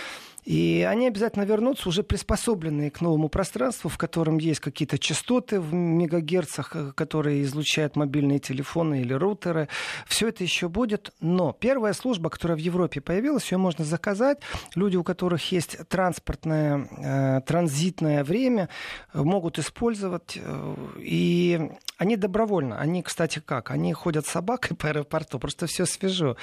И 0.44 0.86
они 0.88 1.06
обязательно 1.06 1.44
вернутся 1.44 1.88
уже 1.88 2.02
приспособленные 2.02 2.90
к 2.90 3.00
новому 3.00 3.28
пространству, 3.28 3.88
в 3.88 3.96
котором 3.96 4.36
есть 4.38 4.60
какие-то 4.60 4.98
частоты 4.98 5.58
в 5.58 5.72
мегагерцах, 5.72 6.72
э, 6.74 6.92
которые 6.94 7.42
излучают 7.42 7.96
мобильные 7.96 8.38
телефоны 8.38 9.00
или 9.00 9.14
рутеры. 9.14 9.68
Все 10.06 10.28
это 10.28 10.44
еще 10.44 10.68
будет. 10.68 11.12
Но 11.20 11.52
первая 11.52 11.94
служба, 11.94 12.13
которая 12.30 12.56
в 12.56 12.60
Европе 12.60 13.00
появилась, 13.00 13.50
ее 13.50 13.58
можно 13.58 13.84
заказать. 13.84 14.38
Люди, 14.74 14.96
у 14.96 15.04
которых 15.04 15.52
есть 15.52 15.78
транспортное, 15.88 16.88
э, 16.98 17.40
транзитное 17.46 18.24
время, 18.24 18.68
могут 19.12 19.58
использовать. 19.58 20.38
Э, 20.40 20.74
и 20.98 21.70
они 21.96 22.16
добровольно. 22.16 22.78
Они, 22.78 23.02
кстати, 23.02 23.38
как? 23.38 23.70
Они 23.70 23.92
ходят 23.92 24.26
с 24.26 24.30
собакой 24.30 24.76
по 24.76 24.88
аэропорту, 24.88 25.38
просто 25.38 25.66
все 25.66 25.86
свежо. 25.86 26.36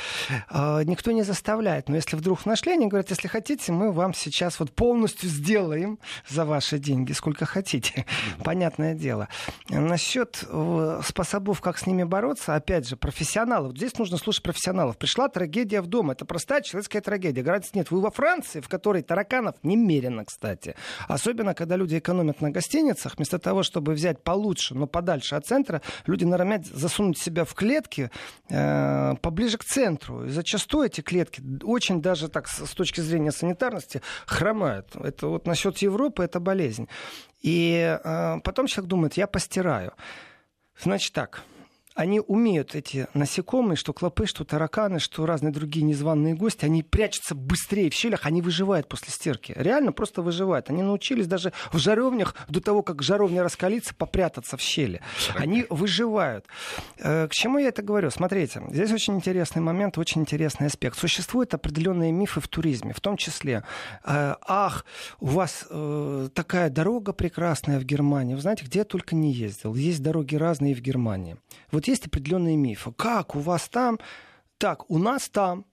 Э, 0.50 0.82
никто 0.86 1.12
не 1.12 1.24
заставляет. 1.24 1.90
Но 1.90 1.96
если 1.96 2.16
вдруг 2.16 2.46
нашли, 2.46 2.74
они 2.74 2.88
говорят, 2.88 3.10
если 3.10 3.28
хотите, 3.28 3.72
мы 3.72 3.92
вам 3.92 4.14
сейчас 4.14 4.60
вот 4.60 4.72
полностью 4.72 5.30
сделаем 5.30 6.00
за 6.28 6.46
ваши 6.46 6.80
деньги, 6.80 7.12
сколько 7.12 7.46
хотите. 7.46 8.06
Понятное 8.44 8.94
дело. 8.94 9.28
Насчет 9.70 10.44
э, 10.48 11.02
способов, 11.06 11.62
как 11.62 11.78
с 11.78 11.86
ними 11.86 12.04
бороться, 12.04 12.56
опять 12.56 12.88
же, 12.88 12.96
профессионалов. 12.96 13.76
Здесь 13.76 13.98
нужно 13.98 14.18
слушать 14.18 14.44
профессионалов. 14.44 14.98
Пришла 14.98 15.28
трагедия 15.28 15.61
в 15.64 15.88
дом. 15.88 16.12
Это 16.12 16.26
простая 16.26 16.62
человеческая 16.62 17.02
трагедия. 17.02 17.42
Границ 17.42 17.70
нет. 17.74 17.92
Вы 17.92 18.02
во 18.02 18.12
Франции, 18.12 18.60
в 18.60 18.70
которой 18.70 19.02
тараканов 19.04 19.56
немерено, 19.64 20.26
кстати. 20.26 20.76
Особенно, 21.08 21.54
когда 21.54 21.76
люди 21.76 21.98
экономят 21.98 22.42
на 22.42 22.52
гостиницах, 22.52 23.16
вместо 23.18 23.40
того, 23.40 23.64
чтобы 23.64 23.94
взять 23.94 24.24
получше, 24.24 24.76
но 24.76 24.88
подальше 24.88 25.36
от 25.36 25.46
центра, 25.46 25.82
люди 26.06 26.26
норовят 26.26 26.66
засунуть 26.66 27.18
себя 27.18 27.46
в 27.46 27.54
клетки 27.54 28.10
э, 28.50 29.16
поближе 29.22 29.58
к 29.58 29.64
центру. 29.64 30.26
И 30.26 30.30
зачастую 30.30 30.88
эти 30.88 31.02
клетки 31.02 31.42
очень 31.64 32.02
даже 32.02 32.28
так 32.28 32.48
с, 32.48 32.66
с 32.66 32.72
точки 32.72 33.02
зрения 33.02 33.32
санитарности 33.32 34.02
хромают. 34.26 34.96
Это 34.96 35.28
вот 35.28 35.48
насчет 35.48 35.78
Европы 35.80 36.24
это 36.24 36.40
болезнь. 36.40 36.88
И 37.42 38.00
э, 38.04 38.40
потом 38.44 38.68
человек 38.68 38.90
думает, 38.90 39.14
я 39.14 39.28
постираю. 39.28 39.94
Значит 40.80 41.14
так, 41.14 41.44
они 41.94 42.22
умеют, 42.22 42.76
эти 42.76 43.08
насекомые, 43.14 43.76
что 43.76 43.94
клопы, 43.94 44.26
что 44.26 44.44
тараканы, 44.44 45.00
что 45.00 45.26
разные 45.26 45.52
другие 45.52 45.86
незваные 45.86 46.36
гости, 46.36 46.66
они 46.66 46.84
прячутся 46.84 47.36
быстрее 47.36 47.90
в 47.90 47.94
щелях, 47.94 48.26
они 48.26 48.42
выживают 48.42 48.88
после 48.88 49.10
стирки. 49.10 49.54
Реально 49.56 49.92
просто 49.92 50.22
выживают. 50.22 50.70
Они 50.70 50.84
научились 50.84 51.28
даже 51.28 51.52
в 51.72 51.78
жаровнях, 51.78 52.36
до 52.48 52.62
того, 52.62 52.82
как 52.82 53.02
жаровня 53.02 53.44
раскалится, 53.44 53.94
попрятаться 53.94 54.58
в 54.58 54.62
щели. 54.62 55.02
Они 55.36 55.66
выживают. 55.70 56.46
Э, 56.98 57.28
к 57.28 57.34
чему 57.34 57.58
я 57.58 57.68
это 57.68 57.82
говорю? 57.82 58.10
Смотрите, 58.10 58.62
здесь 58.70 58.92
очень 58.92 59.16
интересный 59.16 59.62
момент, 59.62 59.98
очень 59.98 60.22
интересный 60.22 60.68
аспект. 60.68 60.98
Существуют 60.98 61.54
определенные 61.54 62.12
мифы 62.12 62.40
в 62.40 62.48
туризме, 62.48 62.94
в 62.94 63.02
том 63.02 63.18
числе, 63.18 63.64
э, 64.06 64.36
ах, 64.42 64.86
у 65.20 65.28
вас 65.28 65.68
э, 65.70 66.30
такая 66.34 66.70
дорога 66.70 67.14
прекрасная 67.14 67.80
в 67.80 67.84
Германии. 67.84 68.36
Вы 68.36 68.42
знаете, 68.42 68.66
где 68.66 68.80
я 68.80 68.86
только 68.86 69.16
не 69.16 69.32
ездил. 69.32 69.76
Есть 69.76 70.02
дороги 70.02 70.36
разные 70.36 70.74
в 70.74 70.82
Германии. 70.82 71.38
Вот 71.72 71.88
есть 71.92 72.08
определенные 72.08 72.58
мифы. 72.58 72.92
Как 72.92 73.36
у 73.36 73.40
вас 73.40 73.70
там? 73.70 74.00
Так, 74.58 74.90
у 74.90 74.98
нас 74.98 75.30
там. 75.30 75.66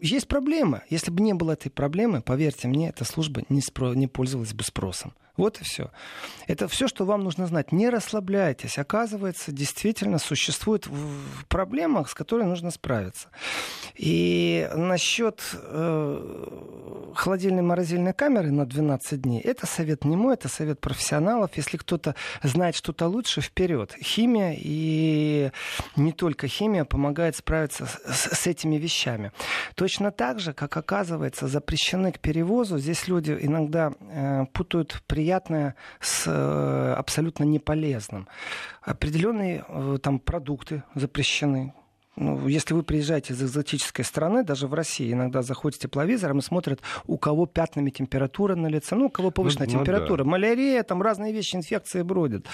Есть 0.00 0.28
проблема. 0.28 0.82
Если 0.90 1.10
бы 1.10 1.20
не 1.22 1.34
было 1.34 1.52
этой 1.52 1.70
проблемы, 1.70 2.22
поверьте 2.22 2.68
мне, 2.68 2.88
эта 2.88 3.04
служба 3.04 3.42
не, 3.48 3.60
спро- 3.60 3.94
не 3.94 4.06
пользовалась 4.06 4.54
бы 4.54 4.64
спросом. 4.64 5.14
Вот 5.36 5.60
и 5.60 5.64
все. 5.64 5.90
Это 6.46 6.66
все, 6.66 6.88
что 6.88 7.04
вам 7.04 7.22
нужно 7.24 7.46
знать. 7.46 7.70
Не 7.72 7.90
расслабляйтесь. 7.90 8.78
Оказывается, 8.78 9.52
действительно 9.52 10.18
существует 10.18 10.88
проблема, 11.48 12.04
с 12.06 12.14
которой 12.14 12.46
нужно 12.46 12.70
справиться. 12.70 13.28
И 13.94 14.68
насчет 14.74 15.42
э, 15.52 17.12
холодильной 17.14 17.62
морозильной 17.62 18.14
камеры 18.14 18.50
на 18.50 18.64
12 18.64 19.20
дней, 19.20 19.40
это 19.40 19.66
совет 19.66 20.04
не 20.04 20.16
мой, 20.16 20.34
это 20.34 20.48
совет 20.48 20.80
профессионалов. 20.80 21.50
Если 21.56 21.76
кто-то 21.76 22.14
знает 22.42 22.74
что-то 22.74 23.06
лучше, 23.06 23.42
вперед. 23.42 23.94
Химия 24.02 24.54
и 24.56 25.50
не 25.96 26.12
только 26.12 26.48
химия 26.48 26.84
помогает 26.84 27.36
справиться 27.36 27.86
с, 27.86 28.34
с 28.34 28.46
этими 28.46 28.76
вещами. 28.76 29.32
Точно 29.74 30.10
так 30.10 30.40
же, 30.40 30.52
как 30.52 30.76
оказывается, 30.76 31.48
запрещены 31.48 32.12
к 32.12 32.18
перевозу. 32.18 32.78
Здесь 32.78 33.08
люди 33.08 33.36
иногда 33.40 33.92
э, 34.00 34.46
путают 34.52 35.02
приятное 35.06 35.74
с 36.00 36.24
э, 36.26 36.94
абсолютно 36.94 37.44
неполезным. 37.44 38.28
Определенные 38.82 39.64
э, 39.68 39.98
там 40.02 40.18
продукты 40.18 40.82
запрещены 40.94 41.74
ну, 42.16 42.48
если 42.48 42.72
вы 42.72 42.82
приезжаете 42.82 43.34
из 43.34 43.42
экзотической 43.42 44.04
страны, 44.04 44.42
даже 44.42 44.66
в 44.66 44.74
России, 44.74 45.12
иногда 45.12 45.42
заходит 45.42 45.80
тепловизором 45.80 46.38
и 46.38 46.42
смотрят, 46.42 46.80
у 47.06 47.18
кого 47.18 47.44
пятнами 47.46 47.90
температура 47.90 48.54
на 48.54 48.68
лице, 48.68 48.96
ну, 48.96 49.06
у 49.06 49.10
кого 49.10 49.30
повышенная 49.30 49.66
ну, 49.66 49.78
температура, 49.78 50.24
ну, 50.24 50.24
да. 50.24 50.30
малярия, 50.30 50.82
там 50.82 51.02
разные 51.02 51.32
вещи, 51.32 51.56
инфекции 51.56 52.00
бродят. 52.00 52.46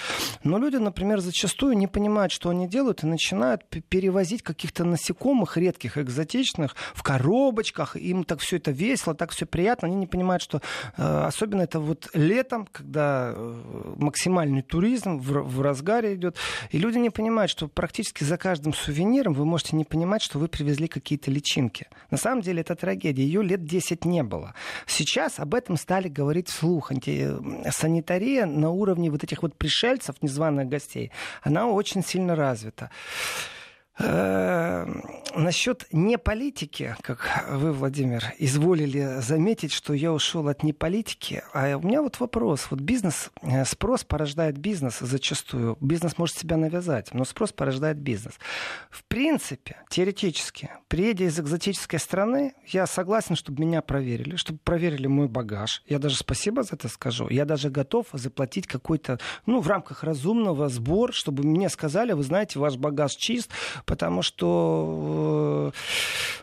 Но 0.43 0.57
люди, 0.57 0.75
например, 0.75 1.21
зачастую 1.21 1.77
не 1.77 1.87
понимают, 1.87 2.33
что 2.33 2.49
они 2.49 2.67
делают, 2.67 3.03
и 3.03 3.07
начинают 3.07 3.63
перевозить 3.87 4.41
каких-то 4.41 4.83
насекомых 4.83 5.55
редких, 5.55 5.97
экзотичных 5.97 6.75
в 6.93 7.01
коробочках, 7.01 7.95
им 7.95 8.25
так 8.25 8.39
все 8.39 8.57
это 8.57 8.71
весело, 8.71 9.15
так 9.15 9.31
все 9.31 9.45
приятно, 9.45 9.87
они 9.87 9.95
не 9.95 10.07
понимают, 10.07 10.43
что 10.43 10.61
э, 10.97 11.23
особенно 11.25 11.61
это 11.61 11.79
вот 11.79 12.09
летом, 12.13 12.67
когда 12.69 13.31
э, 13.33 13.93
максимальный 13.95 14.61
туризм 14.61 15.19
в, 15.19 15.31
в 15.43 15.61
разгаре 15.61 16.15
идет, 16.15 16.35
и 16.71 16.77
люди 16.77 16.97
не 16.97 17.09
понимают, 17.09 17.49
что 17.49 17.69
практически 17.69 18.25
за 18.25 18.37
каждым 18.37 18.73
сувениром 18.73 19.33
вы 19.33 19.52
можете 19.53 19.75
не 19.75 19.85
понимать, 19.85 20.23
что 20.23 20.39
вы 20.39 20.47
привезли 20.47 20.87
какие-то 20.87 21.29
личинки. 21.29 21.85
На 22.11 22.17
самом 22.17 22.41
деле 22.41 22.61
это 22.61 22.75
трагедия. 22.75 23.23
Ее 23.23 23.43
лет 23.43 23.63
10 23.63 24.05
не 24.05 24.23
было. 24.23 24.55
Сейчас 24.87 25.39
об 25.39 25.53
этом 25.53 25.77
стали 25.77 26.07
говорить 26.07 26.49
вслух. 26.49 26.91
Санитария 27.71 28.45
на 28.47 28.71
уровне 28.71 29.11
вот 29.11 29.23
этих 29.23 29.43
вот 29.43 29.55
пришельцев, 29.55 30.15
незваных 30.21 30.67
гостей, 30.67 31.11
она 31.43 31.67
очень 31.67 32.03
сильно 32.03 32.35
развита. 32.35 32.89
Э, 33.99 34.87
насчет 35.35 35.85
не 35.91 36.17
политики, 36.17 36.95
как 37.01 37.45
вы, 37.49 37.71
Владимир, 37.71 38.23
изволили 38.39 39.19
заметить, 39.19 39.71
что 39.71 39.93
я 39.93 40.11
ушел 40.11 40.47
от 40.47 40.63
не 40.63 40.73
политики. 40.73 41.43
А 41.53 41.77
у 41.77 41.81
меня 41.81 42.01
вот 42.01 42.19
вопрос. 42.19 42.67
Вот 42.71 42.81
бизнес, 42.81 43.29
э, 43.41 43.65
спрос 43.65 44.03
порождает 44.03 44.57
бизнес 44.57 44.99
зачастую. 44.99 45.77
Бизнес 45.79 46.17
может 46.17 46.37
себя 46.37 46.57
навязать, 46.57 47.13
но 47.13 47.23
спрос 47.23 47.51
порождает 47.51 47.97
бизнес. 47.97 48.33
В 48.89 49.03
принципе, 49.05 49.77
теоретически, 49.89 50.71
приедя 50.87 51.25
из 51.25 51.39
экзотической 51.39 51.99
страны, 51.99 52.53
я 52.67 52.87
согласен, 52.87 53.35
чтобы 53.35 53.63
меня 53.63 53.81
проверили, 53.83 54.37
чтобы 54.37 54.59
проверили 54.63 55.05
мой 55.05 55.27
багаж. 55.27 55.83
Я 55.87 55.99
даже 55.99 56.17
спасибо 56.17 56.63
за 56.63 56.75
это 56.75 56.87
скажу. 56.87 57.27
Я 57.29 57.45
даже 57.45 57.69
готов 57.69 58.07
заплатить 58.13 58.65
какой-то, 58.65 59.19
ну, 59.45 59.59
в 59.59 59.67
рамках 59.67 60.03
разумного 60.03 60.69
сбор, 60.69 61.13
чтобы 61.13 61.43
мне 61.43 61.69
сказали, 61.69 62.13
вы 62.13 62.23
знаете, 62.23 62.57
ваш 62.57 62.77
багаж 62.77 63.11
чист, 63.11 63.51
потому 63.85 64.21
что, 64.21 65.71
э, 65.73 65.77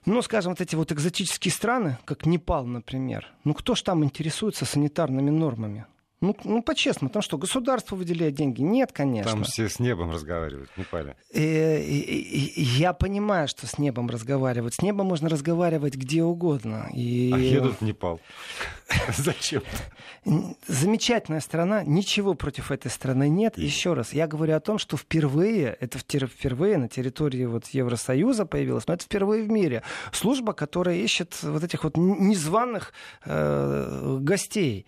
ну, 0.07 0.23
скажем, 0.23 0.53
вот 0.53 0.61
эти 0.61 0.75
вот 0.75 0.93
экзотические 0.93 1.53
страны, 1.53 1.99
как 2.05 2.27
Непал, 2.27 2.67
например, 2.67 3.27
ну, 3.45 3.55
кто 3.55 3.75
ж 3.75 3.83
там 3.83 4.05
интересуется 4.05 4.65
санитарными 4.65 5.31
нормами? 5.31 5.87
Ну, 6.23 6.37
ну 6.45 6.63
по-честному, 6.63 7.11
там 7.11 7.23
что, 7.23 7.39
государство 7.39 7.97
выделяет 7.97 8.35
деньги? 8.35 8.61
Нет, 8.61 8.93
конечно. 8.93 9.33
Там 9.33 9.45
все 9.45 9.71
с 9.71 9.79
небом 9.79 10.11
разговаривают, 10.11 10.69
не 10.77 10.85
пали. 10.85 11.17
И, 11.33 11.41
и, 11.41 12.61
и, 12.61 12.63
я 12.63 12.93
понимаю, 12.93 13.49
что 13.49 13.67
с 13.67 13.79
небом 13.79 14.11
разговаривают. 14.11 14.75
С 14.75 14.83
небом 14.83 15.07
можно 15.07 15.31
разговаривать 15.31 15.95
где 15.95 16.23
угодно. 16.23 16.91
И... 16.93 17.31
А 17.33 17.39
едут 17.39 17.81
в 17.81 17.81
Непал. 17.81 18.21
Зачем? 19.17 19.63
Замечательная 20.67 21.41
страна, 21.41 21.85
ничего 21.85 22.35
против 22.35 22.71
этой 22.71 22.91
страны 22.91 23.31
нет. 23.31 23.57
Еще 23.57 23.95
раз, 23.95 24.13
я 24.13 24.27
говорю 24.27 24.55
о 24.57 24.61
том, 24.61 24.77
что 24.77 24.99
впервые, 24.99 25.75
это 25.81 25.99
впервые 25.99 26.77
на 26.77 26.89
территории 26.89 27.47
вот 27.47 27.69
Евросоюза 27.69 28.45
появилась, 28.45 28.87
но 28.87 28.93
это 28.93 29.05
впервые 29.05 29.43
в 29.43 29.49
мире, 29.49 29.83
служба, 30.13 30.53
которая 30.53 30.97
ищет 30.97 31.43
вот 31.43 31.65
этих 31.65 31.85
вот 31.85 31.97
незваных 31.97 32.93
э, 33.25 34.19
гостей. 34.21 34.85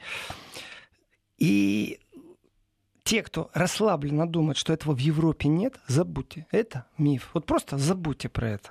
И 1.43 1.99
те, 3.03 3.25
кто 3.25 3.51
расслабленно 3.53 4.29
думает, 4.29 4.57
что 4.57 4.73
этого 4.73 4.95
в 4.95 5.01
Европе 5.01 5.49
нет, 5.49 5.81
забудьте. 5.89 6.47
Это 6.53 6.87
миф. 6.99 7.31
Вот 7.35 7.47
просто 7.47 7.79
забудьте 7.79 8.29
про 8.29 8.51
это. 8.51 8.71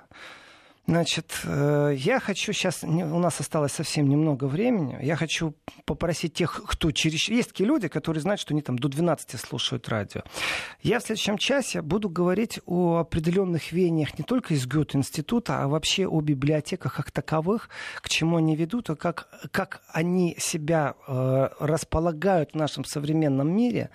Значит, 0.86 1.32
э, 1.44 1.94
я 1.96 2.18
хочу 2.18 2.52
сейчас, 2.52 2.82
у 2.82 3.18
нас 3.18 3.38
осталось 3.38 3.70
совсем 3.70 4.08
немного 4.08 4.46
времени, 4.46 4.98
я 5.00 5.14
хочу 5.14 5.54
попросить 5.84 6.34
тех, 6.34 6.60
кто 6.66 6.90
через... 6.90 7.28
Есть 7.28 7.50
такие 7.50 7.68
люди, 7.68 7.86
которые 7.86 8.20
знают, 8.20 8.40
что 8.40 8.52
они 8.52 8.62
там 8.62 8.76
до 8.76 8.88
12 8.88 9.38
слушают 9.38 9.88
радио. 9.88 10.22
Я 10.82 10.98
в 10.98 11.04
следующем 11.04 11.38
часе 11.38 11.82
буду 11.82 12.10
говорить 12.10 12.58
о 12.66 12.96
определенных 12.98 13.70
веяниях 13.70 14.18
не 14.18 14.24
только 14.24 14.54
из 14.54 14.66
Гёте-института, 14.66 15.62
а 15.62 15.68
вообще 15.68 16.08
о 16.08 16.20
библиотеках 16.20 16.96
как 16.96 17.12
таковых, 17.12 17.68
к 18.00 18.08
чему 18.08 18.38
они 18.38 18.56
ведут, 18.56 18.90
и 18.90 18.96
как, 18.96 19.28
как 19.52 19.82
они 19.92 20.36
себя 20.40 20.96
э, 21.06 21.48
располагают 21.60 22.52
в 22.52 22.56
нашем 22.56 22.84
современном 22.84 23.54
мире, 23.54 23.90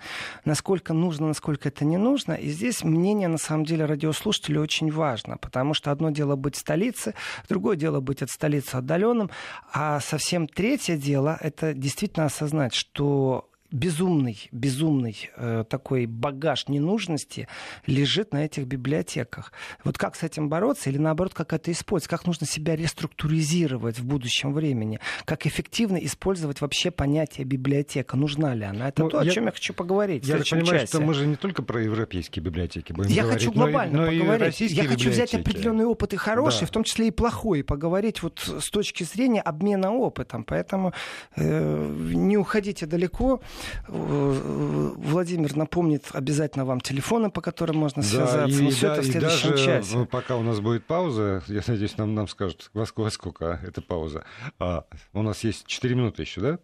насколько 0.46 0.94
нужно, 0.94 1.28
насколько 1.28 1.68
это 1.68 1.84
не 1.84 1.98
нужно. 1.98 2.32
И 2.32 2.48
здесь 2.48 2.82
мнение, 2.82 3.28
на 3.28 3.38
самом 3.38 3.66
деле, 3.66 3.84
радиослушателей 3.84 4.58
очень 4.58 4.90
важно, 4.90 5.36
потому 5.36 5.74
что 5.74 5.90
одно 5.90 6.08
дело 6.08 6.34
быть 6.34 6.56
столетием, 6.56 6.77
столице, 6.78 7.14
другое 7.48 7.76
дело 7.76 8.00
быть 8.00 8.22
от 8.22 8.30
столицы 8.30 8.76
отдаленным, 8.76 9.30
а 9.72 10.00
совсем 10.00 10.46
третье 10.46 10.96
дело— 10.96 11.36
это 11.40 11.74
действительно 11.74 12.26
осознать, 12.26 12.74
что 12.74 13.47
безумный, 13.70 14.48
безумный 14.50 15.30
э, 15.36 15.64
такой 15.68 16.06
багаж 16.06 16.68
ненужности 16.68 17.48
лежит 17.86 18.32
на 18.32 18.44
этих 18.44 18.66
библиотеках. 18.66 19.52
Вот 19.84 19.98
как 19.98 20.16
с 20.16 20.22
этим 20.22 20.48
бороться 20.48 20.88
или 20.88 20.98
наоборот 20.98 21.34
как 21.34 21.52
это 21.52 21.70
использовать? 21.70 22.08
Как 22.08 22.26
нужно 22.26 22.46
себя 22.46 22.76
реструктуризировать 22.76 23.98
в 23.98 24.06
будущем 24.06 24.54
времени? 24.54 25.00
Как 25.24 25.46
эффективно 25.46 25.98
использовать 25.98 26.60
вообще 26.60 26.90
понятие 26.90 27.44
библиотека? 27.44 28.16
Нужна 28.16 28.54
ли 28.54 28.64
она? 28.64 28.88
Это 28.88 29.02
ну, 29.02 29.10
то, 29.10 29.22
я, 29.22 29.30
о 29.30 29.34
чем 29.34 29.46
я 29.46 29.52
хочу 29.52 29.74
поговорить. 29.74 30.26
Я 30.26 30.38
понимаю, 30.38 30.80
часе. 30.80 30.86
что 30.86 31.00
мы 31.00 31.12
же 31.12 31.26
не 31.26 31.36
только 31.36 31.62
про 31.62 31.82
европейские 31.82 32.42
библиотеки 32.42 32.92
будем 32.92 33.10
я 33.10 33.22
говорить. 33.22 33.42
Я 33.42 33.48
хочу 33.48 33.58
глобально 33.58 33.98
но, 33.98 34.06
поговорить. 34.06 34.60
Но 34.60 34.66
я 34.66 34.84
хочу 34.84 35.10
взять 35.10 35.34
определенный 35.34 35.84
опыт 35.84 36.14
и 36.14 36.16
хороший, 36.16 36.62
да. 36.62 36.66
в 36.66 36.70
том 36.70 36.84
числе 36.84 37.08
и 37.08 37.10
плохой, 37.10 37.60
и 37.60 37.62
поговорить 37.62 38.22
вот 38.22 38.38
с 38.40 38.70
точки 38.70 39.04
зрения 39.04 39.42
обмена 39.42 39.92
опытом. 39.92 40.44
Поэтому 40.44 40.94
э, 41.36 41.94
не 42.14 42.38
уходите 42.38 42.86
далеко. 42.86 43.42
Владимир 43.88 45.56
напомнит 45.56 46.04
обязательно 46.12 46.64
вам 46.64 46.80
телефоны, 46.80 47.30
по 47.30 47.40
которым 47.40 47.76
можно 47.76 48.02
связаться. 48.02 48.38
Да, 48.38 48.46
и, 48.46 48.70
Все 48.70 48.88
да, 48.88 48.92
это 48.94 49.02
в 49.02 49.06
следующем 49.06 49.50
даже, 49.50 49.64
часе. 49.64 50.06
Пока 50.06 50.36
у 50.36 50.42
нас 50.42 50.60
будет 50.60 50.84
пауза, 50.86 51.42
я 51.46 51.62
надеюсь, 51.66 51.96
нам, 51.96 52.14
нам 52.14 52.28
скажут, 52.28 52.70
во 52.74 52.86
сколько, 52.86 53.04
во 53.04 53.10
сколько 53.10 53.60
эта 53.66 53.80
пауза. 53.82 54.24
А, 54.58 54.84
у 55.12 55.22
нас 55.22 55.44
есть 55.44 55.66
4 55.66 55.94
минуты 55.94 56.22
еще, 56.22 56.40
да? 56.40 56.58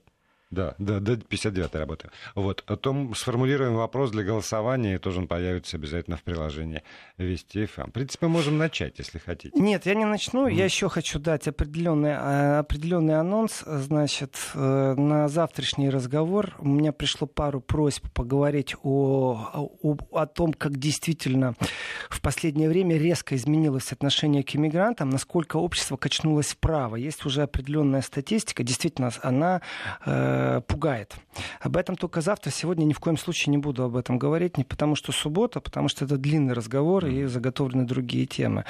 Да, 0.55 0.75
да, 0.79 1.01
до 1.01 1.17
59 1.17 1.75
работаю. 1.75 2.11
Вот. 2.35 2.63
О 2.67 2.77
том 2.77 3.15
сформулируем 3.15 3.75
вопрос 3.75 4.11
для 4.13 4.23
голосования, 4.23 4.95
и 4.95 4.99
тоже 4.99 5.19
он 5.21 5.27
появится 5.27 5.77
обязательно 5.77 6.17
в 6.17 6.23
приложении 6.23 6.83
Вести 7.19 7.67
ФМ. 7.67 7.89
В 7.89 7.93
принципе, 7.93 8.29
можем 8.29 8.57
начать, 8.57 8.99
если 8.99 9.19
хотите. 9.19 9.59
Нет, 9.59 9.87
я 9.87 9.95
не 9.95 10.05
начну. 10.05 10.49
Mm. 10.49 10.53
Я 10.53 10.65
еще 10.65 10.89
хочу 10.89 11.19
дать 11.19 11.49
определенный, 11.49 12.11
э, 12.11 12.59
определенный 12.59 13.19
анонс. 13.19 13.65
Значит, 13.67 14.37
э, 14.55 14.95
на 14.97 15.29
завтрашний 15.29 15.91
разговор 15.91 16.55
у 16.59 16.69
меня 16.69 16.93
пришло 16.93 17.27
пару 17.27 17.61
просьб 17.61 18.07
поговорить 18.13 18.77
о, 18.83 19.71
о, 19.83 19.97
о 20.13 20.27
том, 20.27 20.53
как 20.53 20.79
действительно 20.79 21.55
в 22.11 22.21
последнее 22.21 22.69
время 22.69 22.97
резко 22.97 23.35
изменилось 23.35 23.93
отношение 23.93 24.45
к 24.45 24.55
иммигрантам, 24.55 25.11
насколько 25.11 25.57
общество 25.57 25.97
качнулось 25.97 26.53
вправо. 26.53 26.97
Есть 26.97 27.27
уже 27.27 27.43
определенная 27.43 28.03
статистика. 28.03 28.63
Действительно, 28.63 29.11
она 29.23 29.63
э, 30.05 30.44
Э, 30.45 30.61
пугает. 30.61 31.17
Об 31.61 31.77
этом 31.77 31.97
только 31.97 32.21
завтра. 32.21 32.51
Сегодня 32.51 32.85
ни 32.85 32.93
в 32.93 33.01
коем 33.01 33.17
случае 33.17 33.51
не 33.51 33.59
буду 33.59 33.83
об 33.83 33.97
этом 33.97 34.19
говорить. 34.19 34.59
Не 34.59 34.65
потому 34.65 34.95
что 34.95 35.13
суббота, 35.13 35.59
а 35.59 35.63
потому 35.63 35.89
что 35.89 36.05
это 36.05 36.19
длинный 36.19 36.53
разговор 36.53 37.07
и 37.07 37.25
заготовлены 37.25 37.85
другие 37.87 38.27
темы. 38.27 38.65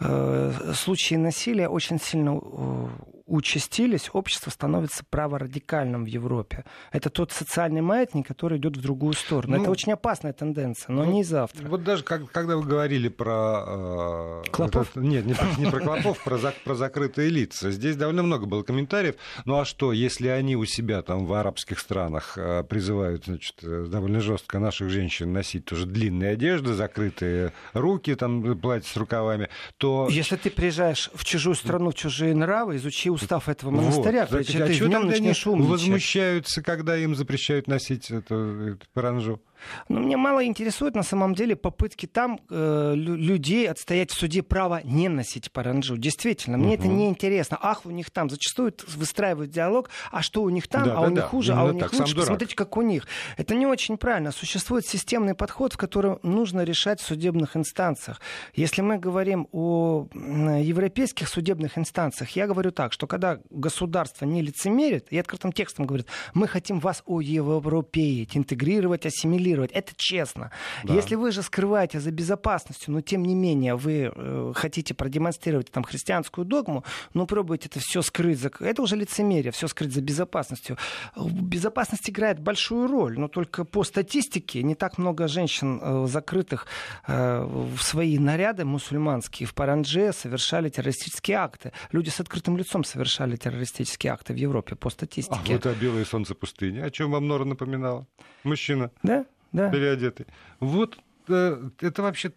Э, 0.00 0.72
случаи 0.74 1.14
насилия 1.14 1.68
очень 1.68 2.00
сильно 2.00 2.40
э, 2.42 2.88
участились, 3.30 4.10
общество 4.12 4.50
становится 4.50 5.04
праворадикальным 5.08 6.04
в 6.04 6.06
Европе. 6.06 6.64
Это 6.92 7.10
тот 7.10 7.32
социальный 7.32 7.80
маятник, 7.80 8.26
который 8.26 8.58
идет 8.58 8.76
в 8.76 8.80
другую 8.80 9.14
сторону. 9.14 9.56
Ну, 9.56 9.62
это 9.62 9.70
очень 9.70 9.92
опасная 9.92 10.32
тенденция, 10.32 10.92
но 10.92 11.04
ну, 11.04 11.12
не 11.12 11.24
завтра. 11.24 11.66
Вот 11.68 11.84
даже 11.84 12.02
как, 12.02 12.30
когда 12.30 12.56
вы 12.56 12.64
говорили 12.64 13.08
про... 13.08 14.42
Э, 14.46 14.50
Клопов? 14.50 14.90
Это, 14.90 15.00
нет, 15.00 15.24
не, 15.24 15.34
не 15.58 15.70
про 15.70 15.80
Клопов, 15.80 16.22
про, 16.24 16.38
про 16.64 16.74
закрытые 16.74 17.30
лица. 17.30 17.70
Здесь 17.70 17.96
довольно 17.96 18.22
много 18.22 18.46
было 18.46 18.62
комментариев. 18.62 19.14
Ну 19.44 19.58
а 19.58 19.64
что, 19.64 19.92
если 19.92 20.28
они 20.28 20.56
у 20.56 20.64
себя 20.64 21.02
там 21.02 21.26
в 21.26 21.32
арабских 21.32 21.78
странах 21.78 22.36
э, 22.36 22.64
призывают 22.64 23.26
значит, 23.26 23.56
э, 23.62 23.86
довольно 23.88 24.20
жестко 24.20 24.58
наших 24.58 24.90
женщин 24.90 25.32
носить 25.32 25.64
тоже 25.64 25.86
длинные 25.86 26.32
одежды, 26.32 26.74
закрытые 26.74 27.52
руки, 27.74 28.14
там 28.16 28.58
платья 28.58 28.88
с 28.90 28.96
рукавами, 28.96 29.48
то... 29.76 30.08
Если 30.10 30.36
ты 30.36 30.50
приезжаешь 30.50 31.10
в 31.14 31.24
чужую 31.24 31.54
страну, 31.54 31.90
в 31.90 31.94
чужие 31.94 32.34
нравы, 32.34 32.76
изучи 32.76 33.08
устав 33.22 33.48
этого 33.48 33.70
монастыря, 33.70 34.26
вот. 34.30 34.44
Значит, 34.44 34.60
а 34.60 34.66
ты 34.66 34.84
в 34.84 34.88
нем 34.88 35.06
начнешь 35.06 35.46
умничать. 35.46 35.70
возмущаются, 35.70 36.62
когда 36.62 36.96
им 36.96 37.14
запрещают 37.14 37.66
носить 37.66 38.10
эту, 38.10 38.34
эту 38.34 38.86
паранжу? 38.92 39.40
Но 39.88 40.00
мне 40.00 40.16
мало 40.16 40.44
интересует 40.44 40.94
на 40.94 41.02
самом 41.02 41.34
деле 41.34 41.56
попытки 41.56 42.06
там 42.06 42.40
э, 42.50 42.92
людей 42.94 43.68
отстоять 43.68 44.10
в 44.10 44.14
суде 44.14 44.42
право 44.42 44.80
не 44.84 45.08
носить 45.08 45.52
паранджу. 45.52 45.96
Действительно, 45.96 46.58
мне 46.58 46.74
угу. 46.74 46.82
это 46.82 46.88
не 46.88 47.08
интересно. 47.08 47.58
Ах, 47.60 47.86
у 47.86 47.90
них 47.90 48.10
там 48.10 48.30
зачастую 48.30 48.74
выстраивают 48.96 49.50
диалог, 49.50 49.90
а 50.10 50.22
что 50.22 50.42
у 50.42 50.50
них 50.50 50.68
там, 50.68 50.84
да, 50.84 50.92
а 50.92 51.00
да, 51.02 51.06
у 51.06 51.10
них 51.10 51.20
да. 51.20 51.28
хуже, 51.28 51.52
Именно 51.52 51.62
а 51.62 51.70
у 51.70 51.72
них 51.72 51.92
лучше. 51.92 52.16
Посмотрите, 52.16 52.54
как 52.54 52.76
у 52.76 52.82
них. 52.82 53.06
Это 53.36 53.54
не 53.54 53.66
очень 53.66 53.96
правильно. 53.96 54.32
Существует 54.32 54.86
системный 54.86 55.34
подход, 55.34 55.72
в 55.72 55.76
котором 55.76 56.18
нужно 56.22 56.64
решать 56.64 57.00
в 57.00 57.06
судебных 57.06 57.56
инстанциях. 57.56 58.20
Если 58.54 58.82
мы 58.82 58.98
говорим 58.98 59.48
о 59.52 60.08
европейских 60.14 61.28
судебных 61.28 61.78
инстанциях, 61.78 62.30
я 62.30 62.46
говорю 62.46 62.70
так, 62.70 62.92
что 62.92 63.06
когда 63.06 63.40
государство 63.50 64.24
не 64.24 64.42
лицемерит 64.42 65.06
и 65.10 65.18
открытым 65.18 65.52
текстом 65.52 65.86
говорит, 65.86 66.06
мы 66.34 66.46
хотим 66.46 66.80
вас 66.80 67.02
оевропеять, 67.06 68.36
интегрировать, 68.36 69.06
ассимилировать, 69.06 69.49
контролировать. 69.50 69.72
Это 69.72 69.92
честно. 69.96 70.50
Да. 70.84 70.94
Если 70.94 71.16
вы 71.16 71.32
же 71.32 71.42
скрываете 71.42 72.00
за 72.00 72.10
безопасностью, 72.10 72.92
но 72.92 73.00
тем 73.00 73.24
не 73.24 73.34
менее 73.34 73.74
вы 73.74 74.12
э, 74.14 74.52
хотите 74.54 74.94
продемонстрировать 74.94 75.70
там 75.70 75.84
христианскую 75.84 76.44
догму, 76.44 76.84
но 77.14 77.26
пробуете 77.26 77.68
это 77.68 77.80
все 77.80 78.02
скрыть. 78.02 78.38
За... 78.38 78.50
Это 78.60 78.82
уже 78.82 78.96
лицемерие, 78.96 79.52
все 79.52 79.68
скрыть 79.68 79.92
за 79.92 80.00
безопасностью. 80.00 80.76
Безопасность 81.16 82.08
играет 82.10 82.40
большую 82.40 82.88
роль, 82.88 83.18
но 83.18 83.28
только 83.28 83.64
по 83.64 83.84
статистике 83.84 84.62
не 84.62 84.74
так 84.74 84.98
много 84.98 85.28
женщин 85.28 85.80
э, 85.82 86.06
закрытых 86.06 86.66
э, 87.06 87.42
в 87.44 87.82
свои 87.82 88.18
наряды 88.18 88.64
мусульманские 88.64 89.46
в 89.46 89.54
Паранже 89.54 90.12
совершали 90.12 90.68
террористические 90.68 91.36
акты. 91.36 91.72
Люди 91.92 92.10
с 92.10 92.20
открытым 92.20 92.56
лицом 92.56 92.84
совершали 92.84 93.36
террористические 93.36 94.12
акты 94.12 94.32
в 94.32 94.36
Европе 94.36 94.76
по 94.76 94.90
статистике. 94.90 95.36
А 95.36 95.52
вот 95.52 95.66
это 95.66 95.74
белое 95.80 96.04
солнце 96.04 96.34
пустыни. 96.34 96.80
О 96.80 96.90
чем 96.90 97.10
вам 97.10 97.28
Нора 97.28 97.44
напоминала? 97.44 98.06
Мужчина. 98.44 98.90
Да? 99.02 99.24
Да. 99.52 99.70
переодетый. 99.70 100.26
Вот 100.60 100.98
э, 101.28 101.70
это 101.80 102.02
вообще 102.02 102.32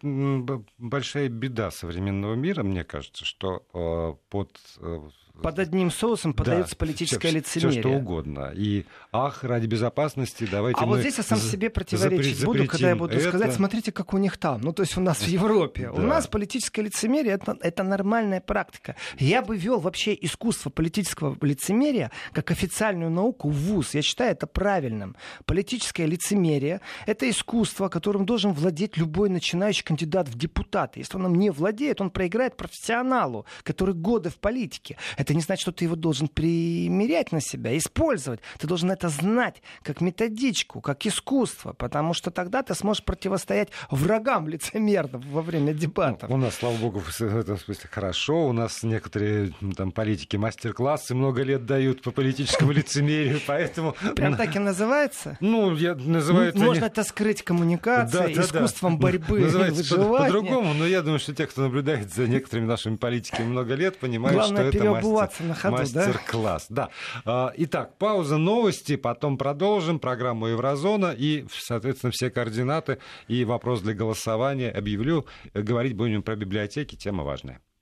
большая 0.78 1.30
беда 1.30 1.72
современного 1.72 2.36
мира, 2.36 2.64
мне 2.64 2.84
кажется, 2.84 3.26
что 3.26 3.66
э, 3.74 4.30
под 4.30 4.58
э, 4.80 5.10
под 5.42 5.60
одним 5.60 5.90
соусом 5.90 6.34
подается 6.34 6.76
да, 6.76 6.78
политическое 6.78 7.30
все, 7.30 7.38
лицемерие. 7.38 7.82
Все 7.82 7.90
что 7.90 7.98
угодно. 7.98 8.52
И 8.56 8.86
ах, 9.12 9.44
ради 9.44 9.66
безопасности 9.66 10.48
давайте 10.50 10.80
А 10.80 10.86
мы 10.86 10.92
вот 10.92 11.00
здесь 11.00 11.18
я 11.18 11.24
сам 11.24 11.40
себе 11.40 11.70
противоречить 11.70 12.46
буду, 12.46 12.68
когда 12.68 12.90
я 12.90 12.96
буду 12.96 13.16
это... 13.16 13.30
сказать, 13.30 13.54
смотрите, 13.54 13.92
как 13.92 14.14
у 14.14 14.18
них 14.18 14.38
там. 14.38 14.62
Ну, 14.62 14.74
то 14.74 14.84
есть 14.84 14.96
у 14.96 15.02
нас 15.02 15.20
в 15.20 15.28
Европе. 15.28 15.90
У 15.90 16.02
нас 16.02 16.28
политическое 16.28 16.84
лицемерие 16.84 17.34
это, 17.34 17.58
это 17.62 17.84
нормальная 17.84 18.42
практика. 18.42 18.96
Я 19.18 19.42
бы 19.42 19.58
вел 19.58 19.80
вообще 19.80 20.18
искусство 20.22 20.70
политического 20.70 21.36
лицемерия 21.42 22.12
как 22.32 22.52
официальную 22.52 23.10
науку 23.10 23.50
в 23.50 23.56
ВУЗ. 23.56 23.96
Я 23.96 24.02
считаю 24.04 24.32
это 24.32 24.46
правильным. 24.46 25.16
Политическое 25.46 26.06
лицемерие— 26.06 26.80
это 27.08 27.28
искусство, 27.30 27.90
которым 27.90 28.26
должен 28.26 28.54
владеть 28.54 28.98
любой 28.98 29.30
начинающий 29.30 29.84
кандидат 29.84 30.30
в 30.30 30.38
депутаты. 30.38 31.00
Если 31.00 31.18
он 31.18 31.26
им 31.26 31.36
не 31.36 31.50
владеет, 31.50 32.02
он 32.02 32.12
проиграет 32.12 32.56
профессионалу, 32.56 33.46
который 33.64 33.96
годы 33.96 34.30
в 34.30 34.38
политике. 34.38 34.98
Это 35.24 35.34
не 35.34 35.40
значит, 35.40 35.62
что 35.62 35.72
ты 35.72 35.86
его 35.86 35.96
должен 35.96 36.28
примерять 36.28 37.32
на 37.32 37.40
себя, 37.40 37.78
использовать. 37.78 38.42
Ты 38.60 38.68
должен 38.68 38.92
это 38.92 39.08
знать 39.08 39.62
как 39.82 40.02
методичку, 40.02 40.82
как 40.82 41.06
искусство, 41.06 41.72
потому 41.72 42.14
что 42.14 42.30
тогда 42.30 42.62
ты 42.62 42.76
сможешь 42.76 43.06
противостоять 43.06 43.70
врагам 43.90 44.50
лицемерным 44.50 45.22
во 45.22 45.42
время 45.42 45.74
дебатов. 45.74 46.30
У 46.30 46.36
нас, 46.36 46.56
слава 46.56 46.76
богу, 46.76 47.00
в 47.00 47.22
этом 47.22 47.58
смысле 47.58 47.90
хорошо. 47.90 48.48
У 48.50 48.52
нас 48.52 48.84
некоторые 48.84 49.54
там 49.78 49.94
политики 49.94 50.36
мастер-классы 50.36 51.16
много 51.16 51.42
лет 51.44 51.66
дают 51.66 52.02
по 52.02 52.12
политическому 52.12 52.72
лицемерию, 52.74 53.40
поэтому... 53.48 53.96
Прям 54.18 54.36
так 54.36 54.54
и 54.58 54.60
называется? 54.60 55.38
Ну, 55.40 55.74
я 55.74 55.96
называю 55.96 56.52
Можно 56.54 56.84
это 56.84 57.06
скрыть 57.06 57.44
коммуникацией, 57.44 58.38
искусством 58.42 59.00
борьбы, 59.00 59.40
Называется 59.40 59.96
по-другому, 59.96 60.74
но 60.74 60.86
я 60.86 61.02
думаю, 61.02 61.20
что 61.20 61.34
те, 61.34 61.48
кто 61.48 61.62
наблюдает 61.62 62.14
за 62.14 62.28
некоторыми 62.28 62.66
нашими 62.66 62.98
политиками 62.98 63.46
много 63.46 63.76
лет, 63.76 63.98
понимают, 64.00 64.44
что 64.48 64.56
это 64.56 64.84
мастер 64.84 65.13
переобуваться 65.14 65.44
на 65.44 65.56
ходу, 65.56 65.78
Мастер-класс, 65.78 66.68
да? 66.70 66.90
да. 67.26 67.54
Итак, 67.58 67.98
пауза, 67.98 68.38
новости, 68.38 68.96
потом 68.96 69.38
продолжим 69.38 70.00
программу 70.00 70.48
Еврозона 70.48 71.14
и, 71.18 71.46
соответственно, 71.52 72.12
все 72.12 72.30
координаты 72.30 73.00
и 73.28 73.46
вопрос 73.46 73.82
для 73.82 73.94
голосования 73.94 74.70
объявлю. 74.72 75.26
Говорить 75.54 75.96
будем 75.96 76.24
про 76.24 76.36
библиотеки, 76.36 76.96
тема 76.96 77.24
важная. 77.24 77.62